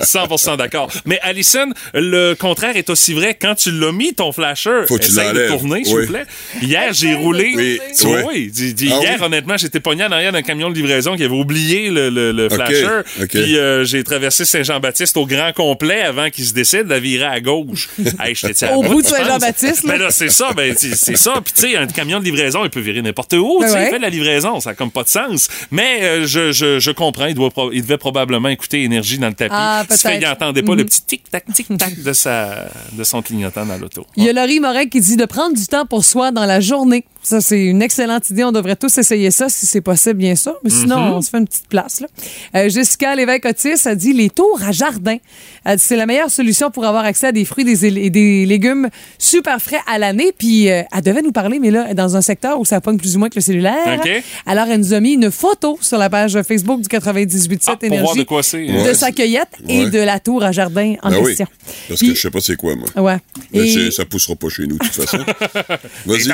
100% 0.00 0.56
d'accord. 0.56 0.88
Mais 1.06 1.18
Alison, 1.22 1.66
le 1.94 2.34
contraire 2.34 2.76
est 2.76 2.90
aussi 2.90 3.14
vrai. 3.14 3.34
Quand 3.40 3.54
tu 3.54 3.70
l'as 3.70 3.92
mis, 3.92 4.14
ton 4.14 4.32
flasher, 4.32 4.82
Faut 4.88 4.96
que 4.98 5.02
tu 5.02 5.10
essaye 5.10 5.32
de 5.32 5.48
tourner, 5.48 5.84
s'il 5.84 5.94
Oui. 5.96 6.02
vous 6.06 6.12
plaît. 6.12 6.26
Hier, 6.60 6.92
j'ai 6.92 7.14
roulé. 7.22 7.52
Oui, 7.56 7.80
Oui, 8.04 8.50
Ah 8.54 9.00
hier, 9.02 9.16
oui? 9.18 9.24
honnêtement, 9.24 9.56
j'étais 9.56 9.80
pogné 9.80 10.04
en 10.04 10.12
arrière 10.12 10.32
d'un 10.32 10.42
camion 10.42 10.70
de 10.70 10.74
livraison 10.74 11.16
qui 11.16 11.24
avait 11.24 11.34
oublié 11.34 11.90
le, 11.90 12.10
le- 12.10 12.32
le 12.32 12.46
OK, 12.46 12.52
flasher. 12.54 13.26
Puis 13.28 13.56
euh, 13.56 13.84
j'ai 13.84 14.02
traversé 14.04 14.44
Saint-Jean-Baptiste 14.44 15.16
au 15.16 15.26
grand 15.26 15.52
complet 15.52 16.00
avant 16.02 16.30
qu'il 16.30 16.44
se 16.44 16.52
décide 16.52 16.84
de 16.84 16.94
virer 16.94 17.26
à 17.26 17.40
gauche. 17.40 17.88
hey, 18.20 18.34
Au 18.74 18.82
bout, 18.82 19.02
de? 19.02 19.06
Saint-Jean-Baptiste. 19.06 19.86
Ben 19.86 19.98
là, 19.98 20.10
c'est 20.10 20.30
ça. 20.30 20.52
Ben, 20.54 20.74
c'est 20.76 21.16
ça. 21.16 21.34
Puis 21.44 21.52
tu 21.54 21.60
sais, 21.62 21.76
un 21.76 21.86
camion 21.86 22.18
de 22.20 22.24
livraison, 22.24 22.64
il 22.64 22.70
peut 22.70 22.80
virer 22.80 23.02
n'importe 23.02 23.32
où. 23.34 23.58
Ben 23.60 23.66
tu 23.66 23.72
sais, 23.72 23.78
ouais. 23.78 23.86
Il 23.86 23.90
fait 23.90 23.98
de 23.98 24.02
la 24.02 24.10
livraison. 24.10 24.60
Ça 24.60 24.70
n'a 24.70 24.74
comme 24.74 24.90
pas 24.90 25.02
de 25.04 25.08
sens. 25.08 25.48
Mais 25.70 25.98
euh, 26.02 26.26
je, 26.26 26.52
je, 26.52 26.78
je 26.78 26.90
comprends. 26.90 27.26
Il, 27.26 27.34
doit, 27.34 27.50
pro- 27.50 27.72
il 27.72 27.82
devait 27.82 27.98
probablement 27.98 28.48
écouter 28.48 28.82
Énergie 28.82 29.18
dans 29.18 29.28
le 29.28 29.34
tapis. 29.34 29.54
Ah, 29.56 29.84
Ce 29.88 29.88
peut-être. 30.02 30.18
qu'il 30.18 30.28
n'entendait 30.28 30.62
pas 30.62 30.74
le 30.74 30.82
Mhm. 30.82 30.88
petit 30.88 31.02
tic-tac, 31.02 31.44
tic-tac 31.54 32.02
de, 32.02 32.12
sa, 32.12 32.66
de 32.92 33.04
son 33.04 33.22
clignotant 33.22 33.64
dans 33.66 33.76
l'auto. 33.78 34.06
Il 34.16 34.24
y 34.24 34.28
a 34.28 34.32
Laurie 34.32 34.58
Morin 34.60 34.86
qui 34.86 35.00
dit 35.00 35.16
de 35.16 35.24
prendre 35.24 35.56
du 35.56 35.66
temps 35.66 35.86
pour 35.86 36.04
soi 36.04 36.30
dans 36.32 36.44
la 36.46 36.60
journée. 36.60 37.04
Ça, 37.22 37.40
c'est 37.40 37.64
une 37.66 37.82
excellente 37.82 38.28
idée. 38.30 38.42
On 38.44 38.50
devrait 38.52 38.74
tous 38.76 38.98
essayer 38.98 39.30
ça 39.30 39.48
si 39.48 39.66
c'est 39.66 39.80
possible, 39.80 40.14
bien 40.16 40.34
sûr. 40.34 40.54
Mais 40.64 40.70
sinon, 40.70 40.98
Mhm. 40.98 41.12
on 41.12 41.22
se 41.22 41.30
fait 41.30 41.38
une 41.38 41.46
petite 41.46 41.68
place. 41.68 42.00
Là. 42.00 42.08
Euh, 42.56 42.68
Jessica 42.68 43.14
Lévesque-Otis 43.14 43.86
a 43.86 43.94
dit 43.94 44.12
les 44.12 44.28
tours 44.28 44.60
à 44.66 44.72
jardin. 44.72 45.16
Elle 45.64 45.76
dit 45.76 45.82
c'est 45.86 45.96
la 45.96 46.06
meilleure 46.06 46.30
solution 46.30 46.70
pour 46.72 46.84
avoir 46.84 47.04
accès 47.04 47.28
à 47.28 47.32
des 47.32 47.44
fruits 47.44 47.64
des- 47.64 47.86
et 47.86 48.10
des 48.10 48.44
légumes 48.44 48.88
super 49.18 49.62
frais 49.62 49.80
à 49.86 49.98
l'année. 49.98 50.32
Puis 50.36 50.68
euh, 50.68 50.82
elle 50.92 51.02
devait 51.02 51.22
nous 51.22 51.30
parler, 51.32 51.58
mais 51.60 51.70
là, 51.70 51.94
dans 51.94 52.16
un 52.16 52.22
secteur 52.22 52.58
où 52.58 52.64
ça 52.64 52.80
pogne 52.80 52.96
plus 52.98 53.14
ou 53.14 53.20
moins 53.20 53.28
que 53.28 53.36
le 53.36 53.40
cellulaire. 53.40 54.00
OK. 54.04 54.10
Alors, 54.46 54.66
elle 54.68 54.80
nous 54.80 54.92
a 54.92 54.98
mis 55.00 55.12
une 55.12 55.30
photo 55.30 55.78
sur 55.80 55.98
la 55.98 56.10
page 56.10 56.40
Facebook 56.42 56.80
du 56.80 56.88
98.7 56.88 57.68
Ah, 57.68 57.76
pour 57.76 57.84
Énergie 57.86 58.02
voir 58.04 58.16
de 58.16 58.22
quoi 58.24 58.42
c'est. 58.42 58.66
de 58.66 58.72
Ouais. 58.72 58.94
sa 58.94 59.12
cueillette 59.12 59.48
et 59.68 59.84
Ouais. 59.84 59.90
de 59.90 59.98
la 60.00 60.18
tour 60.18 60.42
à 60.42 60.50
jardin 60.50 60.94
en 61.02 61.10
Ben 61.10 61.18
oui. 61.20 61.26
question. 61.28 61.46
Parce 61.88 62.00
Puis- 62.00 62.08
que 62.10 62.14
je 62.16 62.20
sais 62.20 62.30
pas 62.30 62.40
c'est 62.40 62.56
quoi, 62.56 62.74
moi. 62.74 62.88
Ouais. 63.12 63.18
Mais 63.52 63.68
Et- 63.68 63.90
ça 63.92 64.04
poussera 64.04 64.34
pas 64.34 64.48
chez 64.48 64.66
nous, 64.66 64.76
de 64.76 64.84
toute 64.84 64.92
façon. 65.04 65.18
Vas-y. 66.06 66.32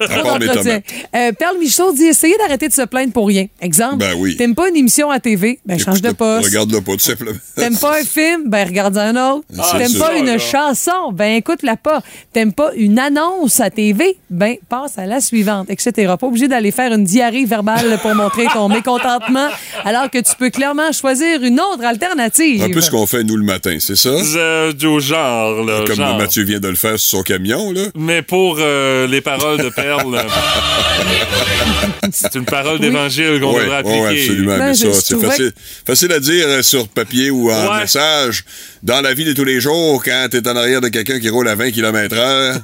Trop 0.00 0.38
d'entretien. 0.38 0.80
Euh, 1.14 1.32
Perle 1.32 1.58
Michaud 1.58 1.92
dit 1.92 2.04
essayez 2.06 2.36
d'arrêter 2.38 2.68
de 2.68 2.72
se 2.72 2.82
plaindre 2.82 3.12
pour 3.12 3.26
rien. 3.28 3.46
Exemple, 3.60 3.96
Ben 3.98 4.14
oui. 4.18 4.36
t'aimes 4.36 4.54
pas 4.54 4.68
une 4.68 4.76
émission 4.76 5.10
à 5.10 5.20
TV, 5.20 5.58
ben 5.64 5.78
change 5.78 6.02
de 6.02 6.10
poste. 6.12 6.46
Regarde-le 6.46 6.80
pas, 6.80 6.92
tout 6.92 6.98
simplement. 7.00 7.32
T'aimes 7.56 7.76
pas 7.78 8.00
un 8.00 8.04
film, 8.04 8.44
ben 8.46 8.66
regarde 8.66 8.96
un 8.98 9.14
autre. 9.32 9.44
Ah, 9.58 9.74
T'aimes 9.78 9.92
pas 9.98 10.06
ça, 10.12 10.16
une 10.16 10.26
là. 10.26 10.38
chanson, 10.38 11.12
ben 11.12 11.34
écoute-la 11.36 11.76
pas. 11.76 12.02
T'aimes 12.32 12.52
pas 12.52 12.70
une 12.76 12.98
annonce 12.98 13.60
à 13.60 13.70
TV, 13.70 14.16
ben 14.30 14.56
passe 14.68 14.98
à 14.98 15.06
la 15.06 15.20
suivante, 15.20 15.68
etc. 15.70 15.92
Pas 16.18 16.26
obligé 16.26 16.48
d'aller 16.48 16.70
faire 16.70 16.92
une 16.92 17.04
diarrhée 17.04 17.44
verbale 17.44 17.98
pour 18.02 18.14
montrer 18.14 18.46
ton 18.52 18.68
mécontentement, 18.76 19.48
alors 19.84 20.10
que 20.10 20.18
tu 20.18 20.32
peux 20.38 20.50
clairement 20.50 20.92
choisir 20.92 21.42
une 21.42 21.60
autre 21.60 21.84
alternative. 21.84 22.62
Un 22.62 22.70
peu 22.70 22.80
ce 22.80 22.90
qu'on 22.90 23.06
fait, 23.06 23.22
nous, 23.24 23.36
le 23.36 23.44
matin, 23.44 23.76
c'est 23.80 23.96
ça? 23.96 24.08
Euh, 24.10 24.72
du 24.72 25.00
genre, 25.00 25.64
là, 25.64 25.84
Comme 25.86 25.96
genre. 25.96 26.18
Mathieu 26.18 26.44
vient 26.44 26.60
de 26.60 26.68
le 26.68 26.74
faire 26.76 26.98
sur 26.98 27.18
son 27.18 27.22
camion, 27.22 27.72
là. 27.72 27.82
Mais 27.94 28.22
pour 28.22 28.56
euh, 28.58 29.06
les 29.06 29.20
paroles 29.20 29.58
de 29.62 29.68
Perle, 29.76 30.20
c'est 32.12 32.34
une 32.34 32.44
parole 32.46 32.78
d'évangile 32.80 33.38
qu'on 33.40 33.54
Oui, 33.54 33.62
devrait 33.62 33.76
appliquer. 33.76 34.20
absolument. 34.22 34.58
Ben, 34.58 34.66
mais 34.68 34.74
ça, 34.74 34.92
c'est 34.92 35.20
facile, 35.20 35.52
facile 35.86 36.12
à 36.12 36.20
dire 36.20 36.46
euh, 36.48 36.62
sur 36.62 36.88
papier 36.88 37.30
ou 37.30 37.50
en 37.50 37.72
Ouais. 37.74 37.80
message. 37.80 38.44
Dans 38.82 39.00
la 39.02 39.12
vie 39.14 39.24
de 39.24 39.32
tous 39.34 39.44
les 39.44 39.60
jours, 39.60 40.02
quand 40.02 40.28
t'es 40.30 40.46
en 40.48 40.56
arrière 40.56 40.80
de 40.80 40.88
quelqu'un 40.88 41.20
qui 41.20 41.28
roule 41.28 41.48
à 41.48 41.54
20 41.54 41.70
km 41.72 42.16
heure, 42.16 42.56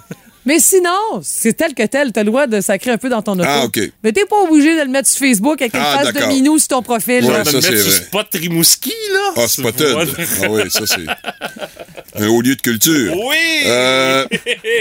Mais 0.45 0.59
sinon, 0.59 1.21
c'est 1.23 1.53
tel 1.53 1.73
que 1.75 1.85
tel, 1.87 2.11
t'as 2.13 2.23
le 2.23 2.27
droit 2.27 2.47
de 2.49 2.61
sacrer 2.61 2.91
un 2.91 2.99
peu 2.99 3.09
dans 3.09 3.23
ton 3.23 3.35
auto. 3.35 3.45
Ah, 3.47 3.65
OK. 3.65 3.79
Mais 4.03 4.11
t'es 4.13 4.25
pas 4.25 4.43
obligé 4.43 4.75
de 4.77 4.81
le 4.83 4.89
mettre 4.89 5.09
sur 5.09 5.21
Facebook 5.27 5.61
avec 5.63 5.73
une 5.75 5.81
Ah, 5.81 5.99
face 6.03 6.13
de 6.13 6.25
minou 6.27 6.59
sur 6.59 6.69
ton 6.69 6.83
profil. 6.83 7.25
Ouais, 7.25 7.31
là. 7.31 7.45
Ça, 7.45 7.51
le 7.53 7.57
mettre 7.59 7.69
c'est 7.69 7.77
sur 7.79 7.91
vrai. 7.91 8.01
Spot 8.07 8.27
Rimouski, 8.35 8.93
là? 9.13 9.33
ah, 9.37 9.49
spotted. 9.49 9.97
Ah 10.43 10.47
oui, 10.51 10.63
ça, 10.71 10.81
c'est 10.87 12.21
un 12.23 12.29
haut 12.29 12.41
lieu 12.43 12.57
de 12.57 12.61
culture. 12.61 13.15
Oui! 13.17 13.37
Euh, 13.67 14.27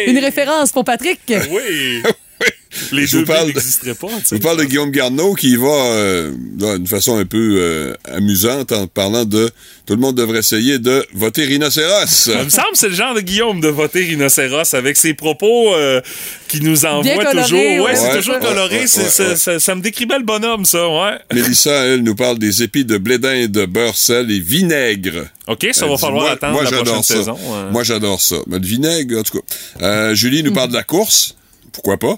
Une 0.08 0.17
référence 0.17 0.71
pour 0.71 0.84
Patrick. 0.84 1.19
Oui! 1.30 2.02
Les 2.94 3.06
Je 3.06 3.12
deux 3.14 3.20
vous 3.20 3.26
parle 3.26 3.46
billes 3.46 3.54
de- 3.54 3.60
n'existeraient 3.60 3.94
pas, 3.96 4.08
Je 4.30 4.36
vous 4.36 4.42
parle 4.42 4.58
de 4.58 4.64
Guillaume 4.64 4.92
Garneau 4.92 5.34
qui 5.36 5.56
va 5.58 5.68
euh, 5.68 6.32
d'une 6.56 6.88
façon 6.88 7.18
un 7.18 7.26
peu 7.26 7.58
euh, 7.60 7.94
amusante 8.06 8.72
en 8.72 8.88
parlant 8.88 9.26
de 9.26 9.50
tout 9.86 9.94
le 9.94 10.00
monde 10.00 10.16
devrait 10.16 10.40
essayer 10.40 10.80
de 10.80 11.06
voter 11.14 11.44
rhinocéros. 11.46 12.06
Ça 12.08 12.44
me 12.44 12.50
semble 12.50 12.72
que 12.72 12.78
c'est 12.78 12.88
le 12.90 12.96
genre 12.96 13.14
de 13.14 13.20
Guillaume 13.22 13.60
de 13.60 13.68
voter 13.68 14.04
rhinocéros 14.06 14.74
avec 14.74 14.96
ses 14.98 15.14
propos 15.14 15.74
euh, 15.76 16.02
qui 16.48 16.62
nous 16.62 16.86
envoie 16.86 17.26
toujours. 17.26 17.60
Ouais, 17.60 17.80
ouais, 17.82 17.96
c'est 17.96 18.08
ouais, 18.08 18.16
toujours 18.18 18.36
ouais, 18.36 18.40
coloré. 18.42 18.80
ouais, 18.80 18.88
c'est- 18.88 19.02
ouais, 19.04 19.10
ça, 19.10 19.28
ouais. 19.30 19.36
ça- 19.36 19.60
ça 19.60 19.76
me 19.76 19.82
décrit 19.82 20.06
bien 20.06 20.18
le 20.20 20.26
bonhomme, 20.26 20.64
ça, 20.66 20.88
ouais. 20.88 21.18
Mélissa, 21.34 21.72
elle, 21.86 22.04
nous 22.04 22.16
parle 22.16 22.40
des 22.40 22.64
épis 22.64 22.86
de 22.86 22.98
blé 22.98 23.18
d'Inde, 23.20 23.66
beurre, 23.70 23.98
sel 23.98 24.32
et 24.32 24.40
vinaigre. 24.40 25.26
OK, 25.48 25.68
ça 25.74 25.86
va 25.88 25.98
falloir 25.98 26.24
moi- 26.24 26.32
attendre 26.32 26.54
moi, 26.54 26.64
la 26.64 26.70
prochaine 26.70 26.86
j'adore 26.86 27.06
ça. 27.06 27.16
saison. 27.16 27.38
euh. 27.54 27.72
Moi, 27.72 27.84
j'adore 27.84 28.22
ça. 28.22 28.38
Mais 28.48 28.60
le 28.60 28.66
vinaigre, 28.66 29.20
en 29.20 29.24
tout 29.24 29.40
cas. 29.40 29.46
Euh, 29.86 30.16
Julie 30.16 30.42
nous 30.44 30.54
parle 30.54 30.70
de 30.70 30.76
la 30.76 30.84
course. 30.84 31.36
Pourquoi 31.72 31.98
pas? 31.98 32.18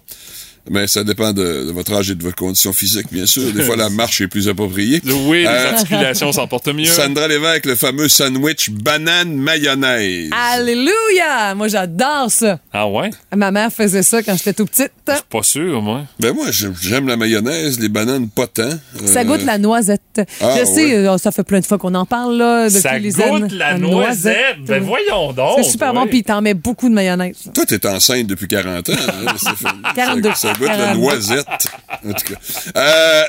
Mais 0.69 0.88
ça 0.88 1.04
dépend 1.04 1.34
de, 1.34 1.65
de 1.67 1.71
votre 1.71 1.93
âge 1.93 2.10
et 2.12 2.15
de 2.15 2.23
votre 2.23 2.38
condition 2.38 2.71
physique, 2.71 3.08
bien 3.12 3.26
sûr. 3.26 3.52
Des 3.52 3.63
fois, 3.63 3.76
la 3.76 3.89
marche 3.91 4.21
est 4.21 4.28
plus 4.28 4.47
appropriée. 4.47 5.02
Oui, 5.06 5.41
les 5.41 5.47
Euh, 5.47 5.71
articulations 5.73 6.32
s'en 6.32 6.47
portent 6.47 6.73
mieux. 6.73 6.86
Sandra 6.86 7.28
Lévesque, 7.28 7.65
le 7.65 7.76
fameux 7.76 8.08
sandwich 8.08 8.69
banane 8.69 9.34
mayonnaise. 9.36 10.30
Alléluia! 10.78 11.54
Moi, 11.56 11.67
j'adore 11.67 12.28
ça. 12.30 12.60
Ah 12.71 12.88
ouais? 12.88 13.10
Ma 13.36 13.52
mère 13.52 13.71
faisait 13.71 14.04
ça 14.04 14.23
quand 14.23 14.36
j'étais 14.38 14.54
tout 14.54 14.65
petite. 14.65 14.91
Pas 15.06 15.43
sûr, 15.43 15.82
moi. 15.82 16.04
Ben 16.19 16.34
moi, 16.34 16.45
j'aime 16.82 17.08
la 17.08 17.17
mayonnaise, 17.17 17.80
les 17.80 17.89
bananes 17.89 18.30
pas 18.30 18.47
tant. 18.47 18.69
Ça 19.06 19.19
Euh, 19.19 19.23
goûte 19.26 19.43
la 19.43 19.58
noisette. 19.58 20.21
Ah, 20.41 20.56
je 20.60 20.65
sais, 20.65 20.95
euh, 20.95 21.17
ça 21.17 21.32
fait 21.32 21.43
plein 21.43 21.60
de 21.60 21.65
fois 21.65 21.78
qu'on 21.78 21.93
en 21.95 22.06
parle, 22.06 22.38
là, 22.38 22.67
depuis 22.69 22.82
Ça 22.82 22.97
les 22.97 23.12
goûte 23.12 23.52
la 23.52 23.78
noisette. 23.78 24.58
Ben 24.65 24.82
voyons 24.82 25.34
donc. 25.34 25.58
C'est 25.58 25.71
super 25.71 25.93
bon, 25.93 26.08
puis 26.08 26.19
il 26.19 26.23
t'en 26.23 26.41
met 26.41 26.54
beaucoup 26.54 26.88
de 26.88 26.93
mayonnaise. 26.93 27.36
Toi, 27.54 27.65
t'es 27.65 27.86
enceinte 27.86 28.28
depuis 28.28 28.47
40 28.47 28.89
ans. 28.89 28.93
hein, 28.93 29.34
Stéphane? 29.38 29.82
42. 29.95 30.30
Ça, 30.36 30.53
goûte 30.54 30.68
la 30.68 30.78
42. 30.78 31.00
noisette. 31.02 31.46
En 32.06 32.13
tout 32.13 32.34
cas. 32.34 32.39
Euh, 32.78 33.24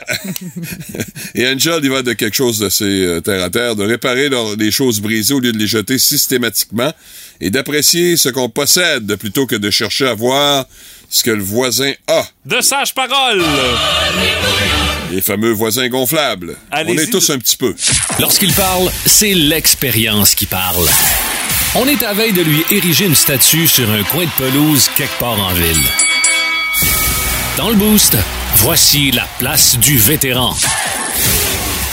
et 1.35 1.47
Angel, 1.49 1.81
il 1.83 1.91
va 1.91 2.03
de 2.03 2.13
quelque 2.13 2.35
chose 2.37 2.59
d'assez 2.59 2.85
euh, 2.85 3.21
terre 3.21 3.43
à 3.45 3.51
terre, 3.51 3.77
de 3.77 3.85
réparer 3.85 4.29
leurs- 4.29 4.57
les 4.57 4.71
choses 4.71 5.01
brisées 5.01 5.35
au 5.35 5.41
lieu 5.41 5.53
de 5.53 5.59
les 5.59 5.67
jeter 5.67 5.99
systématiquement 5.99 6.93
et 7.41 7.51
d'apprécier 7.51 8.17
ce 8.17 8.29
qu'on 8.29 8.49
possède 8.49 9.17
plutôt 9.17 9.47
que 9.47 9.57
de 9.57 9.71
chercher 9.71 10.07
à 10.09 10.15
voir 10.15 10.65
ce 11.11 11.23
que 11.23 11.31
le 11.31 11.43
voisin 11.43 11.93
a. 12.09 12.25
De 12.47 12.61
sages 12.61 12.95
paroles. 12.95 13.43
Les 15.13 15.21
fameux 15.21 15.53
voisins 15.53 15.89
gonflables. 15.89 16.57
On 16.73 16.87
est 16.97 17.11
tous 17.11 17.31
un 17.31 17.39
petit 17.39 17.57
peu. 17.57 17.75
Lorsqu'il 18.19 18.53
parle, 18.53 18.91
c'est 19.07 19.35
l'expérience 19.35 20.35
qui 20.35 20.47
parle. 20.47 20.87
On 21.77 21.87
est 21.87 22.03
à 22.05 22.15
veille 22.15 22.33
de 22.33 22.43
lui 22.43 22.65
ériger 22.71 23.05
une 23.07 23.15
statue 23.15 23.67
sur 23.69 23.89
un 23.91 24.03
coin 24.05 24.25
de 24.25 24.31
pelouse 24.39 24.89
quelque 24.97 25.19
part 25.19 25.39
en 25.39 25.53
ville. 25.55 25.83
Dans 27.57 27.69
le 27.69 27.77
boost, 27.77 28.17
voici 28.57 29.13
la 29.13 29.29
place 29.39 29.79
du 29.79 29.97
vétéran. 29.97 30.55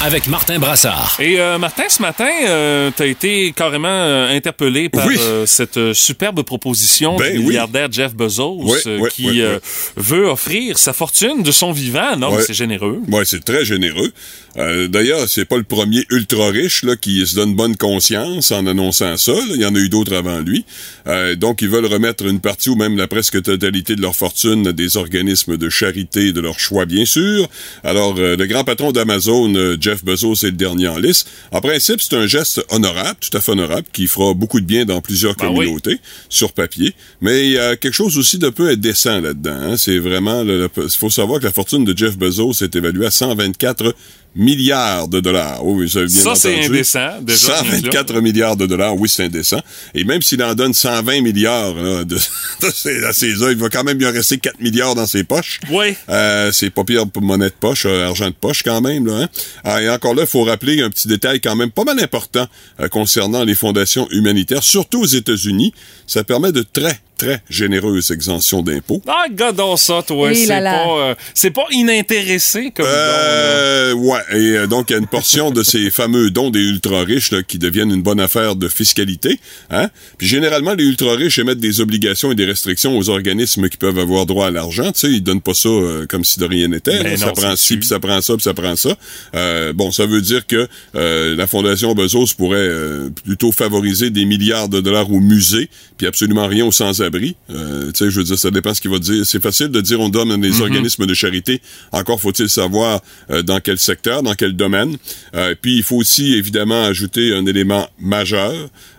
Avec 0.04 0.28
Martin 0.28 0.58
Brassard. 0.58 1.18
Et 1.20 1.40
euh, 1.40 1.60
Martin, 1.60 1.84
ce 1.88 2.02
matin, 2.02 2.28
euh, 2.48 2.90
t'as 2.96 3.06
été 3.06 3.54
carrément 3.56 3.88
euh, 3.88 4.36
interpellé 4.36 4.90
par 4.90 5.06
Oui. 5.06 5.16
euh, 5.20 5.46
cette 5.46 5.78
euh, 5.78 5.94
superbe 5.94 6.42
proposition 6.42 7.18
Ben 7.18 7.34
du 7.34 7.38
oui. 7.38 7.46
milliardaire 7.46 7.88
Jeff 7.92 8.16
Bezos 8.16 8.58
Oui, 8.64 8.80
euh, 8.88 8.98
oui, 9.00 9.10
qui 9.14 9.30
oui, 9.30 9.42
euh, 9.42 9.60
oui. 9.98 10.04
veut 10.04 10.26
offrir 10.26 10.80
sa 10.80 10.94
fortune 10.94 11.44
de 11.44 11.52
son 11.52 11.72
vivant. 11.72 12.18
Non, 12.18 12.36
c'est 12.44 12.56
généreux. 12.56 13.00
Ouais, 13.10 13.26
c'est 13.26 13.46
très 13.46 13.64
généreux. 13.64 14.12
Euh, 14.58 14.88
D'ailleurs, 14.88 15.30
c'est 15.30 15.46
pas 15.46 15.58
le 15.58 15.64
premier 15.64 16.04
ultra 16.10 16.50
riche 16.50 16.82
là, 16.84 16.96
qui 16.96 17.26
se 17.28 17.36
donne 17.36 17.54
bonne 17.56 17.78
conscience 17.78 18.52
en 18.52 18.66
annonçant 18.66 19.16
ça. 19.18 19.34
là. 19.34 19.40
Il 19.54 19.62
y 19.62 19.66
en 19.66 19.76
a 19.76 19.80
eu 19.80 19.88
d'autres 19.88 20.16
avant 20.16 20.40
lui. 20.40 20.66
Euh, 21.08 21.36
donc, 21.36 21.62
ils 21.62 21.70
veulent 21.70 21.86
remettre 21.86 22.26
une 22.26 22.40
partie 22.42 22.70
ou 22.72 22.76
même 22.76 22.98
la 22.98 23.08
presque 23.08 23.42
totalité 23.44 23.96
de 23.96 24.02
leur 24.02 24.16
fortune 24.16 24.68
à 24.68 24.72
des 24.74 24.98
organismes 24.98 25.58
de 25.58 25.70
charité 25.70 26.34
de 26.34 26.42
leur 26.42 26.60
choix, 26.60 26.86
bien 26.86 27.06
sûr. 27.06 27.48
Alors, 27.84 28.16
euh, 28.18 28.36
le 28.36 28.46
grand 28.48 28.64
patron 28.64 28.92
d'Amazon, 28.92 29.54
euh, 29.56 29.78
Jeff 29.92 30.06
Bezos, 30.06 30.36
est 30.36 30.44
le 30.46 30.52
dernier 30.54 30.88
en 30.88 30.98
liste. 30.98 31.28
En 31.52 31.60
principe, 31.60 32.02
c'est 32.02 32.16
un 32.16 32.26
geste 32.28 32.64
honorable, 32.70 33.18
tout 33.20 33.36
à 33.38 33.42
fait 33.42 33.52
honorable, 33.52 33.88
qui 33.92 34.08
fera 34.08 34.34
beaucoup 34.34 34.62
de 34.62 34.66
bien 34.66 34.86
dans 34.86 35.02
plusieurs 35.02 35.36
Ben 35.36 35.50
oui. 35.50 35.66
communautés 35.66 36.00
sur 36.30 36.54
papier. 36.54 36.94
Mais 37.20 37.46
il 37.48 37.52
y 37.54 37.58
a 37.58 37.76
quelque 37.76 37.94
chose 37.94 38.18
aussi 38.18 38.38
de 38.38 38.50
peu 38.50 38.70
indécent 38.70 39.20
là-dedans. 39.20 39.52
hein. 39.52 39.78
C'est 39.78 39.98
vraiment... 40.00 40.44
Il 40.44 40.70
faut 40.98 41.10
savoir 41.10 41.40
que 41.40 41.46
la 41.46 41.52
fortune 41.52 41.84
de 41.84 41.98
Jeff 41.98 42.18
Bezos 42.18 42.54
est 42.62 42.74
évaluée 42.76 43.06
à 43.08 43.12
124 43.12 43.94
milliards 44.36 45.08
de 45.08 45.20
dollars. 45.20 45.66
Oui, 45.66 45.90
avez 45.96 46.06
bien 46.06 46.22
Ça, 46.24 46.36
c'est 46.36 46.64
indécent, 46.66 47.22
déjà, 47.22 47.58
124 47.58 48.22
milliards 48.22 48.56
de 48.56 48.66
dollars, 48.66 48.96
oui, 48.96 49.10
c'est 49.10 49.26
indécent. 49.26 49.60
Et 49.94 50.04
même 50.04 50.22
s'il 50.22 50.42
en 50.44 50.54
donne 50.56 50.74
120 50.74 51.22
milliards 51.22 51.74
là, 51.74 52.04
de, 52.04 52.16
de 52.62 52.70
ses- 52.74 53.04
à 53.04 53.14
ses 53.14 53.34
œuvres, 53.42 53.52
il 53.52 53.58
va 53.58 53.70
quand 53.70 53.84
même 53.84 53.98
lui 53.98 54.06
en 54.08 54.12
rester 54.12 54.38
4 54.38 54.60
milliards 54.62 54.96
dans 54.96 55.06
ses 55.08 55.24
poches. 55.24 55.60
Oui. 55.70 55.96
Euh, 56.10 56.52
c'est 56.52 56.70
pas 56.70 56.84
pire 56.84 57.08
pour 57.08 57.22
monnaie 57.22 57.50
de 57.50 57.56
poche, 57.60 57.86
euh, 57.86 58.08
argent 58.08 58.28
de 58.28 58.36
poche 58.40 58.64
quand 58.64 58.82
même. 58.82 59.06
Là, 59.06 59.24
hein? 59.24 59.30
Ah, 59.64 59.82
et 59.82 59.90
encore 59.90 60.16
là, 60.16 60.24
il 60.24 60.28
faut 60.28 60.44
rappeler 60.44 60.82
un 60.82 60.90
petit 60.90 61.08
détail 61.08 61.42
quand 61.42 61.56
même 61.56 61.72
pas 61.72 61.84
mal 61.84 62.00
important 62.00 62.48
euh, 62.80 62.88
concernant 62.88 63.44
les 63.44 63.56
fondations 63.56 64.08
humanitaires, 64.12 64.64
surtout 64.64 65.02
aux 65.02 65.06
États-Unis. 65.08 65.74
Ça 66.08 66.24
permet 66.24 66.52
de 66.52 66.62
très, 66.64 67.00
très 67.22 67.42
généreuses 67.50 68.12
exemptions 68.12 68.64
d'impôts. 68.64 69.02
Ah, 69.08 69.26
gadons 69.32 69.78
ça, 69.78 70.02
toi. 70.06 70.32
Et 70.32 70.36
C'est 70.36 70.48
là 70.48 70.60
là. 70.60 70.84
pas, 70.84 70.90
euh, 70.90 71.16
c'est 71.36 71.52
pas 71.52 71.66
inintéressé 71.72 72.72
comme 72.76 72.86
don, 72.86 72.92
là. 72.92 72.98
Euh, 72.98 73.94
ouais, 73.94 74.20
et 74.32 74.58
euh, 74.58 74.68
donc 74.68 74.90
il 74.90 74.94
y 74.94 74.96
a 74.96 75.00
une 75.00 75.08
portion 75.08 75.52
de 75.52 75.62
ces 75.62 75.92
fameux 76.02 76.32
dons 76.32 76.50
des 76.50 76.62
ultra-riches 76.62 77.32
là, 77.32 77.44
qui 77.44 77.60
deviennent 77.60 77.92
une 77.92 78.02
bonne 78.02 78.20
affaire 78.20 78.56
de 78.56 78.68
fiscalité. 78.68 79.40
Hein? 79.70 79.90
Puis 80.18 80.28
généralement, 80.28 80.74
les 80.74 80.86
ultra-riches 80.86 81.38
émettent 81.38 81.60
des 81.60 81.80
obligations 81.80 82.32
et 82.32 82.36
des 82.36 82.46
restrictions 82.46 82.98
aux 82.98 83.10
organismes 83.10 83.70
qui 83.70 83.78
peuvent 83.78 84.00
avoir 84.00 84.26
droit 84.26 84.48
à 84.48 84.52
l'argent. 84.52 84.92
Tu 84.92 85.00
sais, 85.02 85.12
ils 85.12 85.22
donnent 85.22 85.42
pas 85.42 85.54
ça 85.54 85.70
euh, 85.70 86.06
comme 86.08 86.26
si 86.26 86.40
de 86.40 86.46
rien 86.46 86.68
n'était. 86.68 87.04
Ben 87.04 87.18
ça 87.18 87.28
non, 87.28 87.34
prend 87.34 87.52
c'est 87.52 87.58
ci, 87.58 87.78
puis 87.78 87.88
ça 87.88 88.00
prend 88.00 88.20
ça, 88.22 88.34
puis 88.34 88.44
ça 88.44 88.54
prend 88.54 88.76
ça. 88.76 88.96
Euh, 89.36 89.74
bon, 89.74 89.92
ça 89.92 90.06
veut 90.06 90.22
dire 90.22 90.48
que 90.48 90.68
euh, 90.96 91.36
la 91.36 91.46
Fondation 91.46 91.94
Bezos 91.94 92.34
pourrait 92.38 92.58
euh, 92.58 93.10
plutôt 93.24 93.52
favoriser 93.52 94.10
des 94.10 94.26
milliards 94.26 94.70
de 94.70 94.82
dollars 94.82 95.12
aux 95.12 95.20
musées, 95.20 95.70
puis 95.98 96.08
absolument 96.08 96.48
rien 96.48 96.66
aux 96.66 96.72
sans-abri. 96.72 97.11
Euh, 97.50 97.92
tu 97.92 98.06
sais, 98.06 98.12
je 98.12 98.18
veux 98.20 98.24
dire, 98.24 98.38
ça 98.38 98.52
dépend 98.52 98.74
ce 98.74 98.82
qu'il 98.82 98.92
va 98.92 99.00
dire. 99.00 99.26
C'est 99.26 99.42
facile 99.42 99.70
de 99.70 99.82
dire 99.82 100.00
on 100.00 100.10
donne 100.10 100.32
à 100.32 100.38
des 100.38 100.52
Mm-hmm. 100.52 100.62
organismes 100.62 101.06
de 101.06 101.14
charité. 101.14 101.62
Encore 101.92 102.20
faut-il 102.20 102.50
savoir 102.50 103.02
euh, 103.30 103.42
dans 103.42 103.60
quel 103.60 103.78
secteur, 103.78 104.24
dans 104.24 104.34
quel 104.36 104.54
domaine. 104.54 104.98
Euh, 105.36 105.56
puis 105.60 105.78
il 105.78 105.84
faut 105.84 105.98
aussi 105.98 106.34
évidemment 106.34 106.84
ajouter 106.84 107.34
un 107.34 107.46
élément 107.46 107.88
majeur 108.00 108.54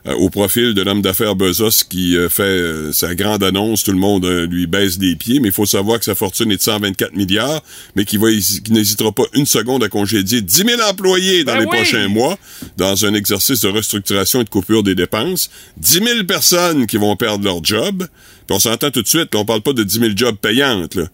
au 0.05 0.31
profil 0.31 0.75
de 0.75 0.83
l'homme 0.83 1.01
d'affaires 1.01 1.37
Bezos 1.37 1.85
qui 1.89 2.17
euh, 2.17 2.29
fait 2.29 2.43
euh, 2.43 2.93
sa 2.93 3.15
grande 3.15 3.43
annonce. 3.45 3.85
Tout 3.85 3.93
le 3.93 3.99
monde 3.99 4.25
euh, 4.25 4.47
lui 4.47 4.67
baisse 4.67 4.99
des 4.99 5.15
pieds, 5.15 5.39
mais 5.39 5.49
il 5.49 5.55
faut 5.55 5.67
savoir 5.67 5.99
que 5.99 6.05
sa 6.05 6.15
fortune 6.15 6.51
est 6.51 6.57
de 6.57 6.63
124 6.63 7.15
milliards, 7.15 7.63
mais 7.95 8.05
qui 8.05 8.19
qui 8.19 8.73
n'hésitera 8.73 9.13
pas 9.13 9.25
une 9.35 9.47
seconde 9.47 9.85
à 9.85 9.89
congédier 9.89 10.41
10 10.41 10.65
000 10.65 10.81
employés 10.91 11.45
dans 11.45 11.53
Ben 11.55 11.61
les 11.61 11.67
oui! 11.67 11.77
prochains 11.77 12.09
mois 12.09 12.37
dans 12.77 13.07
un 13.07 13.15
exercice 13.15 13.61
de 13.61 13.69
restructuration 13.69 14.41
et 14.41 14.45
de 14.45 14.51
coupure 14.51 14.83
des 14.83 14.95
dépenses. 14.95 15.51
10 15.79 15.93
000 16.05 16.25
personnes 16.25 16.87
qui 16.87 16.97
vont 16.97 17.15
perdre 17.17 17.45
leur 17.45 17.63
job. 17.65 18.07
Puis 18.47 18.57
on 18.57 18.59
s'entend 18.59 18.91
tout 18.91 19.03
de 19.03 19.09
suite, 19.09 19.35
on 19.37 19.45
parle 19.45 19.63
pas 19.63 19.73
de 19.73 19.85
10 19.85 20.01
000 20.01 20.11
jobs 20.17 20.37
payantes. 20.37 20.97
Là. 20.97 21.05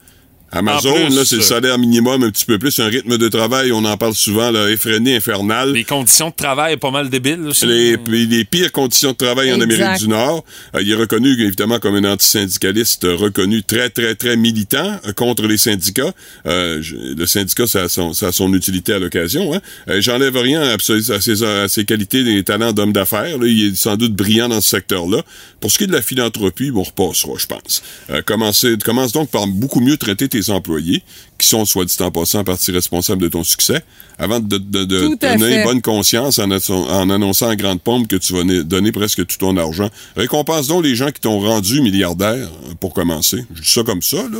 Amazon, 0.51 0.95
plus, 0.95 1.15
là, 1.15 1.25
c'est 1.27 1.37
le 1.37 1.43
euh, 1.43 1.45
salaire 1.45 1.79
minimum, 1.79 2.23
un 2.23 2.31
petit 2.31 2.47
peu 2.47 2.59
plus, 2.59 2.79
un 2.81 2.87
rythme 2.87 3.19
de 3.19 3.29
travail, 3.29 3.71
on 3.73 3.85
en 3.85 3.97
parle 3.99 4.15
souvent, 4.15 4.51
là, 4.51 4.71
effréné, 4.71 5.17
infernal. 5.17 5.73
Les 5.73 5.85
conditions 5.85 6.31
de 6.31 6.35
travail 6.35 6.77
pas 6.79 6.91
mal 6.91 7.11
débiles. 7.11 7.47
aussi. 7.49 7.67
Les, 7.67 7.97
les- 8.09 8.27
les 8.27 8.45
pires 8.45 8.73
conditions 8.73 9.13
de 9.13 9.17
travail 9.17 9.53
en. 9.53 9.61
Amérique 9.61 9.99
du 9.99 10.09
Nord. 10.09 10.45
Euh, 10.75 10.83
il 10.83 10.91
est 10.91 10.95
reconnu, 10.95 11.31
évidemment, 11.43 11.79
comme 11.79 11.97
un 11.97 12.05
antisyndicaliste 12.13 13.05
reconnu 13.05 13.63
très, 13.63 13.91
très, 13.91 14.15
très 14.15 14.37
militant 14.37 14.99
euh, 15.07 15.13
contre 15.13 15.47
les 15.47 15.59
syndicats. 15.59 16.13
Euh, 16.47 16.79
je- 16.81 16.97
le 16.97 17.27
syndicat, 17.27 17.67
ça 17.67 17.83
a 17.83 17.89
son, 17.89 18.13
ça 18.15 18.29
a 18.29 18.33
son 18.33 18.53
utilité 18.55 18.95
à 18.95 18.99
l'occasion. 18.99 19.53
Hein. 19.55 19.61
Euh, 19.89 20.01
J'enlève 20.01 20.37
rien 20.37 20.63
à, 20.63 20.77
ses- 20.79 21.11
à 21.11 21.21
ses, 21.21 21.43
à 21.43 21.69
ses 21.69 21.85
qualités 21.85 22.21
et 22.37 22.43
talents 22.45 22.73
d'homme 22.73 22.93
d'affaires. 22.93 23.37
là. 23.39 23.47
Il 23.47 23.67
est 23.69 23.75
sans 23.77 23.97
doute 23.97 24.15
brillant 24.15 24.49
dans 24.49 24.61
ce 24.61 24.69
secteur-là. 24.71 25.23
Pour 25.61 25.71
ce 25.71 25.79
qui 25.79 25.85
est 25.85 25.89
de 25.89 25.93
la 25.93 26.03
philanthropie, 26.03 26.71
bon, 26.71 26.81
on 26.81 26.85
repassera, 26.85 27.33
je 27.37 27.47
pense. 27.47 27.83
Euh, 28.11 28.23
commencez- 28.23 28.77
commence 28.85 29.13
donc 29.13 29.31
par 29.31 29.47
beaucoup 29.47 29.81
mieux 29.81 29.97
traiter 29.97 30.29
tes 30.29 30.38
employés, 30.49 31.03
qui 31.39 31.47
sont, 31.47 31.65
soit 31.65 31.85
dit 31.85 31.97
en 32.01 32.11
passant, 32.11 32.45
partie 32.45 32.73
responsable 32.73 33.23
de 33.23 33.29
ton 33.29 33.45
succès, 33.45 33.83
avant 34.19 34.41
de, 34.41 34.59
de, 34.59 34.85
donner 34.85 35.63
bonne 35.65 35.83
conscience 35.83 36.39
en, 36.39 36.51
en 36.51 37.11
annonçant 37.11 37.51
en 37.51 37.55
grande 37.55 37.81
pompe 37.81 38.09
que 38.09 38.17
tu 38.17 38.33
vas 38.33 38.45
ne- 38.45 38.63
donner 38.63 38.91
presque 38.93 39.27
tout 39.27 39.39
ton 39.39 39.57
argent. 39.57 39.89
Récompense 40.17 40.67
donc 40.67 40.85
les 40.85 40.97
gens 40.97 41.11
qui 41.11 41.21
t'ont 41.21 41.39
rendu 41.41 41.81
milliardaire, 41.81 42.49
euh, 42.69 42.75
pour 42.81 42.95
commencer. 42.95 43.45
Je 43.55 43.63
dis 43.63 43.71
ça 43.71 43.83
comme 43.83 44.03
ça, 44.03 44.17
là. 44.17 44.39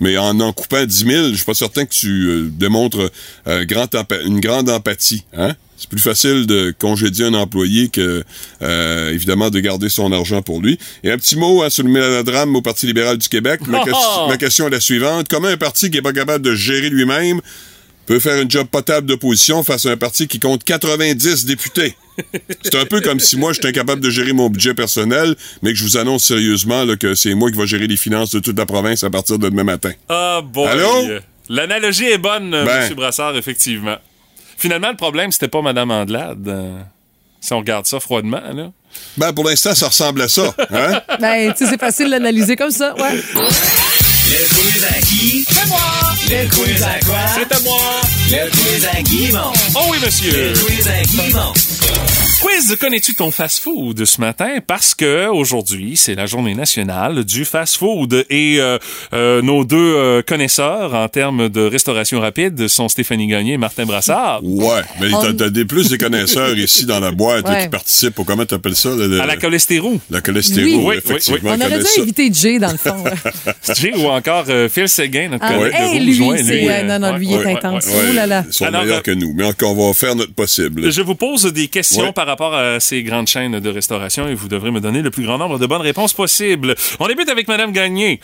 Mais 0.00 0.16
en 0.18 0.40
en 0.40 0.52
coupant 0.52 0.84
10 0.84 1.04
000, 1.04 1.28
je 1.28 1.34
suis 1.34 1.44
pas 1.44 1.54
certain 1.54 1.84
que 1.84 1.94
tu 1.94 2.08
euh, 2.28 2.50
démontres 2.50 3.10
euh, 3.46 3.64
grand 3.64 3.88
une 4.24 4.40
grande 4.40 4.70
empathie, 4.70 5.24
hein? 5.36 5.54
C'est 5.80 5.88
plus 5.88 5.98
facile 5.98 6.44
de 6.46 6.74
congédier 6.78 7.24
un 7.24 7.32
employé 7.34 7.88
que, 7.88 8.22
euh, 8.60 9.12
évidemment, 9.14 9.48
de 9.48 9.58
garder 9.60 9.88
son 9.88 10.12
argent 10.12 10.42
pour 10.42 10.60
lui. 10.60 10.78
Et 11.02 11.10
un 11.10 11.16
petit 11.16 11.36
mot 11.36 11.62
hein, 11.62 11.70
sur 11.70 11.84
le 11.84 11.90
mélodrame 11.90 12.54
au 12.54 12.60
Parti 12.60 12.86
libéral 12.86 13.16
du 13.16 13.28
Québec. 13.30 13.60
Ma, 13.66 13.80
ques- 13.84 14.28
ma 14.28 14.36
question 14.36 14.66
est 14.66 14.70
la 14.70 14.80
suivante. 14.80 15.26
Comment 15.30 15.48
un 15.48 15.56
parti 15.56 15.90
qui 15.90 15.96
est 15.96 16.02
pas 16.02 16.12
capable 16.12 16.44
de 16.44 16.54
gérer 16.54 16.90
lui-même 16.90 17.40
peut 18.04 18.18
faire 18.18 18.42
une 18.42 18.50
job 18.50 18.66
potable 18.70 19.06
d'opposition 19.06 19.62
face 19.62 19.86
à 19.86 19.90
un 19.92 19.96
parti 19.96 20.28
qui 20.28 20.38
compte 20.38 20.64
90 20.64 21.46
députés? 21.46 21.96
C'est 22.62 22.74
un 22.74 22.84
peu 22.84 23.00
comme 23.00 23.18
si 23.18 23.38
moi, 23.38 23.54
j'étais 23.54 23.68
incapable 23.68 24.02
de 24.02 24.10
gérer 24.10 24.34
mon 24.34 24.50
budget 24.50 24.74
personnel, 24.74 25.34
mais 25.62 25.70
que 25.72 25.78
je 25.78 25.84
vous 25.84 25.96
annonce 25.96 26.24
sérieusement 26.24 26.84
là, 26.84 26.96
que 26.96 27.14
c'est 27.14 27.32
moi 27.34 27.50
qui 27.50 27.56
vais 27.56 27.66
gérer 27.66 27.86
les 27.86 27.96
finances 27.96 28.32
de 28.32 28.40
toute 28.40 28.58
la 28.58 28.66
province 28.66 29.02
à 29.02 29.08
partir 29.08 29.38
de 29.38 29.48
demain 29.48 29.64
matin. 29.64 29.92
Ah, 30.10 30.42
boy. 30.44 30.68
Allô? 30.68 31.08
L'analogie 31.48 32.04
est 32.04 32.18
bonne, 32.18 32.52
euh, 32.52 32.64
Ben. 32.66 32.82
M. 32.90 32.94
Brassard, 32.94 33.34
effectivement. 33.38 33.96
Finalement, 34.60 34.90
le 34.90 34.96
problème, 34.96 35.32
c'était 35.32 35.48
pas 35.48 35.62
Mme 35.62 35.90
Andelade. 35.90 36.46
euh, 36.46 36.78
si 37.40 37.54
on 37.54 37.58
regarde 37.60 37.86
ça 37.86 37.98
froidement, 37.98 38.42
là. 38.52 38.70
Ben, 39.16 39.32
pour 39.32 39.44
l'instant, 39.44 39.74
ça 39.74 39.86
ressemble 39.86 40.20
à 40.20 40.28
ça. 40.28 40.54
Hein? 40.70 41.00
Ben, 41.18 41.50
tu 41.54 41.64
sais, 41.64 41.70
c'est 41.70 41.80
facile 41.80 42.10
d'analyser 42.10 42.56
comme 42.56 42.70
ça, 42.70 42.94
ouais. 42.96 43.22
Le 44.30 44.48
quiz 44.54 44.84
à 44.84 45.00
qui? 45.00 45.44
C'est 45.50 45.66
moi! 45.66 45.78
Le 46.28 46.48
quiz 46.48 46.82
à 46.82 47.00
quoi? 47.04 47.18
C'est 47.34 47.52
à 47.52 47.60
moi! 47.60 47.80
Le 48.30 48.50
quiz 48.50 48.86
à 48.96 49.02
Guimont. 49.02 49.52
Oh 49.74 49.80
oui, 49.90 49.98
monsieur! 50.04 50.30
Le 50.32 50.52
quiz 50.58 50.88
à 50.88 51.02
Guimont. 51.02 51.52
Quiz, 52.40 52.74
connais-tu 52.80 53.14
ton 53.14 53.30
fast-food 53.30 54.02
ce 54.06 54.18
matin? 54.18 54.60
Parce 54.66 54.94
que 54.94 55.26
aujourd'hui, 55.28 55.98
c'est 55.98 56.14
la 56.14 56.24
journée 56.24 56.54
nationale 56.54 57.22
du 57.24 57.44
fast-food 57.44 58.24
et 58.30 58.56
euh, 58.60 58.78
euh, 59.12 59.42
nos 59.42 59.62
deux 59.66 59.76
euh, 59.76 60.22
connaisseurs 60.26 60.94
en 60.94 61.06
termes 61.08 61.50
de 61.50 61.60
restauration 61.60 62.18
rapide 62.18 62.66
sont 62.68 62.88
Stéphanie 62.88 63.26
Gagné 63.26 63.54
et 63.54 63.58
Martin 63.58 63.84
Brassard. 63.84 64.40
Ouais, 64.42 64.80
mais 65.02 65.10
t'as, 65.10 65.34
t'as 65.34 65.50
des 65.50 65.66
plus 65.66 65.90
des 65.90 65.98
connaisseurs 65.98 66.56
ici 66.56 66.86
dans 66.86 66.98
la 67.00 67.10
boîte 67.12 67.46
Ouais. 67.46 67.64
qui 67.64 67.68
participent 67.68 68.18
au 68.18 68.24
comment 68.24 68.46
t'appelles 68.46 68.76
ça? 68.76 68.94
le- 68.96 69.06
le- 69.06 69.20
À 69.20 69.26
la 69.26 69.36
cholestérou. 69.36 70.00
la 70.10 70.22
cholestérol, 70.22 70.70
Oui. 70.72 70.80
Oui, 70.82 70.94
effectivement. 70.96 71.50
oui, 71.50 71.56
On 71.58 71.60
elle 71.60 71.72
aurait 71.74 71.82
dû 71.94 72.00
inviter 72.00 72.30
Jay, 72.32 72.58
dans 72.58 72.72
le 72.72 72.78
fond. 72.78 73.04
Jay 73.76 73.92
ou 73.98 74.08
encore 74.20 74.44
euh, 74.48 74.68
Phil 74.68 74.88
Seguin, 74.88 75.28
notre 75.30 75.44
Ah, 75.46 75.54
collègue 75.54 75.72
de 75.72 75.78
hey, 75.78 76.00
lui, 76.00 76.20
Ouais, 76.20 76.42
c'est... 76.42 76.56
lui, 76.60 76.68
euh, 76.68 76.82
non, 76.84 76.98
non, 76.98 77.16
lui, 77.16 77.26
il 77.26 77.32
est 77.34 77.36
ouais, 77.44 77.56
intense. 77.56 77.86
ouais, 77.86 77.92
Oh 78.10 78.12
là 78.14 78.26
là. 78.26 78.44
Ils 78.46 78.52
sont 78.52 78.64
Alors, 78.66 78.82
meilleurs 78.82 78.98
euh, 78.98 79.02
que 79.02 79.10
nous, 79.10 79.32
mais 79.34 79.44
encore, 79.44 79.76
on 79.78 79.88
va 79.88 79.94
faire 79.94 80.14
notre 80.14 80.34
possible. 80.34 80.90
Je 80.90 81.02
vous 81.02 81.14
pose 81.14 81.44
des 81.52 81.68
questions 81.68 82.04
Ouais. 82.04 82.12
par 82.12 82.26
rapport 82.26 82.54
à 82.54 82.78
ces 82.80 83.02
grandes 83.02 83.26
chaînes 83.28 83.58
de 83.60 83.68
restauration 83.70 84.28
et 84.28 84.34
vous 84.34 84.48
devrez 84.48 84.70
me 84.70 84.80
donner 84.80 85.02
le 85.02 85.10
plus 85.10 85.24
grand 85.24 85.38
nombre 85.38 85.58
de 85.58 85.66
bonnes 85.66 85.80
réponses 85.80 86.12
possibles. 86.12 86.74
On 86.98 87.08
débute 87.08 87.28
avec 87.28 87.48
Madame 87.48 87.72
Gagné. 87.72 88.20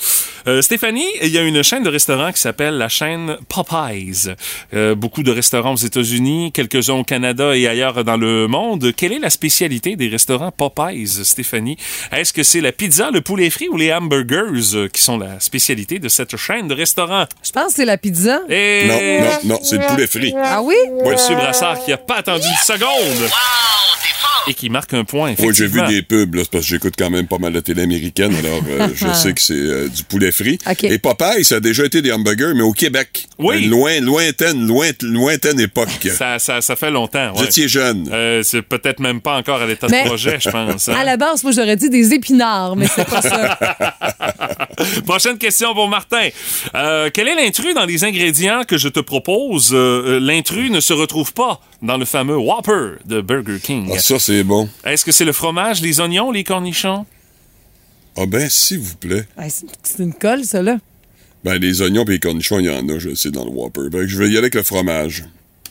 Euh, 0.47 0.63
Stéphanie, 0.63 1.07
il 1.23 1.29
y 1.31 1.39
a 1.39 1.43
une 1.43 1.63
chaîne 1.63 1.83
de 1.83 1.89
restaurants 1.89 2.31
qui 2.33 2.41
s'appelle 2.41 2.75
la 2.79 2.89
chaîne 2.89 3.37
Popeyes. 3.49 4.35
Euh, 4.75 4.95
beaucoup 4.95 5.23
de 5.23 5.31
restaurants 5.31 5.73
aux 5.73 5.77
États-Unis, 5.77 6.53
quelques-uns 6.53 6.95
au 6.95 7.05
Canada 7.05 7.57
et 7.57 7.67
ailleurs 7.67 8.05
dans 8.05 8.17
le 8.17 8.47
monde. 8.47 8.93
Quelle 8.97 9.13
est 9.13 9.19
la 9.19 9.31
spécialité 9.31 9.97
des 9.97 10.09
restaurants 10.09 10.53
Popeyes, 10.53 11.25
Stéphanie? 11.25 11.77
Est-ce 12.13 12.33
que 12.33 12.43
c'est 12.43 12.61
la 12.61 12.73
pizza, 12.73 13.11
le 13.11 13.21
poulet 13.23 13.51
frit 13.51 13.69
ou 13.71 13.77
les 13.77 13.93
hamburgers 13.93 14.75
euh, 14.75 14.89
qui 14.89 15.03
sont 15.03 15.19
la 15.19 15.41
spécialité 15.41 15.76
de 15.85 16.09
cette 16.09 16.37
chaîne 16.37 16.69
de 16.69 16.75
restaurants? 16.75 17.27
Je 17.45 17.51
pense 17.53 17.69
que 17.69 17.73
c'est 17.75 17.85
la 17.85 17.99
pizza. 17.99 18.41
Et... 18.49 18.87
Non, 18.89 18.99
non, 19.45 19.55
non, 19.55 19.61
c'est 19.63 19.77
le 19.77 19.87
poulet 19.87 20.07
frit. 20.07 20.35
Ah 20.43 20.63
oui? 20.63 20.75
Monsieur 21.05 21.35
Brassard 21.37 21.85
qui 21.85 21.93
a 21.93 21.99
pas 21.99 22.17
attendu 22.17 22.47
une 22.47 22.65
seconde. 22.75 23.31
Et 24.49 24.55
qui 24.55 24.71
marque 24.71 24.95
un 24.95 25.03
point, 25.03 25.35
Moi, 25.41 25.53
j'ai 25.53 25.67
vu 25.67 25.83
des 25.89 26.03
pubs, 26.03 26.33
là, 26.37 26.43
c'est 26.45 26.51
parce 26.53 26.63
que 26.63 26.71
j'écoute 26.71 26.95
quand 26.97 27.11
même 27.11 27.27
pas 27.27 27.39
mal 27.39 27.53
la 27.53 27.63
télé 27.63 27.83
américaine, 27.83 28.33
alors 28.37 28.61
euh, 28.69 28.87
je 28.95 29.13
sais 29.13 29.33
que 29.33 29.41
c'est 29.41 29.55
euh, 29.55 29.89
du 29.89 30.05
poulet 30.05 30.31
frit. 30.31 30.57
Et 30.85 31.01
Popeye, 31.01 31.45
ça 31.45 31.57
a 31.57 31.61
déjà 31.61 31.85
été 31.85 32.01
des 32.01 32.13
hamburgers, 32.13 32.53
mais 32.55 32.63
au 32.63 32.71
Québec. 32.71 33.27
Oui. 33.41 33.65
Une 33.65 33.71
loin, 33.71 33.99
lointaine, 34.01 34.65
loin, 34.65 34.91
lointaine 35.03 35.59
époque. 35.59 35.89
Ça, 36.17 36.39
ça, 36.39 36.61
ça 36.61 36.77
fait 36.77 36.93
longtemps. 36.93 37.33
Vous 37.35 37.43
étiez 37.43 37.67
jeune. 37.67 38.09
Euh, 38.13 38.45
c'est 38.45 38.63
peut-être 38.63 39.01
même 39.01 39.21
pas 39.21 39.35
encore 39.37 39.61
à 39.61 39.67
l'état 39.67 39.89
de 39.89 40.07
projet, 40.07 40.39
je 40.39 40.49
pense. 40.49 40.89
hein. 40.89 40.95
À 40.97 41.03
la 41.03 41.17
base, 41.17 41.43
moi, 41.43 41.51
j'aurais 41.51 41.75
dit 41.75 41.91
des 41.91 42.15
épinards, 42.15 42.77
mais 42.77 42.87
c'est 42.87 43.05
pas 43.05 43.23
ça. 43.23 43.59
Prochaine 45.07 45.39
question 45.39 45.66
pour 45.75 45.89
Martin. 45.89 46.29
Euh, 46.75 47.11
quel 47.13 47.29
est 47.29 47.35
l'intrus 47.35 47.75
dans 47.75 47.85
les 47.87 48.05
ingrédients 48.05 48.63
que 48.65 48.79
je 48.79 48.89
te 48.89 49.01
propose? 49.01 49.73
Euh, 49.73 49.77
euh, 50.17 50.21
l'intrus 50.21 50.71
ne 50.71 50.81
se 50.81 50.93
retrouve 50.93 51.33
pas 51.33 51.61
dans 51.83 51.97
le 51.97 52.05
fameux 52.05 52.37
Whopper 52.37 52.97
de 53.05 53.21
Burger 53.21 53.59
King. 53.63 53.91
Ah, 53.95 53.99
ça, 53.99 54.19
c'est 54.19 54.43
bon. 54.45 54.69
Est-ce 54.85 55.05
que 55.05 55.13
c'est 55.13 55.25
le 55.25 55.33
fromage, 55.33 55.81
les 55.81 56.01
oignons, 56.01 56.31
les 56.31 56.45
cornichons? 56.45 57.07
Ah 58.17 58.27
ben, 58.27 58.49
s'il 58.49 58.79
vous 58.79 58.97
plaît. 58.97 59.27
C'est- 59.49 60.03
une 60.03 60.15
colle, 60.15 60.45
ça, 60.45 60.63
là. 60.63 60.77
Ben, 61.45 61.57
les 61.59 61.83
oignons 61.83 62.05
et 62.05 62.13
les 62.13 62.19
cornichons, 62.19 62.59
il 62.59 62.67
y 62.67 62.71
en 62.71 62.89
a, 62.89 62.99
je 62.99 63.15
sais, 63.15 63.31
dans 63.31 63.45
le 63.45 63.51
Whopper. 63.51 63.91
Que 63.91 64.07
je 64.07 64.19
vais 64.19 64.25
y 64.27 64.29
aller 64.31 64.39
avec 64.39 64.55
le 64.55 64.63
fromage. 64.63 65.25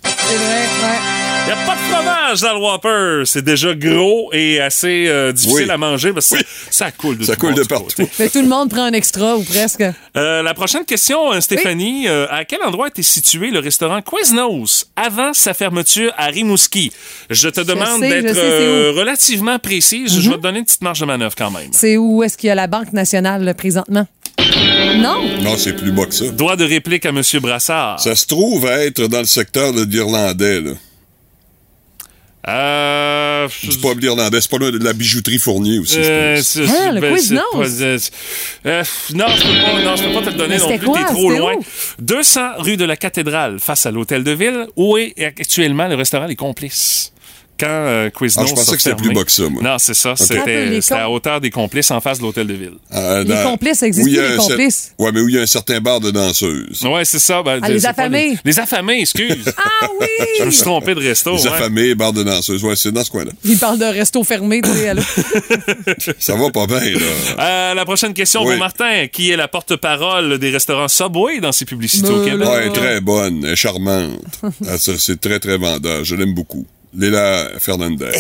C'est 0.04 0.36
vrai, 0.36 0.66
ouais. 0.84 1.25
Il 1.48 1.54
n'y 1.54 1.62
a 1.62 1.66
pas 1.68 1.76
de 1.76 1.80
fromage 1.80 2.42
dans 2.42 2.54
le 2.54 2.60
Whopper. 2.60 3.24
C'est 3.26 3.44
déjà 3.44 3.76
gros 3.76 4.32
et 4.34 4.60
assez 4.60 5.06
euh, 5.08 5.32
difficile 5.32 5.66
Oui. 5.66 5.70
à 5.72 5.78
manger 5.78 6.12
parce 6.12 6.30
que 6.30 6.38
Oui. 6.38 6.42
ça 6.72 6.90
coule 6.92 7.20
de 7.20 7.24
Ça 7.24 7.36
tout 7.36 7.42
coule 7.42 7.54
de 7.54 7.64
partout. 7.64 7.86
côté. 7.96 8.10
Que 8.18 8.32
tout 8.32 8.42
le 8.42 8.48
monde 8.48 8.70
prend 8.72 8.84
un 8.86 8.94
extra, 8.94 9.36
ou 9.38 9.44
presque. 9.44 9.84
Euh, 10.18 10.42
la 10.42 10.54
prochaine 10.56 10.86
question, 10.86 11.32
euh, 11.34 11.42
Stéphanie. 11.42 12.08
Euh, 12.08 12.26
à 12.32 12.46
quel 12.46 12.64
endroit 12.64 12.88
était 12.88 13.04
situé 13.04 13.52
le 13.52 13.60
restaurant 13.60 14.02
Quiznos 14.02 14.88
avant 14.96 15.34
sa 15.34 15.54
fermeture 15.54 16.12
à 16.18 16.26
Rimouski? 16.28 16.92
Je 17.30 17.50
te 17.50 17.62
demande 17.62 18.02
d'être 18.02 18.36
euh, 18.36 18.92
relativement 18.96 19.60
précise. 19.60 20.20
Je 20.20 20.30
vais 20.32 20.38
te 20.38 20.42
donner 20.42 20.60
une 20.60 20.66
petite 20.66 20.82
marge 20.82 21.02
de 21.02 21.06
manœuvre 21.06 21.36
quand 21.38 21.52
même. 21.52 21.70
C'est 21.74 21.96
où 21.98 22.24
est-ce 22.24 22.38
qu'il 22.38 22.48
y 22.48 22.52
a 22.52 22.56
la 22.56 22.68
Banque 22.68 22.92
nationale, 22.92 23.54
présentement? 23.56 24.08
Non? 24.98 25.22
Non, 25.42 25.56
c'est 25.58 25.74
plus 25.74 25.92
bas 25.92 26.06
que 26.08 26.14
ça. 26.16 26.26
Droit 26.30 26.56
de 26.56 26.66
réplique 26.66 27.06
à 27.06 27.10
M. 27.10 27.22
Brassard. 27.40 28.00
Ça 28.00 28.16
se 28.16 28.26
trouve 28.26 28.66
à 28.66 28.84
être 28.84 29.08
dans 29.08 29.20
le 29.20 29.26
secteur 29.26 29.74
de 29.74 29.84
l'Irlandais, 29.84 30.60
là. 30.62 30.72
Euh, 32.48 33.48
C'est 33.50 33.82
pas 33.82 33.94
l'Irlandais, 33.96 34.40
c'est 34.40 34.52
pas 34.52 34.58
loin 34.58 34.72
de 34.72 34.78
la 34.84 34.94
bijouterie 34.94 35.40
Fournier 35.40 35.80
aussi. 35.80 35.96
je 35.96 36.02
Euh, 36.12 36.36
pense. 36.36 36.46
c'est- 36.46 36.62
Ah, 36.80 36.92
le 36.92 37.02
ben, 37.02 37.16
pas- 37.16 37.22
euh, 37.34 37.98
euh, 38.68 38.84
non, 39.16 39.26
je 39.36 39.42
peux 39.42 39.62
pas, 39.64 39.82
non, 39.84 39.96
je 39.96 40.04
peux 40.04 40.14
pas 40.14 40.22
te 40.22 40.26
le 40.30 40.34
donner 40.34 40.56
Mais 40.56 40.62
non 40.62 40.78
plus, 40.78 40.92
t'es 40.92 41.06
trop 41.06 41.32
loin. 41.32 41.54
où? 41.56 41.64
200 42.00 42.50
rue 42.60 42.78
de 42.78 42.86
la 42.86 42.98
Cathédrale, 42.98 43.60
face 43.60 43.86
à 43.88 43.92
l'hôtel 43.92 44.24
de 44.24 44.32
ville, 44.32 44.68
où 44.76 44.98
est 44.98 45.14
actuellement 45.26 45.88
le 45.88 45.96
restaurant 45.96 46.26
Les 46.26 46.36
Complices. 46.36 47.12
Quand 47.60 47.68
euh, 47.70 48.10
Quiznos 48.10 48.44
Ah, 48.44 48.46
je 48.50 48.54
pensais 48.54 48.76
que 48.76 48.82
c'était 48.82 48.96
plus 48.96 49.14
bas 49.14 49.24
que 49.24 49.32
ça, 49.32 49.44
moi. 49.50 49.64
Non, 49.64 49.78
c'est 49.80 49.94
ça. 49.94 50.16
C'était 50.16 50.80
à 50.92 51.10
hauteur 51.10 51.40
des 51.40 51.50
Complices 51.50 51.92
en 51.92 52.02
face 52.02 52.18
de 52.20 52.24
l'hôtel 52.24 52.48
de 52.48 52.54
ville. 52.54 52.74
Ah, 52.92 53.22
Les 53.26 53.44
complices, 53.44 53.80
ça 53.80 53.88
existe 53.88 54.06
où 54.06 54.10
il 54.10 54.16
y 54.16 54.20
a 54.20 54.24
plus, 54.24 54.32
les 54.32 54.38
complices. 54.38 54.94
Ouais, 55.00 55.12
mais 55.14 55.22
où 55.22 55.30
il 55.30 55.36
y 55.36 55.40
a 55.40 55.42
un 55.42 55.46
certain 55.48 55.80
bar 55.80 56.00
de 56.00 56.12
danseuses. 56.12 56.82
Ouais, 56.84 57.06
c'est 57.06 57.20
ça. 57.20 57.42
ben, 57.44 57.60
Ah, 57.62 57.70
les 57.70 57.86
affamés. 57.86 58.30
Les, 58.32 58.52
les 58.52 58.60
affamés, 58.60 59.02
excuse. 59.02 59.46
Ah 59.82 59.88
oui! 60.00 60.08
Je 60.40 60.44
me 60.46 60.52
suis 60.52 60.62
trompé 60.64 60.94
de 60.96 61.00
resto. 61.00 61.36
Les 61.36 61.44
ouais. 61.44 61.48
affamés, 61.50 61.96
bar 61.96 62.14
de 62.14 62.24
danseuses. 62.24 62.64
Ouais, 62.64 62.76
c'est 62.76 62.92
dans 62.92 63.04
ce 63.04 63.10
coin-là. 63.12 63.32
Il 63.44 63.58
parle 63.58 63.78
de 63.80 63.86
resto 63.86 64.24
fermé, 64.24 64.62
tu 64.62 64.70
sais. 64.70 64.94
Ça 66.20 66.36
va 66.36 66.50
pas 66.52 66.68
bien, 66.68 66.80
là. 66.80 67.00
Euh, 67.40 67.74
la 67.74 67.86
prochaine 67.86 68.14
question 68.14 68.42
Oui. 68.44 68.52
pour 68.52 68.58
Martin, 68.60 69.08
qui 69.12 69.32
est 69.32 69.36
la 69.38 69.48
porte-parole 69.48 70.38
des 70.40 70.50
restaurants 70.50 70.88
Subway 70.88 71.40
dans 71.40 71.52
ses 71.52 71.66
publicités 71.66 72.10
au 72.10 72.24
Québec? 72.24 72.48
Ouais, 72.48 72.70
très 72.72 73.02
bonne, 73.02 73.44
elle 73.44 73.54
est 73.54 73.56
charmante. 73.56 74.20
Ah, 74.68 74.78
ça, 74.78 74.94
c'est 74.98 75.20
très, 75.20 75.40
très 75.40 75.58
vendeur. 75.58 76.04
Je 76.04 76.16
l'aime 76.16 76.34
beaucoup. 76.34 76.66
Léla 76.98 77.50
Fernandez. 77.60 78.12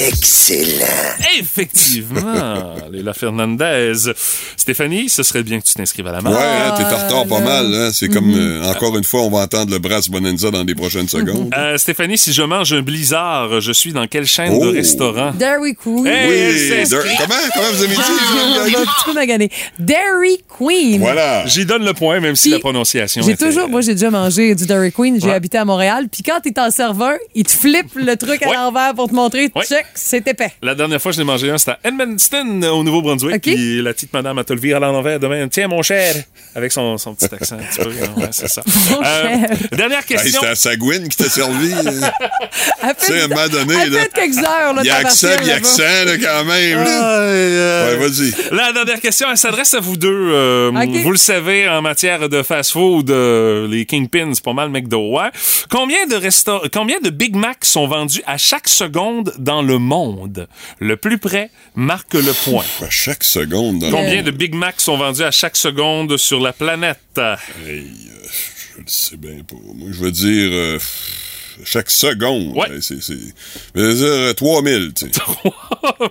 Effectivement, 1.39 2.73
Léla 2.91 3.13
Fernandez. 3.13 3.93
Stéphanie, 4.57 5.09
ce 5.09 5.23
serait 5.23 5.43
bien 5.43 5.59
que 5.59 5.65
tu 5.65 5.73
t'inscrives 5.73 6.07
à 6.07 6.11
la 6.11 6.17
Ouais, 6.17 6.23
marche. 6.23 6.35
hein, 6.43 6.73
t'es 6.77 6.83
en 6.83 6.97
retard 7.05 7.25
pas 7.27 7.39
mal. 7.43 7.73
Hein? 7.73 7.89
C'est 7.93 8.09
comme, 8.09 8.33
euh, 8.35 8.63
encore 8.63 8.97
une 8.97 9.03
fois, 9.03 9.21
on 9.21 9.29
va 9.29 9.39
entendre 9.39 9.71
le 9.71 9.79
Brass 9.79 10.09
Bonanza 10.09 10.51
dans 10.51 10.63
les 10.63 10.75
prochaines 10.75 11.07
secondes. 11.07 11.49
Euh, 11.57 11.77
Stéphanie, 11.77 12.17
si 12.17 12.33
je 12.33 12.41
mange 12.41 12.73
un 12.73 12.81
blizzard, 12.81 13.61
je 13.61 13.71
suis 13.71 13.93
dans 13.93 14.07
quelle 14.07 14.25
chaîne 14.25 14.53
Oh. 14.55 14.65
de 14.65 14.71
restaurant? 14.77 15.31
Dairy 15.31 15.75
Queen. 15.75 16.05
Hey, 16.07 16.53
Oui, 16.81 16.83
comment, 17.17 17.35
comment 17.53 17.67
vous 17.73 17.83
avez 17.83 17.95
dit? 17.95 18.01
Ah, 18.01 18.63
un 18.65 18.69
petit 18.69 19.05
peu 19.05 19.13
magané. 19.13 19.49
Dairy 19.79 20.43
Queen. 20.57 20.99
Voilà. 20.99 21.45
J'y 21.45 21.65
donne 21.65 21.83
le 21.85 21.93
point, 21.93 22.19
même 22.19 22.35
si 22.35 22.43
Puis, 22.49 22.51
la 22.53 22.59
prononciation 22.59 23.21
J'ai 23.23 23.31
était- 23.31 23.45
toujours, 23.45 23.69
moi, 23.69 23.81
j'ai 23.81 23.93
déjà 23.93 24.09
mangé 24.11 24.55
du 24.55 24.65
Dairy 24.65 24.91
Queen. 24.91 25.19
J'ai 25.19 25.27
Ouais. 25.27 25.33
habité 25.33 25.57
à 25.57 25.65
Montréal. 25.65 26.07
Puis 26.11 26.23
quand 26.23 26.39
t'es 26.41 26.57
en 26.59 26.71
serveur, 26.71 27.15
il 27.33 27.43
te 27.43 27.51
flippe 27.51 27.95
le 27.95 28.15
truc 28.15 28.41
à 28.43 28.49
Ouais. 28.49 28.55
L'envers 28.65 28.93
pour 28.93 29.09
te 29.09 29.13
montrer. 29.13 29.51
Ouais. 29.55 29.65
Check, 29.65 29.85
c'est 29.93 30.27
épais. 30.27 30.51
La 30.61 30.75
dernière 30.75 31.01
fois 31.01 31.11
que 31.11 31.15
je 31.15 31.21
l'ai 31.21 31.25
mangé 31.25 31.49
un, 31.49 31.57
c'était 31.57 31.71
à 31.71 31.79
Edmundston, 31.83 32.61
au 32.63 32.83
Nouveau-Brunswick. 32.83 33.35
OK. 33.35 33.41
Puis 33.41 33.81
la 33.81 33.93
petite 33.93 34.13
madame 34.13 34.37
a 34.39 34.43
te 34.43 34.53
le 34.53 34.59
viré 34.59 34.77
à 34.77 34.79
l'envers 34.91 35.19
demain. 35.19 35.47
Tiens, 35.47 35.67
mon 35.67 35.81
cher. 35.81 36.15
Avec 36.55 36.71
son, 36.71 36.97
son 36.97 37.13
petit 37.15 37.33
accent 37.33 37.55
un 37.55 37.63
petit 37.63 37.79
peu. 37.79 37.89
hein, 38.03 38.13
Ouais, 38.17 38.29
c'est 38.31 38.47
ça. 38.49 38.61
Mon 38.91 39.03
cher. 39.03 39.49
Dernière 39.71 39.99
Hey, 39.99 40.05
question. 40.17 40.39
C'était 40.41 40.51
à 40.51 40.55
Sagouine 40.55 41.07
qui 41.09 41.17
t'a 41.17 41.29
servi. 41.29 41.71
euh. 41.85 42.01
Tu 42.99 43.05
sais, 43.05 43.21
à 43.21 43.25
un 43.25 43.27
moment 43.27 43.47
donné, 43.49 43.73
elle 43.83 43.91
là, 43.91 44.05
quelques 44.13 44.37
heures, 44.37 44.73
là, 44.73 44.81
Il 44.83 44.87
y 44.87 44.89
a 44.89 44.95
accent, 44.97 45.27
il 45.41 45.47
y 45.47 45.51
a 45.51 45.55
accent, 45.55 45.81
là, 46.05 46.17
quand 46.17 46.45
même. 46.45 46.77
Ouais, 46.79 47.95
vas-y. 47.97 48.33
La 48.55 48.71
dernière 48.71 48.99
question, 49.01 49.27
elle 49.31 49.37
s'adresse 49.37 49.73
à 49.73 49.79
vous 49.79 49.97
deux. 49.97 50.29
Euh. 50.31 50.71
Vous 51.03 51.11
le 51.11 51.17
savez, 51.17 51.67
en 51.67 51.81
matière 51.81 52.29
de 52.29 52.43
fast-food, 52.43 53.09
euh, 53.09 53.67
les 53.67 53.85
Kingpins, 53.85 54.31
c'est 54.33 54.43
pas 54.43 54.53
mal 54.53 54.69
McDo. 54.69 55.17
Ouais. 55.17 55.29
Combien 55.69 56.05
de 56.07 56.15
resta- 56.15 56.61
combien 56.71 56.99
de 56.99 57.09
Big 57.09 57.35
Mac 57.35 57.65
sont 57.65 57.87
vendus 57.87 58.21
à 58.25 58.37
chaque 58.37 58.54
seconde 58.67 59.33
dans 59.37 59.61
le 59.61 59.77
monde? 59.77 60.47
Le 60.79 60.97
plus 60.97 61.17
près 61.17 61.49
marque 61.75 62.13
le 62.13 62.33
point. 62.45 62.63
À 62.81 62.89
chaque 62.89 63.23
seconde. 63.23 63.79
Dans 63.79 63.91
Combien 63.91 64.23
de 64.23 64.31
Big 64.31 64.53
Mac 64.55 64.79
sont 64.81 64.97
vendus 64.97 65.23
à 65.23 65.31
chaque 65.31 65.55
seconde 65.57 66.17
sur 66.17 66.39
la 66.39 66.53
planète? 66.53 66.99
Hey, 67.17 67.27
euh, 67.67 68.27
je 68.75 68.79
le 68.81 68.83
sais 68.87 69.17
bien 69.17 69.43
pas. 69.47 69.55
Moi, 69.75 69.89
je 69.91 69.99
veux 69.99 70.11
dire... 70.11 70.49
euh, 70.51 70.79
chaque 71.63 71.89
seconde. 71.89 72.51
Ouais. 72.57 72.69
Hey, 72.69 72.81
c'est, 72.81 73.01
c'est, 73.01 73.13
je 73.75 73.81
veux 73.81 73.93
dire, 73.93 74.05
euh, 74.07 74.33
3000, 74.33 74.91
tu 74.93 75.05
sais. 75.05 75.11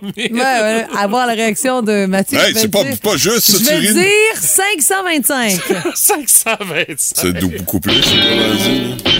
Ouais, 0.03 0.31
ouais, 0.31 0.87
avoir 0.97 1.27
la 1.27 1.35
réaction 1.35 1.83
de 1.83 2.07
Mathieu. 2.07 2.39
Hey, 2.39 2.49
je 2.51 2.55
vais 2.55 2.61
c'est 2.61 2.69
pas, 2.69 2.85
dire- 2.85 2.99
pas 3.01 3.17
juste, 3.19 3.41
ça, 3.51 3.59
Je 3.59 3.65
tu 3.89 3.93
vais 3.93 3.93
dire 3.93 4.37
525. 4.41 5.61
525. 5.95 6.97
C'est 6.97 7.33
beaucoup 7.57 7.81
plus, 7.81 8.03
c'est. 8.03 9.14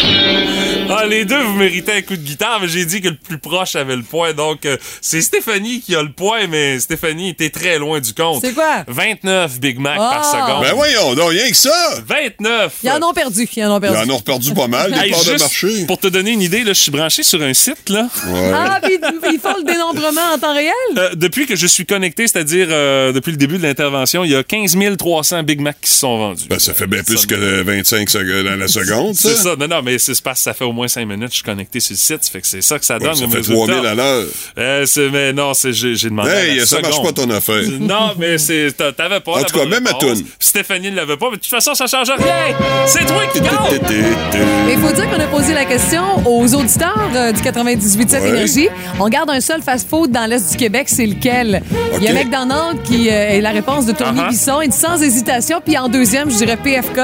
Ah, 0.91 1.07
les 1.07 1.25
deux, 1.25 1.41
vous 1.43 1.55
méritez 1.55 1.93
un 1.93 2.03
coup 2.03 2.17
de 2.17 2.23
guitare, 2.23 2.59
mais 2.61 2.69
j'ai 2.69 2.85
dit 2.85 3.01
que 3.01 3.09
le 3.09 3.17
plus 3.17 3.39
proche 3.39 3.75
avait 3.77 3.97
le 3.97 4.03
point. 4.03 4.33
Donc, 4.33 4.65
euh, 4.67 4.77
c'est 5.01 5.21
Stéphanie 5.23 5.81
qui 5.81 5.95
a 5.97 6.03
le 6.03 6.13
point, 6.13 6.47
mais 6.49 6.79
Stéphanie 6.81 7.31
était 7.31 7.51
très 7.51 7.79
loin 7.79 8.01
du 8.01 8.13
compte. 8.15 8.41
C'est 8.45 8.53
quoi? 8.53 8.85
29 8.89 9.61
Big 9.61 9.79
Mac 9.79 9.97
Ah! 10.01 10.11
par 10.15 10.25
seconde. 10.25 10.63
Ben 10.65 10.75
voyons, 10.75 11.15
donc, 11.15 11.31
rien 11.31 11.49
que 11.49 11.57
ça. 11.57 11.71
29! 12.07 12.75
Ils 12.83 12.91
en 12.91 13.03
ont 13.03 13.13
perdu. 13.13 13.49
Ils 13.57 13.65
en 13.65 13.73
ont 13.73 13.77
Ils 13.79 13.81
perdu. 13.81 14.11
en 14.11 14.15
ont 14.15 14.21
perdu 14.21 14.55
pas 14.55 14.69
mal, 14.69 14.93
des 14.93 14.99
Hey, 14.99 15.11
parts 15.11 15.25
de 15.25 15.39
marché. 15.39 15.87
Pour 15.87 15.99
te 15.99 16.07
donner 16.09 16.33
une 16.33 16.43
idée, 16.43 16.65
là, 16.65 16.73
je 16.73 16.81
suis 16.81 16.91
branché 16.91 17.23
sur 17.23 17.41
un 17.43 17.55
site. 17.55 17.89
Là. 17.89 18.09
Ouais. 18.29 18.53
Ah, 18.55 18.81
puis 18.83 18.99
ils 19.33 19.41
font 19.41 19.55
le 19.59 19.65
dénombrement 19.65 20.33
en 20.35 20.39
temps 20.39 20.55
réel? 20.55 20.73
Euh, 20.97 21.11
depuis 21.15 21.47
que 21.47 21.57
je 21.57 21.67
suis 21.67 21.87
connecté, 21.87 22.27
c'est-à-dire 22.27 22.69
euh, 22.71 23.13
depuis 23.13 23.31
le 23.31 23.37
début 23.37 23.59
de 23.59 23.63
l'intervention, 23.63 24.25
il 24.25 24.31
y 24.31 24.37
a 24.37 24.43
15 24.43 24.77
300 24.99 25.43
Big 25.43 25.61
Mac 25.61 25.77
qui 25.81 25.91
se 25.91 25.99
sont 25.99 26.19
vendus. 26.19 26.45
Ben, 26.49 26.59
ça 26.59 26.75
fait 26.75 26.87
bien 26.87 27.03
plus 27.03 27.19
Ça, 27.19 27.27
que 27.27 27.63
25 27.63 28.09
secondes 28.11 28.47
à 28.47 28.57
la 28.57 28.69
seconde, 28.69 29.15
ça. 29.15 29.29
C'est 29.31 29.43
ça. 29.43 29.57
Non, 29.57 29.69
non, 29.69 29.83
mais 29.83 29.99
c'est 29.99 30.21
parce 30.23 30.41
que 30.41 30.45
ça 30.45 30.55
fait 30.55 30.65
au 30.65 30.73
moins 30.75 30.89
5 30.89 31.07
minutes, 31.07 31.31
je 31.31 31.35
suis 31.37 31.43
connecté 31.43 31.81
sur 31.81 31.95
le 31.95 31.99
site. 31.99 32.23
Ça 32.25 32.31
fait 32.31 32.41
que 32.43 32.47
c'est 32.47 32.61
ça 32.63 32.79
que 32.79 32.85
ça 32.85 32.95
Ouais, 32.99 33.05
donne. 33.05 33.15
ça 33.15 33.27
fait 33.29 33.37
résultat. 33.39 33.67
3000 33.73 33.87
à 33.87 33.95
l'heure. 33.95 34.25
Euh, 34.59 34.87
c'est- 34.87 35.09
mais 35.11 35.33
non, 35.33 35.53
j'ai 35.55 35.95
demandé. 36.09 36.31
à 36.31 36.45
Hey, 36.45 36.59
la 36.59 36.67
ça 36.67 36.81
marche 36.81 36.95
seconde. 36.97 37.15
pas 37.15 37.23
ton 37.23 37.31
affaire. 37.31 37.63
Non, 37.81 38.13
mais 38.19 38.37
t'avais 38.97 39.21
pas. 39.21 39.33
En 39.33 39.43
tout 39.45 39.59
cas, 39.59 39.65
même 39.67 39.87
à 39.87 39.95
toune. 39.95 40.23
Stéphanie 40.39 40.91
ne 40.91 40.97
l'avait 40.97 41.17
pas, 41.17 41.27
mais 41.31 41.37
de 41.37 41.41
toute 41.43 41.51
façon, 41.51 41.75
ça 41.75 41.87
change 41.87 42.11
rien. 42.11 42.57
C'est 42.87 43.07
toi 43.07 43.23
qui 43.33 43.41
gagne. 43.41 43.81
Mais 44.67 44.73
il 44.75 44.79
faut 44.79 44.93
dire 44.93 45.09
qu'on 45.11 45.21
a 45.21 45.27
posé 45.27 45.55
la 45.55 45.65
question 45.65 46.03
aux 46.27 46.55
auditeurs 46.55 47.11
euh, 47.15 47.33
du 47.33 47.41
98.7 47.41 48.21
Ouais. 48.23 48.29
Énergie. 48.31 48.69
On 48.99 49.09
garde 49.09 49.31
un 49.31 49.41
seul 49.41 49.63
fast-food 49.63 50.11
dans 50.11 50.27
l'Est 50.29 50.51
du 50.51 50.57
Québec, 50.57 50.87
c'est 50.89 51.07
lequel? 51.07 51.63
Il 51.99 52.03
y 52.05 52.09
a. 52.09 52.13
McDonald's 52.15 52.81
qui 52.89 53.09
euh, 53.09 53.13
est 53.31 53.41
la 53.41 53.51
réponse 53.51 53.87
de 53.87 53.93
Tony 53.93 54.19
Uh-huh. 54.21 54.29
Bisson. 54.31 54.61
Il 54.63 54.71
dit 54.71 54.77
sans 54.77 55.01
hésitation. 55.03 55.61
Puis 55.65 55.77
en 55.77 55.89
deuxième, 55.89 56.31
je 56.31 56.37
dirais 56.37 56.57
PFK. 56.57 57.01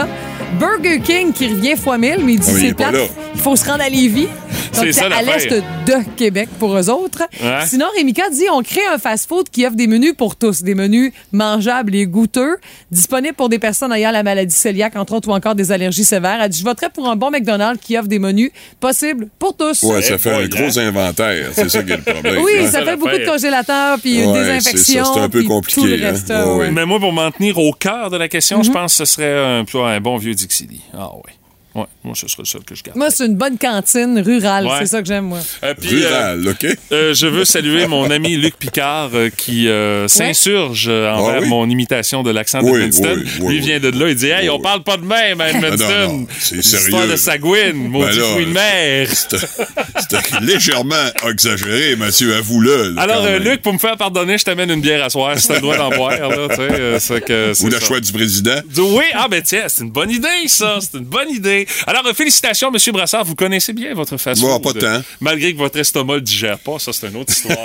Burger 0.58 1.00
King 1.00 1.32
qui 1.32 1.48
revient 1.48 1.76
fois 1.76 1.96
mille, 1.98 2.18
mais 2.24 2.34
il 2.34 2.40
dit 2.40 2.48
Ah, 2.50 2.58
c'est 2.60 2.74
pas 2.74 2.88
plate. 2.90 3.10
Il 3.34 3.40
faut 3.40 3.56
se 3.56 3.64
rendre 3.64 3.82
à 3.82 3.88
Lévis. 3.88 4.26
C'est 4.72 4.84
Donc, 4.84 4.92
ça, 4.94 5.06
à 5.16 5.22
l'est 5.22 5.48
de 5.50 5.94
Québec 6.16 6.48
pour 6.58 6.76
eux 6.76 6.90
autres. 6.90 7.22
Ouais. 7.42 7.66
Sinon, 7.66 7.86
Rémika 7.96 8.30
dit 8.30 8.44
on 8.52 8.62
crée 8.62 8.84
un 8.92 8.98
fast-food 8.98 9.48
qui 9.50 9.66
offre 9.66 9.74
des 9.76 9.86
menus 9.88 10.14
pour 10.16 10.36
tous, 10.36 10.62
des 10.62 10.74
menus 10.74 11.12
mangeables 11.32 11.94
et 11.96 12.06
goûteux, 12.06 12.56
disponibles 12.90 13.34
pour 13.34 13.48
des 13.48 13.58
personnes 13.58 13.92
ayant 13.92 14.10
la 14.12 14.22
maladie 14.22 14.54
cœliaque, 14.60 14.94
entre 14.96 15.14
autres, 15.14 15.28
ou 15.28 15.32
encore 15.32 15.54
des 15.54 15.72
allergies 15.72 16.04
sévères. 16.04 16.38
Elle 16.40 16.48
dit 16.50 16.60
je 16.60 16.64
voterais 16.64 16.88
pour 16.90 17.08
un 17.08 17.16
bon 17.16 17.30
McDonald's 17.30 17.80
qui 17.84 17.96
offre 17.98 18.06
des 18.08 18.18
menus 18.20 18.50
possibles 18.78 19.28
pour 19.38 19.56
tous. 19.56 19.82
Ouais, 19.82 20.02
ça 20.02 20.18
fait 20.18 20.30
un 20.34 20.46
gros 20.46 20.78
inventaire. 20.78 21.48
C'est 21.52 21.68
ça 21.68 21.82
qui 21.82 21.92
est 21.92 21.96
le 21.96 22.02
problème. 22.02 22.36
Oui, 22.44 22.52
Ouais, 22.60 22.66
ça 22.66 22.72
ça 22.80 22.84
fait 22.84 22.96
beaucoup 22.96 23.16
de 23.18 23.26
congélateurs, 23.26 23.98
puis 24.00 24.20
une 24.22 24.30
Ouais, 24.30 24.44
désinfection. 24.56 25.04
c'est 25.04 25.08
ça, 25.08 25.14
c'est 25.14 25.20
un 25.20 25.28
peu 25.28 25.42
compliqué, 25.42 25.80
Tout 25.80 25.86
le 25.86 25.94
hein? 25.94 26.10
reste, 26.12 26.28
Ouais, 26.30 26.36
ouais. 26.36 26.54
ouais. 26.58 26.70
Mais 26.70 26.86
moi, 26.86 27.00
pour 27.00 27.12
m'en 27.12 27.30
tenir 27.30 27.58
au 27.58 27.72
cœur 27.72 28.10
de 28.10 28.16
la 28.16 28.28
question, 28.28 28.58
Mhm. 28.58 28.64
je 28.64 28.70
pense 28.70 28.92
que 28.98 29.04
ce 29.04 29.12
serait 29.14 29.36
un, 29.38 29.64
un 29.86 30.00
bon 30.00 30.16
vieux 30.16 30.34
Dixie 30.40 30.66
Lee. 30.66 30.82
Ah 30.94 31.14
oui. 31.16 31.39
Ouais, 31.72 31.84
moi, 32.02 32.14
ce 32.16 32.26
serait 32.26 32.42
le 32.42 32.46
seul 32.48 32.62
que 32.64 32.74
je 32.74 32.82
garde. 32.82 32.98
Moi, 32.98 33.10
c'est 33.10 33.26
une 33.26 33.36
bonne 33.36 33.56
cantine 33.56 34.18
rurale. 34.18 34.66
Ouais. 34.66 34.72
C'est 34.80 34.86
ça 34.86 35.00
que 35.02 35.06
j'aime, 35.06 35.26
moi. 35.26 35.38
Euh, 35.62 35.72
puis, 35.80 36.02
euh, 36.02 36.08
Rural, 36.08 36.48
OK? 36.48 36.66
Euh, 36.90 37.14
je 37.14 37.26
veux 37.28 37.44
saluer 37.44 37.86
mon 37.86 38.10
ami 38.10 38.36
Luc 38.36 38.56
Picard 38.56 39.10
euh, 39.14 39.30
qui 39.30 39.68
euh, 39.68 40.08
s'insurge 40.08 40.88
envers 40.88 41.36
Ah 41.36 41.40
oui? 41.42 41.48
mon 41.48 41.70
imitation 41.70 42.24
de 42.24 42.30
l'accent 42.32 42.58
Oui, 42.62 42.72
d'Edmundston. 42.80 43.14
oui, 43.16 43.24
oui, 43.42 43.54
Lui 43.54 43.60
vient 43.60 43.78
de 43.78 43.88
là, 43.90 44.08
il 44.08 44.16
dit 44.16 44.26
Hey, 44.26 44.50
on 44.50 44.56
oui. 44.56 44.62
parle 44.62 44.82
pas 44.82 44.96
de 44.96 45.04
même 45.04 45.40
à 45.40 45.44
Ah, 45.44 45.52
non, 45.52 45.58
Edmundston. 45.68 46.26
c'est 46.40 46.62
sérieux. 46.62 47.06
de 47.08 47.14
Sagouine, 47.16 47.74
maudit 47.88 48.18
là, 48.18 48.24
fruit 48.24 48.46
de 48.46 48.50
mer. 48.52 49.08
C'était 49.12 50.40
légèrement 50.40 50.94
exagéré, 51.28 51.94
Mathieu, 51.94 52.34
avoue-le. 52.34 52.90
là, 52.94 53.02
Alors, 53.02 53.24
euh. 53.24 53.38
Luc, 53.38 53.62
pour 53.62 53.72
me 53.72 53.78
faire 53.78 53.96
pardonner, 53.96 54.38
je 54.38 54.44
t'amène 54.44 54.70
une 54.70 54.80
bière 54.80 55.04
à 55.04 55.10
soir 55.10 55.38
si 55.38 55.46
t'as 55.46 55.54
le 55.54 55.60
droit 55.60 55.76
d'en 55.76 55.90
boire. 55.90 56.10
Là, 56.18 56.48
euh, 56.58 56.98
que, 56.98 57.52
Ou 57.64 57.68
la 57.68 57.78
ça. 57.78 57.86
choix 57.86 58.00
du 58.00 58.10
président. 58.12 58.56
Oui, 58.76 59.04
ah 59.14 59.28
ben 59.30 59.40
tiens, 59.42 59.64
c'est 59.68 59.82
une 59.84 59.90
bonne 59.92 60.10
idée, 60.10 60.26
ça. 60.48 60.78
C'est 60.80 60.98
une 60.98 61.04
bonne 61.04 61.30
idée. 61.30 61.59
Alors, 61.86 62.02
félicitations, 62.14 62.70
Monsieur 62.70 62.92
Brassard. 62.92 63.24
Vous 63.24 63.34
connaissez 63.34 63.72
bien 63.72 63.94
votre 63.94 64.16
fast-food. 64.16 64.50
Bon, 64.50 64.60
pas 64.60 64.78
tant. 64.78 65.02
Malgré 65.20 65.52
que 65.52 65.58
votre 65.58 65.78
estomac 65.78 66.16
le 66.16 66.20
digère 66.20 66.58
pas, 66.58 66.78
ça, 66.78 66.92
c'est 66.92 67.08
une 67.08 67.16
autre 67.16 67.32
histoire. 67.32 67.56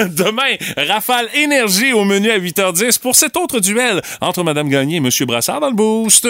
Demain, 0.00 0.56
rafale 0.76 1.28
énergie 1.34 1.92
au 1.92 2.04
menu 2.04 2.30
à 2.30 2.38
8h10 2.38 2.98
pour 3.00 3.16
cet 3.16 3.36
autre 3.36 3.60
duel 3.60 4.00
entre 4.20 4.42
Madame 4.42 4.68
Gagné 4.68 4.96
et 4.96 5.00
Monsieur 5.00 5.26
Brassard 5.26 5.60
dans 5.60 5.68
le 5.70 5.74
boost. 5.76 6.26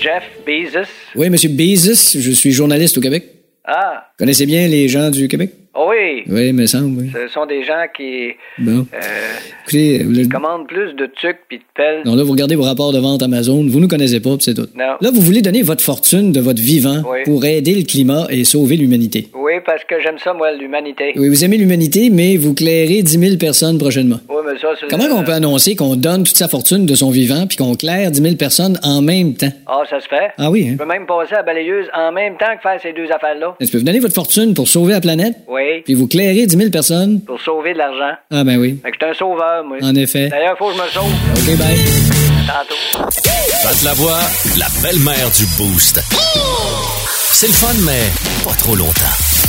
Jeff 0.00 0.22
Bezos. 0.46 0.88
Oui, 1.14 1.28
Monsieur 1.30 1.50
Bezos, 1.50 2.18
je 2.18 2.30
suis 2.30 2.52
journaliste 2.52 2.96
au 2.98 3.00
Québec. 3.00 3.24
Ah, 3.64 4.06
Connaissez 4.18 4.46
bien 4.46 4.66
les 4.66 4.88
gens 4.88 5.10
du 5.10 5.28
Québec? 5.28 5.52
Oh 5.74 5.88
oui. 5.90 6.22
Oui, 6.28 6.52
me 6.52 6.66
semble, 6.66 7.00
oui. 7.02 7.10
Ce 7.12 7.28
sont 7.32 7.46
des 7.46 7.62
gens 7.64 7.84
qui 7.96 8.30
Bon. 8.58 8.86
euh, 8.94 8.98
Écoutez, 9.62 9.98
le- 10.04 10.26
commandent 10.28 10.66
plus 10.66 10.94
de 10.94 11.06
tucs 11.06 11.38
puis 11.48 11.58
de 11.58 11.62
pelles. 11.74 12.02
non, 12.04 12.14
là, 12.16 12.22
vous 12.24 12.32
regardez 12.32 12.54
vos 12.56 12.62
rapports 12.64 12.92
de 12.92 12.98
vente 12.98 13.22
Amazon, 13.22 13.64
vous 13.68 13.80
nous 13.80 13.88
connaissez 13.88 14.20
pas, 14.20 14.30
c'est 14.40 14.54
tout. 14.54 14.66
Non. 14.76 14.96
Là, 15.00 15.10
vous 15.12 15.20
voulez 15.20 15.42
donner 15.42 15.62
votre 15.62 15.82
fortune 15.82 16.32
de 16.32 16.40
votre 16.40 16.60
vivant 16.60 17.02
Oui. 17.10 17.20
pour 17.24 17.44
aider 17.44 17.74
le 17.74 17.82
climat 17.84 18.26
et 18.30 18.44
sauver 18.44 18.76
l'humanité. 18.76 19.28
Oui, 19.34 19.52
parce 19.64 19.84
que 19.84 20.00
j'aime 20.00 20.18
ça, 20.18 20.32
moi, 20.32 20.52
l'humanité. 20.52 21.12
Oui, 21.16 21.28
vous 21.28 21.44
aimez 21.44 21.56
l'humanité, 21.56 22.10
mais 22.10 22.36
vous 22.36 22.54
clairez 22.54 23.02
10 23.02 23.18
000 23.18 23.36
personnes 23.36 23.78
prochainement. 23.78 24.20
Oui, 24.28 24.36
mais 24.46 24.58
ça, 24.58 24.68
c'est... 24.78 24.88
Comment 24.88 25.04
on 25.16 25.24
peut 25.24 25.32
annoncer 25.32 25.76
qu'on 25.76 25.96
donne 25.96 26.24
toute 26.24 26.36
sa 26.36 26.48
fortune 26.48 26.86
de 26.86 26.94
son 26.94 27.10
vivant 27.10 27.46
puis 27.46 27.56
qu'on 27.56 27.74
claire 27.74 28.10
10 28.10 28.22
000 28.22 28.34
personnes 28.36 28.78
en 28.82 29.02
même 29.02 29.34
temps? 29.34 29.52
Ah, 29.66 29.82
ça 29.88 30.00
se 30.00 30.08
fait. 30.08 30.30
Ah 30.38 30.50
oui, 30.50 30.66
hein? 30.68 30.72
Je 30.72 30.78
peux 30.78 30.86
même 30.88 31.06
passer 31.06 31.34
à 31.34 31.38
la 31.38 31.42
balayeuse 31.42 31.86
en 31.96 32.12
même 32.12 32.36
temps 32.36 32.54
que 32.56 32.62
faire 32.62 32.78
ces 32.82 32.92
deux 32.92 33.10
affaires-là. 33.10 33.56
Est-ce 33.60 33.72
que 33.72 33.78
vous 33.78 33.84
donnez 33.84 34.00
votre 34.00 34.14
fortune 34.14 34.54
pour 34.54 34.68
sauver 34.68 34.92
la 34.92 35.00
planète, 35.00 35.34
Oui, 35.48 35.59
puis 35.84 35.94
vous 35.94 36.06
clairez 36.08 36.46
10 36.46 36.56
000 36.56 36.70
personnes? 36.70 37.20
pour 37.22 37.40
sauver 37.40 37.72
de 37.72 37.78
l'argent. 37.78 38.16
Ah 38.30 38.44
ben 38.44 38.58
oui, 38.58 38.78
Fait 38.82 38.90
que 38.90 38.96
je 39.00 39.04
suis 39.04 39.10
un 39.10 39.14
sauveur, 39.14 39.64
moi. 39.64 39.76
en 39.82 39.94
effet. 39.94 40.28
D'ailleurs, 40.28 40.56
faut 40.58 40.68
que 40.70 40.76
je 40.76 40.82
me 40.82 40.88
sauve. 40.88 41.12
OK, 41.36 41.58
bye. 41.58 41.78
Tantôt. 42.46 43.10
Pat 43.62 43.82
la 43.84 43.92
voix, 43.94 44.18
la 44.58 44.66
belle-mère 44.82 45.30
du 45.36 45.44
Boost. 45.58 46.00
C'est 47.32 47.46
le 47.46 47.52
fun, 47.52 47.72
mais 47.86 48.08
pas 48.44 48.54
trop 48.56 48.74
longtemps. 48.74 48.92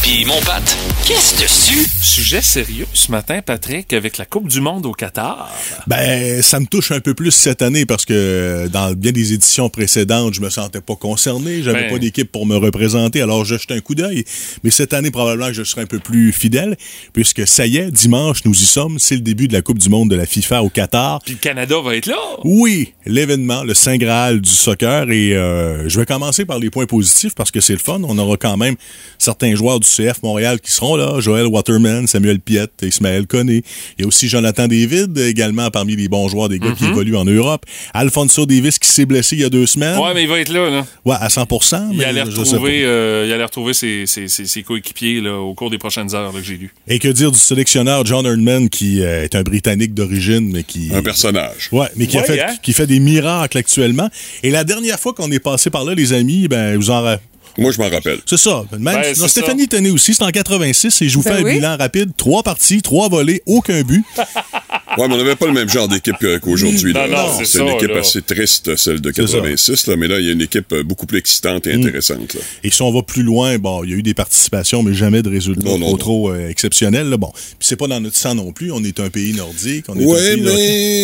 Puis 0.01 0.25
mon 0.25 0.39
Pat, 0.41 0.63
qu'est-ce 1.05 1.41
dessus? 1.41 1.88
Sujet 2.01 2.41
sérieux 2.41 2.88
ce 2.93 3.11
matin, 3.11 3.41
Patrick, 3.45 3.93
avec 3.93 4.17
la 4.17 4.25
Coupe 4.25 4.47
du 4.47 4.59
Monde 4.61 4.86
au 4.86 4.93
Qatar. 4.93 5.49
Ben, 5.88 6.41
ça 6.41 6.59
me 6.59 6.65
touche 6.65 6.91
un 6.91 6.99
peu 6.99 7.13
plus 7.13 7.32
cette 7.32 7.61
année 7.61 7.86
parce 7.86 8.05
que 8.05 8.67
dans 8.71 8.93
bien 8.93 9.11
des 9.11 9.34
éditions 9.34 9.69
précédentes, 9.69 10.34
je 10.34 10.41
me 10.41 10.49
sentais 10.49 10.82
pas 10.82 10.95
concerné, 10.95 11.61
j'avais 11.63 11.84
Ben. 11.84 11.91
pas 11.91 11.99
d'équipe 11.99 12.32
pour 12.32 12.45
me 12.45 12.55
représenter, 12.55 13.21
alors 13.21 13.45
j'ai 13.45 13.57
jeté 13.57 13.75
un 13.75 13.79
coup 13.82 13.93
d'œil. 13.95 14.23
Mais 14.63 14.71
cette 14.71 14.93
année, 14.93 15.11
probablement 15.11 15.47
que 15.47 15.53
je 15.53 15.63
serai 15.63 15.82
un 15.82 15.86
peu 15.88 15.99
plus 15.99 16.32
fidèle, 16.32 16.77
puisque 17.13 17.45
ça 17.47 17.65
y 17.67 17.77
est, 17.77 17.91
dimanche, 17.91 18.43
nous 18.45 18.53
y 18.55 18.65
sommes, 18.65 18.97
c'est 18.99 19.15
le 19.15 19.21
début 19.21 19.47
de 19.47 19.53
la 19.53 19.61
Coupe 19.61 19.77
du 19.79 19.89
Monde 19.89 20.09
de 20.09 20.15
la 20.15 20.25
FIFA 20.25 20.63
au 20.63 20.69
Qatar. 20.69 21.19
Puis 21.23 21.34
le 21.34 21.39
Canada 21.39 21.75
va 21.84 21.95
être 21.95 22.07
là. 22.07 22.17
Oui, 22.43 22.93
l'événement, 23.05 23.63
le 23.63 23.73
Saint 23.73 23.97
Graal 23.97 24.41
du 24.41 24.49
soccer. 24.49 25.09
Et 25.11 25.36
euh, 25.36 25.88
je 25.89 25.99
vais 25.99 26.05
commencer 26.05 26.45
par 26.45 26.57
les 26.57 26.69
points 26.69 26.86
positifs 26.88 27.36
parce 27.36 27.51
que 27.51 27.61
c'est 27.61 27.70
le 27.74 27.80
fun. 27.80 28.01
On 28.03 28.17
aura 28.17 28.38
quand 28.38 28.57
même 28.57 28.76
certains 29.17 29.55
joueurs 29.55 29.80
du 29.80 29.88
CF 29.88 30.22
Montréal 30.24 30.59
qui 30.61 30.72
seront 30.72 30.95
là. 30.95 31.19
Joël 31.19 31.45
Waterman, 31.47 32.07
Samuel 32.07 32.39
Piette, 32.39 32.72
Ismaël 32.82 33.28
Koné. 33.28 33.63
Il 33.97 34.01
y 34.01 34.05
a 34.05 34.07
aussi 34.07 34.28
Jonathan 34.28 34.67
David, 34.67 35.17
également 35.17 35.69
parmi 35.72 35.95
les 35.95 36.07
bons 36.07 36.28
joueurs 36.30 36.49
des 36.49 36.59
gars 36.59 36.72
qui 36.78 36.86
évoluent 36.86 37.17
en 37.17 37.26
Europe. 37.26 37.65
Alfonso 37.93 38.45
Davis 38.45 38.80
qui 38.80 38.89
s'est 38.89 39.05
blessé 39.05 39.36
il 39.36 39.41
y 39.41 39.45
a 39.45 39.49
deux 39.49 39.65
semaines. 39.65 39.97
Ouais, 39.99 40.13
mais 40.13 40.24
il 40.24 40.30
va 40.30 40.39
être 40.39 40.49
là, 40.49 40.69
là. 40.69 40.86
Ouais, 41.05 41.15
à 41.19 41.30
100 41.30 41.47
Il 41.91 41.97
mais 41.97 42.05
allait 42.05 42.24
retrouver, 42.24 42.84
euh, 42.84 43.26
il 43.28 43.32
allait 43.34 43.43
retrouver 43.43 43.74
ses, 43.74 44.05
ses- 44.05 44.28
ses- 44.28 44.45
ses 44.45 44.63
coéquipiers 44.63 45.22
là, 45.22 45.36
au 45.38 45.53
cours 45.53 45.69
des 45.69 45.78
prochaines 45.78 46.13
heures 46.15 46.32
là, 46.32 46.39
que 46.39 46.45
j'ai 46.45 46.57
lu. 46.57 46.74
Et 46.88 46.99
que 46.99 47.07
dire 47.07 47.32
du 47.32 47.39
sélectionneur 47.39 48.05
John 48.05 48.26
Herdman 48.26 48.69
qui 48.69 49.01
euh, 49.01 49.24
est 49.24 49.36
un 49.36 49.43
Britannique 49.43 49.93
d'origine, 49.93 50.49
mais 50.51 50.63
qui... 50.63 50.89
Un 50.93 51.01
personnage. 51.01 51.69
Ouais, 51.72 51.88
mais 51.95 52.07
qui, 52.07 52.17
a 52.17 52.22
Ouais, 52.22 52.28
fait, 52.28 52.41
hein? 52.41 52.55
qui 52.61 52.74
fait 52.74 52.88
des 52.88 52.99
miracles 52.99 53.57
actuellement. 53.57 54.09
Et 54.43 54.49
la 54.51 54.63
dernière 54.63 54.99
fois 54.99 55.13
qu'on 55.13 55.32
est 55.32 55.39
passé 55.39 55.69
par 55.69 55.84
là, 55.86 55.93
les 55.95 56.13
amis, 56.13 56.47
ben, 56.47 56.76
vous 56.78 56.89
en... 56.91 57.15
Moi, 57.58 57.72
je 57.72 57.80
m'en 57.82 57.89
rappelle. 57.89 58.20
C'est 58.26 58.38
ça. 58.38 58.64
Même, 58.72 58.84
Ben, 58.84 59.16
non, 59.18 59.28
Stéphanie 59.28 59.68
née 59.82 59.89
aussi, 59.91 60.14
c'est 60.14 60.24
en 60.24 60.30
86, 60.30 61.02
et 61.02 61.10
je 61.10 61.18
vous 61.18 61.24
Ben 61.24 61.38
fais 61.38 61.43
oui. 61.43 61.52
un 61.52 61.54
bilan 61.56 61.78
rapide. 61.78 62.12
Trois 62.18 62.43
parties, 62.43 62.82
trois 62.82 63.10
volets, 63.10 63.41
aucun 63.45 63.82
but. 63.82 64.04
Ouais, 64.97 65.07
mais 65.07 65.13
on 65.13 65.17
n'avait 65.17 65.35
pas 65.35 65.47
le 65.47 65.53
même 65.53 65.69
genre 65.69 65.87
d'équipe 65.87 66.15
qu'aujourd'hui. 66.41 66.93
là. 66.93 67.07
Non, 67.07 67.17
non, 67.17 67.39
c'est 67.43 67.59
une 67.59 67.69
équipe 67.69 67.89
là. 67.89 67.99
assez 67.99 68.21
triste, 68.21 68.75
celle 68.75 68.99
de 69.01 69.11
C'est 69.15 69.27
ça. 69.27 69.37
86, 69.37 69.87
là, 69.87 69.95
mais 69.95 70.07
là, 70.07 70.19
il 70.19 70.25
y 70.25 70.29
a 70.29 70.33
une 70.33 70.41
équipe 70.41 70.71
euh, 70.73 70.83
beaucoup 70.83 71.05
plus 71.05 71.19
excitante 71.19 71.65
et 71.67 71.73
intéressante. 71.73 72.33
là. 72.33 72.41
Et 72.63 72.71
si 72.71 72.81
on 72.81 72.91
va 72.91 73.01
plus 73.03 73.23
loin, 73.23 73.57
bon, 73.57 73.83
il 73.83 73.91
y 73.91 73.93
a 73.93 73.97
eu 73.97 74.03
des 74.03 74.13
participations, 74.13 74.83
mais 74.83 74.93
jamais 74.93 75.21
de 75.21 75.29
résultats 75.29 75.63
Non, 75.65 75.77
non, 75.77 75.85
trop, 75.85 75.91
non. 75.91 75.97
trop 75.97 76.31
euh, 76.31 76.49
exceptionnels. 76.49 77.09
là. 77.09 77.17
Bon, 77.17 77.31
puis 77.33 77.43
c'est 77.61 77.75
pas 77.75 77.87
dans 77.87 77.99
notre 78.01 78.15
sang 78.17 78.35
non 78.35 78.51
plus. 78.51 78.71
On 78.71 78.83
est 78.83 78.99
un 78.99 79.09
pays 79.09 79.33
nordique. 79.33 79.85
On 79.87 79.99
est 79.99 80.03
un 80.03 80.07
Oui, 80.07 80.15
pays 80.19 80.41
de- 80.41 80.45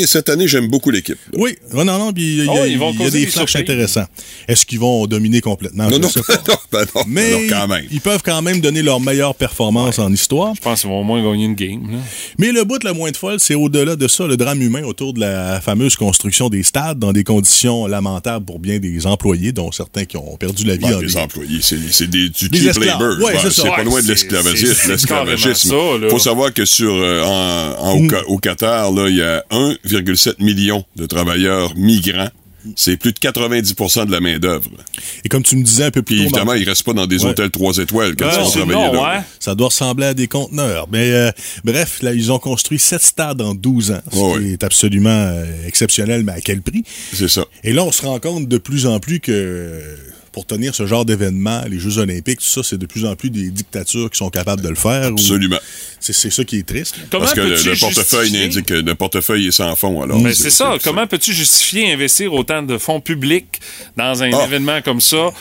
mais 0.02 0.08
cette 0.08 0.30
année, 0.30 0.48
j'aime 0.48 0.68
beaucoup 0.68 0.92
l'équipe. 0.92 1.18
Oui, 1.34 1.56
non, 1.74 1.86
non, 1.86 1.98
non, 1.98 2.14
puis 2.14 2.38
il 2.40 2.46
y 2.46 2.50
a, 2.50 2.52
Oh, 2.54 2.66
ils 2.66 2.78
vont 2.78 2.92
il 2.92 3.00
y 3.00 3.02
a 3.02 3.06
causer 3.06 3.20
des 3.22 3.28
flashs 3.28 3.56
intéressants. 3.56 4.06
Est-ce 4.48 4.66
qu'ils 4.66 4.80
vont 4.80 5.06
dominer 5.08 5.42
complètement? 5.42 5.90
Non, 5.90 6.00
non, 6.00 6.10
ben 6.72 6.86
non, 6.96 7.02
Mais 7.08 7.32
non, 7.32 7.40
quand 7.50 7.68
même. 7.68 7.86
ils 7.92 8.02
peuvent 8.02 8.22
quand 8.24 8.42
même 8.42 8.60
donner 8.62 8.82
leur 8.82 9.00
meilleure 9.00 9.36
performance 9.36 10.00
en 10.00 10.12
histoire. 10.12 10.54
Je 10.56 10.62
pense 10.62 10.82
qu'ils 10.82 10.90
vont 10.90 11.02
au 11.02 11.04
moins 11.04 11.24
gagner 11.24 11.46
une 11.46 11.56
game. 11.56 11.92
là. 11.92 11.98
Mais 12.38 12.52
le 12.52 12.64
bout 12.64 12.84
le 12.84 12.94
moins 12.94 13.12
de 13.12 13.18
folle, 13.18 13.40
c'est 13.40 13.56
au-delà 13.78 13.96
de 13.96 14.08
ça, 14.08 14.28
le 14.28 14.38
drame 14.38 14.62
humain 14.62 14.84
autour 14.84 15.14
de 15.14 15.20
la 15.20 15.62
fameuse 15.62 15.96
construction 15.96 16.50
des 16.50 16.64
stades 16.64 17.00
dans 17.00 17.14
des 17.14 17.24
conditions 17.24 17.88
lamentables 17.88 18.46
pour 18.46 18.60
bien 18.60 18.80
des 18.80 19.06
employés, 19.08 19.52
dont 19.52 19.72
certains 19.72 20.06
qui 20.06 20.18
ont 20.18 20.36
perdu 20.38 20.64
la 20.66 20.76
vie 20.76 20.82
Ben, 20.84 20.92
dans 20.92 21.00
les 21.00 21.08
des... 21.08 21.18
employés, 21.18 21.60
c'est 21.62 22.08
du 22.10 22.32
cheap 22.36 22.78
labor. 22.84 23.18
Ouais, 23.22 23.34
Ben, 23.34 23.50
c'est 23.50 23.64
pas 23.64 23.78
Ouais, 23.78 23.84
loin 23.84 24.02
de 24.02 24.08
l'esclavagisme. 24.08 24.92
là. 26.02 26.10
faut 26.10 26.20
savoir 26.20 26.54
que 26.54 26.66
sur 26.66 26.94
euh, 26.94 27.24
en, 27.24 27.76
en- 27.90 27.94
au, 27.96 28.00
Mm. 28.08 28.12
Au 28.28 28.38
Qatar, 28.38 28.92
il 29.10 29.16
y 29.16 29.22
a 29.22 29.44
1,7 29.52 30.44
million 30.44 30.84
de 30.96 31.06
travailleurs 31.06 31.74
migrants. 31.76 32.30
C'est 32.76 32.98
plus 32.98 33.14
de 33.14 33.20
90% 33.20 34.06
de 34.06 34.12
la 34.12 34.20
main-d'œuvre. 34.20 34.70
Et 35.24 35.30
comme 35.30 35.44
tu 35.44 35.56
me 35.56 35.64
disais 35.64 35.86
un 35.86 35.92
peu 35.92 36.02
plus 36.02 36.16
Puis 36.16 36.26
tôt, 36.26 36.30
évidemment, 36.36 36.54
ils 36.54 36.68
restent 36.68 36.84
pas 36.84 36.94
dans 36.94 37.08
des 37.08 37.24
Ouais. 37.24 37.32
hôtels 37.32 37.50
3 37.52 37.78
étoiles 37.78 38.16
quand 38.16 38.28
ils 38.30 38.46
sont 38.46 38.52
travaillés 38.52 38.92
là. 38.94 39.18
ouais. 39.18 39.22
ça 39.40 39.56
doit 39.56 39.68
ressembler 39.68 40.06
à 40.08 40.14
des 40.14 40.28
conteneurs. 40.28 40.88
Mais 40.92 41.12
euh, 41.12 41.32
bref, 41.64 42.02
là, 42.02 42.14
ils 42.14 42.32
ont 42.32 42.40
construit 42.40 42.80
sept 42.80 43.02
stades 43.02 43.42
en 43.42 43.54
12 43.56 43.92
ans, 43.92 44.02
ce 44.12 44.40
qui 44.40 44.52
est 44.54 44.64
absolument 44.64 45.10
euh, 45.10 45.46
exceptionnel, 45.68 46.24
mais 46.24 46.34
à 46.34 46.42
quel 46.42 46.62
prix? 46.62 46.84
C'est 47.14 47.28
ça. 47.30 47.46
Et 47.64 47.74
là, 47.74 47.84
on 47.84 47.92
se 47.92 48.02
rend 48.06 48.20
compte 48.20 48.48
de 48.48 48.58
plus 48.58 48.86
en 48.86 49.00
plus 49.00 49.20
que 49.20 49.82
pour 50.38 50.46
tenir 50.46 50.76
ce 50.76 50.86
genre 50.86 51.04
d'événement, 51.04 51.64
les 51.68 51.80
Jeux 51.80 51.98
olympiques, 51.98 52.38
tout 52.42 52.46
ça, 52.46 52.62
c'est 52.62 52.78
de 52.78 52.86
plus 52.86 53.06
en 53.06 53.16
plus 53.16 53.32
des 53.32 53.50
dictatures 53.50 54.08
qui 54.12 54.20
sont 54.20 54.30
capables 54.30 54.62
de 54.62 54.70
le 54.70 54.76
faire. 54.76 55.10
ou- 55.10 55.14
Absolument. 55.14 55.58
C'est 56.00 56.14
c'est 56.14 56.30
ça 56.30 56.44
qui 56.44 56.58
est 56.60 56.64
triste. 56.68 56.94
Parce 57.10 57.34
que 57.34 57.42
le, 57.42 57.56
portefeuille 57.80 58.28
justifier- 58.30 58.40
n'indique 58.44 58.66
que 58.68 58.74
le 58.76 58.94
portefeuille 58.94 59.48
est 59.48 59.52
sans 59.52 59.76
fond. 59.76 60.00
Alors, 60.04 60.20
Mais 60.20 60.36
c'est 60.36 60.52
ça. 60.52 60.76
Comment 60.84 61.08
peux-tu 61.08 61.34
justifier 61.34 61.92
investir 61.92 62.32
autant 62.36 62.62
de 62.62 62.78
fonds 62.78 63.02
publics 63.02 63.60
dans 63.98 64.22
un 64.22 64.30
Ah. 64.32 64.46
événement 64.46 64.80
comme 64.84 65.02
ça? 65.02 65.32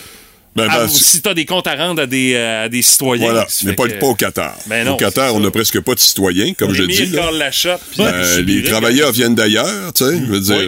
Ben, 0.57 0.67
Ah, 0.71 0.79
ben, 0.81 0.89
si 0.89 1.21
tu 1.23 1.29
as 1.29 1.35
des 1.35 1.45
comptes 1.45 1.67
à 1.67 1.75
rendre 1.75 2.03
à 2.03 2.07
des, 2.07 2.35
euh, 2.35 2.65
à 2.65 2.69
des 2.69 2.83
citoyens. 2.83 3.27
Voilà, 3.27 3.47
mais 3.65 3.75
pas, 3.75 3.87
que- 3.89 3.99
pas 3.99 4.07
au 4.07 4.15
Qatar. 4.15 4.57
Ben 4.67 4.85
non, 4.87 4.95
au 4.95 4.97
Qatar, 4.97 5.35
on 5.35 5.41
n'a 5.41 5.51
presque 5.51 5.81
pas 5.81 5.95
de 5.95 6.01
citoyens, 6.01 6.55
comme 6.55 6.73
je 6.75 6.85
dis. 6.85 7.07
là. 7.07 7.31
Euh, 7.31 8.39
M. 8.39 8.45
les 8.47 8.63
travailleurs 8.63 9.13
viennent 9.13 9.35
d'ailleurs, 9.35 9.93
tu 9.95 10.05
sais. 10.05 10.13
Je 10.19 10.25
veux 10.33 10.41
dire, 10.41 10.61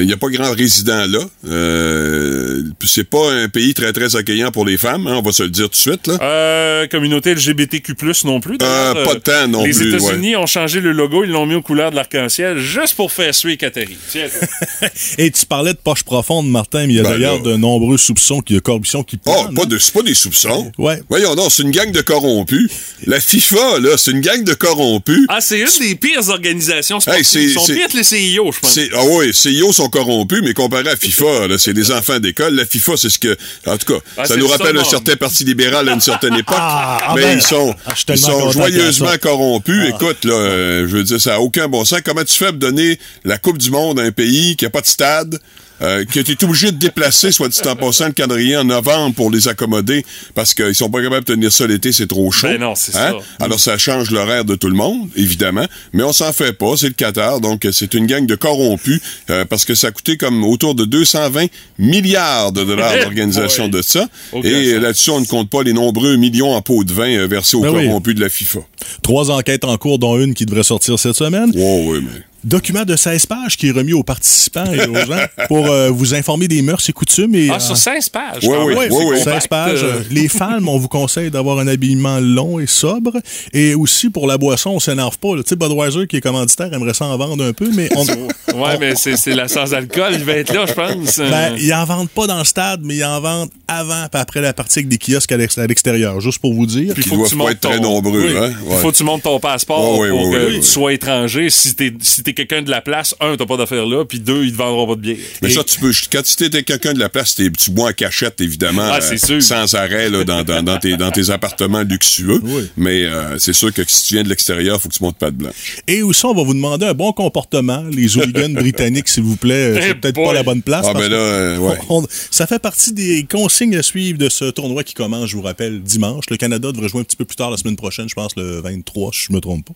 il 0.00 0.06
n'y 0.06 0.12
a 0.12 0.16
pas 0.16 0.28
grand 0.28 0.52
résident 0.52 1.06
là. 1.06 1.18
Euh, 1.48 2.62
c'est 2.84 3.08
pas 3.08 3.32
un 3.32 3.48
pays 3.48 3.74
très, 3.74 3.92
très 3.92 4.14
accueillant 4.16 4.50
pour 4.50 4.64
les 4.64 4.76
femmes, 4.78 5.06
hein, 5.06 5.16
on 5.16 5.22
va 5.22 5.32
se 5.32 5.42
le 5.42 5.50
dire 5.50 5.64
tout 5.64 5.70
de 5.70 5.76
suite, 5.76 6.06
là. 6.06 6.18
Euh, 6.22 6.86
communauté 6.86 7.34
LGBTQ+, 7.34 7.94
non 8.24 8.40
plus. 8.40 8.58
Euh, 8.62 9.04
pas 9.04 9.14
de 9.14 9.18
temps 9.20 9.48
non 9.48 9.64
les 9.64 9.70
plus, 9.72 9.90
Les 9.90 9.96
États-Unis 9.96 10.36
ont 10.36 10.46
changé 10.46 10.80
le 10.80 10.92
logo, 10.92 11.24
ils 11.24 11.30
l'ont 11.30 11.46
mis 11.46 11.54
aux 11.54 11.62
couleurs 11.62 11.90
de 11.90 11.96
l'arc-en-ciel 11.96 12.58
juste 12.58 12.94
pour 12.94 13.10
faire 13.12 13.34
suer 13.34 13.56
Qatari. 13.56 13.96
Tiens, 14.10 14.26
Et 15.18 15.30
tu 15.30 15.46
parlais 15.46 15.72
de 15.72 15.78
poche 15.78 16.02
profonde, 16.04 16.48
Martin, 16.48 16.86
mais 16.86 16.92
il 16.94 16.96
y 16.96 17.00
a 17.00 17.02
Ben 17.02 17.10
d'ailleurs 17.10 17.40
de 17.40 17.56
nombreux 17.56 17.98
soupçons 17.98 18.40
qu'il 18.40 18.56
y 18.56 18.58
a 18.58 18.60
corruption 18.60 19.02
qui 19.02 19.18
Oh, 19.26 19.31
plane. 19.42 19.54
pas 19.54 19.64
de, 19.66 19.78
c'est 19.78 19.92
pas 19.92 20.02
des 20.02 20.14
soupçons. 20.14 20.70
Ouais. 20.78 21.02
Voyons 21.08 21.34
donc, 21.34 21.50
c'est 21.52 21.62
une 21.62 21.70
gang 21.70 21.90
de 21.90 22.00
corrompus. 22.00 22.70
La 23.06 23.20
FIFA, 23.20 23.78
là, 23.80 23.96
c'est 23.96 24.10
une 24.12 24.20
gang 24.20 24.44
de 24.44 24.54
corrompus. 24.54 25.26
Ah, 25.28 25.40
c'est 25.40 25.60
une 25.60 25.78
des 25.80 25.94
pires 25.94 26.28
organisations 26.28 26.98
Hey, 26.98 27.02
sportives. 27.24 27.24
c'est- 27.26 27.42
Ils 27.44 27.52
sont 27.54 27.66
pires 27.72 27.88
que 27.88 27.96
les 27.96 28.04
CIO, 28.04 28.52
je 28.52 28.60
pense. 28.60 28.78
Ah 28.94 29.02
oui, 29.10 29.32
CIO 29.34 29.72
sont 29.72 29.88
corrompus, 29.88 30.40
mais 30.42 30.54
comparé 30.54 30.88
à 30.90 30.96
FIFA, 30.96 31.48
là, 31.48 31.58
c'est 31.58 31.72
des 31.74 31.90
enfants 31.90 32.18
d'école. 32.18 32.54
La 32.54 32.66
FIFA, 32.66 32.92
c'est 32.96 33.10
ce 33.10 33.18
que, 33.18 33.36
en 33.66 33.76
tout 33.78 33.92
cas, 33.94 34.00
Ah, 34.16 34.24
ça 34.24 34.36
nous 34.36 34.46
le 34.46 34.52
rappelle 34.52 34.76
un 34.78 34.84
certain 34.84 35.16
parti 35.16 35.44
libéral 35.44 35.88
à 35.88 35.92
une 35.92 36.00
certaine 36.00 36.34
époque. 36.38 36.56
Ah, 36.58 36.98
ah, 37.02 37.12
mais 37.16 37.22
ben, 37.22 37.38
ils 37.38 37.42
sont, 37.42 37.74
ah, 37.86 37.94
ils 38.08 38.18
sont 38.18 38.50
joyeusement 38.52 39.16
corrompus. 39.20 39.80
Ah. 39.84 39.88
Écoute, 39.96 40.24
là, 40.24 40.34
euh, 40.34 40.86
je 40.88 40.96
veux 40.96 41.04
dire, 41.04 41.20
ça 41.20 41.30
n'a 41.30 41.40
aucun 41.40 41.68
bon 41.68 41.84
sens. 41.84 42.00
Comment 42.04 42.24
tu 42.24 42.34
fais 42.34 42.46
pour 42.50 42.58
donner 42.58 42.98
la 43.24 43.38
Coupe 43.38 43.58
du 43.58 43.70
Monde 43.70 43.98
à 44.00 44.02
un 44.02 44.12
pays 44.12 44.56
qui 44.56 44.64
a 44.66 44.70
pas 44.70 44.80
de 44.80 44.86
stade? 44.86 45.38
Euh, 45.82 46.04
qui 46.04 46.20
été 46.20 46.44
obligé 46.44 46.70
de 46.70 46.76
déplacer, 46.76 47.32
soit 47.32 47.48
dit 47.48 47.58
en 47.66 47.74
passant, 47.74 48.06
le 48.06 48.12
calendrier 48.12 48.56
en 48.56 48.64
novembre 48.64 49.14
pour 49.16 49.30
les 49.30 49.48
accommoder 49.48 50.04
parce 50.34 50.54
qu'ils 50.54 50.74
sont 50.74 50.88
pas 50.90 51.02
capables 51.02 51.24
de 51.26 51.34
tenir 51.34 51.50
ça 51.52 51.66
l'été, 51.66 51.92
c'est 51.92 52.06
trop 52.06 52.30
chaud. 52.30 52.46
Ben 52.46 52.60
non, 52.60 52.74
c'est 52.76 52.94
Hein? 52.96 53.16
ça. 53.38 53.44
Alors, 53.44 53.58
ça 53.58 53.76
change 53.78 54.10
l'horaire 54.12 54.44
de 54.44 54.54
tout 54.54 54.68
le 54.68 54.76
monde, 54.76 55.08
évidemment, 55.16 55.66
mais 55.92 56.02
on 56.04 56.12
s'en 56.12 56.32
fait 56.32 56.52
pas. 56.52 56.76
C'est 56.76 56.86
le 56.86 56.92
Qatar, 56.94 57.40
donc 57.40 57.64
euh, 57.64 57.72
c'est 57.72 57.94
une 57.94 58.06
gang 58.06 58.26
de 58.26 58.34
corrompus 58.36 59.00
euh, 59.30 59.44
parce 59.44 59.64
que 59.64 59.74
ça 59.74 59.88
a 59.88 59.90
coûté 59.90 60.16
comme 60.16 60.44
autour 60.44 60.74
de 60.74 60.84
220 60.84 61.46
milliards 61.78 62.52
de 62.52 62.64
dollars 62.64 62.94
d'organisation 63.02 63.68
de 63.68 63.82
ça. 63.82 64.08
Aucun 64.32 64.48
Et 64.48 64.78
là-dessus, 64.78 65.10
on 65.10 65.20
ne 65.20 65.26
compte 65.26 65.50
pas 65.50 65.62
les 65.62 65.72
nombreux 65.72 66.16
millions 66.16 66.52
en 66.54 66.62
pots 66.62 66.84
de 66.84 66.92
vin 66.92 67.10
euh, 67.10 67.26
versés 67.26 67.56
aux 67.56 67.62
Ben 67.62 67.70
oui. 67.74 67.86
corrompus 67.86 68.14
de 68.14 68.20
la 68.20 68.28
FIFA. 68.28 68.60
Trois 69.02 69.30
enquêtes 69.30 69.64
en 69.64 69.76
cours, 69.78 69.98
dont 69.98 70.18
une 70.18 70.34
qui 70.34 70.46
devrait 70.46 70.62
sortir 70.62 70.98
cette 70.98 71.16
semaine. 71.16 71.52
Oh, 71.56 71.82
oui, 71.88 72.00
mais... 72.02 72.22
Document 72.44 72.84
de 72.84 72.96
16 72.96 73.26
pages 73.26 73.56
qui 73.56 73.68
est 73.68 73.70
remis 73.72 73.92
aux 73.92 74.02
participants 74.02 74.64
et 74.72 74.86
aux 74.86 74.94
gens 74.96 75.24
pour 75.48 75.66
euh, 75.68 75.90
vous 75.90 76.14
informer 76.14 76.48
des 76.48 76.60
mœurs 76.62 76.82
et 76.88 76.92
coutumes. 76.92 77.34
Et, 77.34 77.48
Ah, 77.50 77.54
euh, 77.56 77.58
sur 77.60 77.76
16 77.76 78.08
pages. 78.08 78.42
Oui, 78.42 78.56
oui, 78.66 78.74
oui. 78.78 78.88
compact, 78.88 79.22
16 79.24 79.46
pages. 79.46 79.82
euh, 79.84 80.00
Les 80.10 80.28
femmes, 80.28 80.68
on 80.68 80.76
vous 80.78 80.88
conseille 80.88 81.30
d'avoir 81.30 81.58
un 81.60 81.68
habillement 81.68 82.18
long 82.20 82.58
et 82.58 82.66
sobre. 82.66 83.12
Et 83.52 83.74
aussi, 83.74 84.10
pour 84.10 84.26
la 84.26 84.38
boisson, 84.38 84.70
on 84.70 84.80
s'énerve 84.80 85.18
pas. 85.18 85.34
Tu 85.36 85.42
sais, 85.46 85.56
Budweiser, 85.56 86.06
qui 86.08 86.16
est 86.16 86.20
commanditaire, 86.20 86.72
aimerait 86.72 86.94
s'en 86.94 87.16
vendre 87.16 87.44
un 87.44 87.52
peu, 87.52 87.70
mais 87.74 87.88
on... 87.96 88.04
Ouais, 88.52 88.76
mais 88.78 88.94
c'est 88.96 89.16
c'est 89.16 89.34
la 89.34 89.48
sans-alcool, 89.48 90.12
il 90.12 90.24
va 90.24 90.32
être 90.34 90.52
là, 90.52 90.66
je 90.66 90.74
pense. 90.74 91.18
Ben, 91.18 91.54
ils 91.58 91.72
en 91.72 91.84
vendent 91.86 92.10
pas 92.10 92.26
dans 92.26 92.36
le 92.38 92.44
stade, 92.44 92.80
mais 92.84 92.96
ils 92.96 93.04
en 93.04 93.18
vendent 93.18 93.48
avant 93.66 94.04
et 94.12 94.16
après 94.18 94.42
la 94.42 94.52
partie 94.52 94.80
avec 94.80 94.88
des 94.88 94.98
kiosques 94.98 95.32
à 95.32 95.38
l'ex- 95.38 95.56
à 95.56 95.66
l'extérieur, 95.66 96.20
juste 96.20 96.38
pour 96.38 96.52
vous 96.52 96.66
dire. 96.66 96.92
Puis 96.92 97.02
Ils 97.06 97.08
faut 97.08 97.22
que 97.22 97.28
tu 97.28 97.36
pas 97.36 97.44
montes 97.44 97.50
être 97.52 97.60
très 97.60 97.76
ton- 97.78 97.82
nombreux, 97.84 98.26
Oui. 98.26 98.36
hein? 98.36 98.52
Il 98.66 98.68
Ouais. 98.72 98.76
faut 98.78 98.92
que 98.92 98.96
tu 98.96 99.04
montes 99.04 99.22
ton 99.22 99.40
passeport 99.40 99.98
Ouais, 99.98 100.10
ouais, 100.10 100.10
pour 100.10 100.28
ouais, 100.28 100.38
que 100.38 100.54
tu 100.56 100.62
sois 100.64 100.92
étranger. 100.92 101.48
Si 101.48 101.74
t'es 101.74 101.94
si 102.00 102.22
t'es 102.32 102.46
quelqu'un 102.46 102.62
de 102.62 102.70
la 102.70 102.80
place, 102.80 103.14
un, 103.20 103.36
t'as 103.36 103.46
pas 103.46 103.56
d'affaires 103.56 103.86
là, 103.86 104.04
puis 104.04 104.20
deux, 104.20 104.44
ils 104.44 104.52
te 104.52 104.56
vendront 104.56 104.86
pas 104.86 104.94
de 104.96 105.00
bière. 105.00 105.16
Mais 105.42 105.50
Et- 105.50 105.52
ça, 105.54 105.64
tu 105.64 105.78
peux. 105.80 105.92
Quand 106.12 106.22
tu 106.22 106.44
étais 106.44 106.62
quelqu'un 106.62 106.92
de 106.94 106.98
la 106.98 107.08
place, 107.08 107.34
t'es- 107.34 107.50
tu 107.50 107.70
bois 107.70 107.90
en 107.90 107.92
cachette, 107.92 108.40
évidemment. 108.40 108.88
Ah, 108.92 109.00
c'est 109.00 109.18
sûr. 109.18 109.42
Sans 109.42 109.74
arrêt, 109.74 110.08
là, 110.10 110.24
dans, 110.24 110.42
dans, 110.42 110.62
dans 110.62 110.78
tes, 110.78 110.96
dans 110.96 111.10
tes 111.10 111.30
appartements 111.30 111.82
luxueux. 111.82 112.40
Oui. 112.42 112.62
Mais 112.76 113.04
euh, 113.04 113.38
c'est 113.38 113.52
sûr 113.52 113.72
que 113.72 113.82
si 113.86 114.04
tu 114.08 114.14
viens 114.14 114.22
de 114.24 114.28
l'extérieur, 114.28 114.80
faut 114.80 114.88
que 114.88 114.94
tu 114.94 115.02
montes 115.02 115.16
pas 115.18 115.30
de 115.30 115.36
blanc. 115.36 115.50
Et 115.88 116.02
aussi, 116.02 116.24
on 116.26 116.34
va 116.34 116.42
vous 116.42 116.54
demander 116.54 116.86
un 116.86 116.94
bon 116.94 117.12
comportement. 117.12 117.82
Les 117.90 118.16
hooligans 118.16 118.52
britanniques, 118.54 119.08
s'il 119.08 119.22
vous 119.24 119.36
plaît, 119.36 119.54
euh, 119.54 119.78
Eh 119.78 119.82
c'est 119.88 119.94
peut-être 119.96 120.22
pas 120.22 120.32
la 120.32 120.42
bonne 120.42 120.62
place. 120.62 120.86
Ah, 120.88 120.94
ben 120.94 121.08
là, 121.08 121.16
euh, 121.16 121.58
ouais. 121.58 121.78
on- 121.88 122.04
ça 122.30 122.46
fait 122.46 122.58
partie 122.58 122.92
des 122.92 123.26
consignes 123.30 123.76
à 123.76 123.82
suivre 123.82 124.18
de 124.18 124.28
ce 124.28 124.46
tournoi 124.50 124.84
qui 124.84 124.94
commence, 124.94 125.28
je 125.28 125.36
vous 125.36 125.42
rappelle, 125.42 125.80
dimanche. 125.82 126.24
Le 126.30 126.36
Canada 126.36 126.72
devrait 126.72 126.88
jouer 126.88 127.00
un 127.00 127.04
petit 127.04 127.16
peu 127.16 127.24
plus 127.24 127.36
tard 127.36 127.50
la 127.50 127.56
semaine 127.56 127.76
prochaine, 127.76 128.08
je 128.08 128.14
pense 128.14 128.36
le 128.36 128.60
23, 128.60 129.10
si 129.12 129.26
je 129.28 129.32
me 129.32 129.40
trompe 129.40 129.66
pas. 129.66 129.74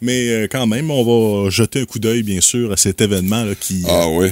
Mais 0.00 0.28
euh, 0.28 0.46
quand 0.50 0.66
même, 0.66 0.90
on 0.90 1.44
va 1.44 1.50
jeter 1.50 1.80
un 1.80 1.84
coup 1.84 1.97
d'œil, 1.98 2.22
bien 2.22 2.40
sûr, 2.40 2.72
à 2.72 2.76
cet 2.76 3.00
événement 3.00 3.44
là, 3.44 3.52
qui... 3.58 3.82
Ah 3.88 4.08
oui. 4.08 4.28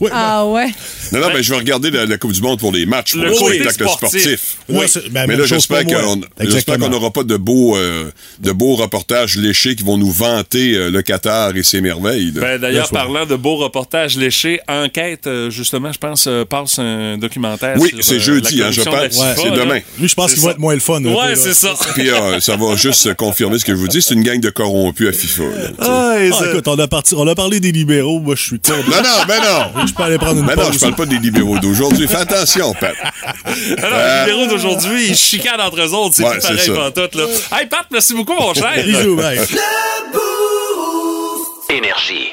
Ouais, 0.00 0.10
Ah 0.12 0.46
ouais. 0.46 0.66
Non, 1.12 1.20
non, 1.20 1.28
ben, 1.28 1.42
je 1.42 1.50
vais 1.50 1.58
regarder 1.58 1.90
la, 1.90 2.06
la 2.06 2.18
Coupe 2.18 2.32
du 2.32 2.42
Monde 2.42 2.58
pour 2.58 2.72
les 2.72 2.86
matchs, 2.86 3.12
pour 3.12 3.22
Le 3.22 3.30
le, 3.30 3.36
côté 3.36 3.60
spectacle 3.60 3.90
sportif. 3.90 4.56
Oui. 4.68 4.86
ben, 5.10 5.26
Mais 5.26 5.36
là, 5.36 5.44
j'espère 5.46 5.84
qu'on 5.84 6.20
qu'on 6.20 6.88
n'aura 6.88 7.10
pas 7.10 7.22
de 7.24 7.36
beaux, 7.36 7.76
euh, 7.76 8.10
de 8.40 8.52
beaux 8.52 8.74
reportages 8.74 9.36
léchés 9.36 9.74
qui 9.76 9.84
vont 9.84 9.96
nous 9.98 10.10
vanter 10.10 10.74
euh, 10.74 10.90
le 10.90 11.02
Qatar 11.02 11.56
et 11.56 11.62
ses 11.62 11.80
merveilles. 11.80 12.32
Ben, 12.32 12.58
D'ailleurs, 12.60 12.88
parlant 12.90 13.26
de 13.26 13.36
beaux 13.36 13.56
reportages 13.56 14.16
léchés, 14.16 14.60
Enquête, 14.68 15.26
euh, 15.26 15.50
justement, 15.50 15.92
je 15.92 15.98
pense, 15.98 16.26
euh, 16.26 16.44
passe 16.44 16.78
un 16.78 17.18
documentaire 17.18 17.76
Oui, 17.78 17.90
sur, 17.90 18.04
c'est 18.04 18.14
euh, 18.16 18.18
jeudi, 18.20 18.62
hein, 18.62 18.70
je 18.70 18.82
pense. 18.82 19.20
C'est 19.36 19.50
demain. 19.50 19.80
Lui, 19.98 20.08
je 20.08 20.14
pense 20.14 20.30
C'est 20.30 20.36
qu'il 20.36 20.44
va 20.44 20.50
être 20.52 20.58
moins 20.58 20.74
le 20.74 20.80
fun. 20.80 21.02
Ouais, 21.02 21.34
c'est 21.34 21.54
ça. 21.54 21.74
Puis 21.94 22.10
euh, 22.10 22.40
ça 22.40 22.56
va 22.56 22.76
juste 22.76 23.14
confirmer 23.14 23.58
ce 23.58 23.64
que 23.64 23.72
je 23.72 23.78
vous 23.78 23.88
dis. 23.88 24.02
C'est 24.02 24.14
une 24.14 24.22
gang 24.22 24.40
de 24.40 24.50
corrompus 24.50 25.08
à 25.08 25.12
FIFA. 25.12 25.42
Ah, 25.78 26.14
Ah, 26.14 26.46
écoute, 26.50 26.68
on 26.68 26.78
a, 26.78 26.88
parti, 27.02 27.14
on 27.16 27.26
a 27.26 27.34
parlé 27.34 27.60
des 27.60 27.72
libéraux. 27.72 28.20
Moi, 28.20 28.34
je 28.36 28.42
suis 28.42 28.60
contre. 28.60 28.88
Non, 28.88 29.02
non, 29.02 29.24
ben 29.26 29.40
non. 29.40 29.86
Je 29.86 29.92
peux 29.92 30.02
aller 30.02 30.18
prendre 30.18 30.40
une 30.40 30.46
Ben 30.46 30.56
non, 30.56 30.70
je 30.72 30.78
parle 30.78 30.94
pas 30.94 31.06
des 31.06 31.18
libéraux 31.18 31.58
d'aujourd'hui. 31.58 32.06
Fais 32.08 32.16
attention, 32.16 32.72
Pat. 32.74 32.94
Alors, 33.82 34.26
les 34.26 34.32
libéraux 34.32 34.46
d'aujourd'hui, 34.50 35.08
ils 35.08 35.16
chicanent 35.16 35.60
entre 35.60 35.80
eux 35.80 35.92
autres. 35.94 36.14
C'est 36.14 36.24
Ouais, 36.24 36.38
tout 36.38 36.46
pareil 36.46 36.70
pantoute, 36.70 37.14
là. 37.14 37.24
Hey, 37.52 37.66
Pat, 37.66 37.86
merci 37.90 38.14
beaucoup, 38.14 38.34
mon 38.34 38.54
cher. 38.54 38.72
Bisous, 38.84 39.16
bye. 39.16 39.38
Énergie. 41.70 42.32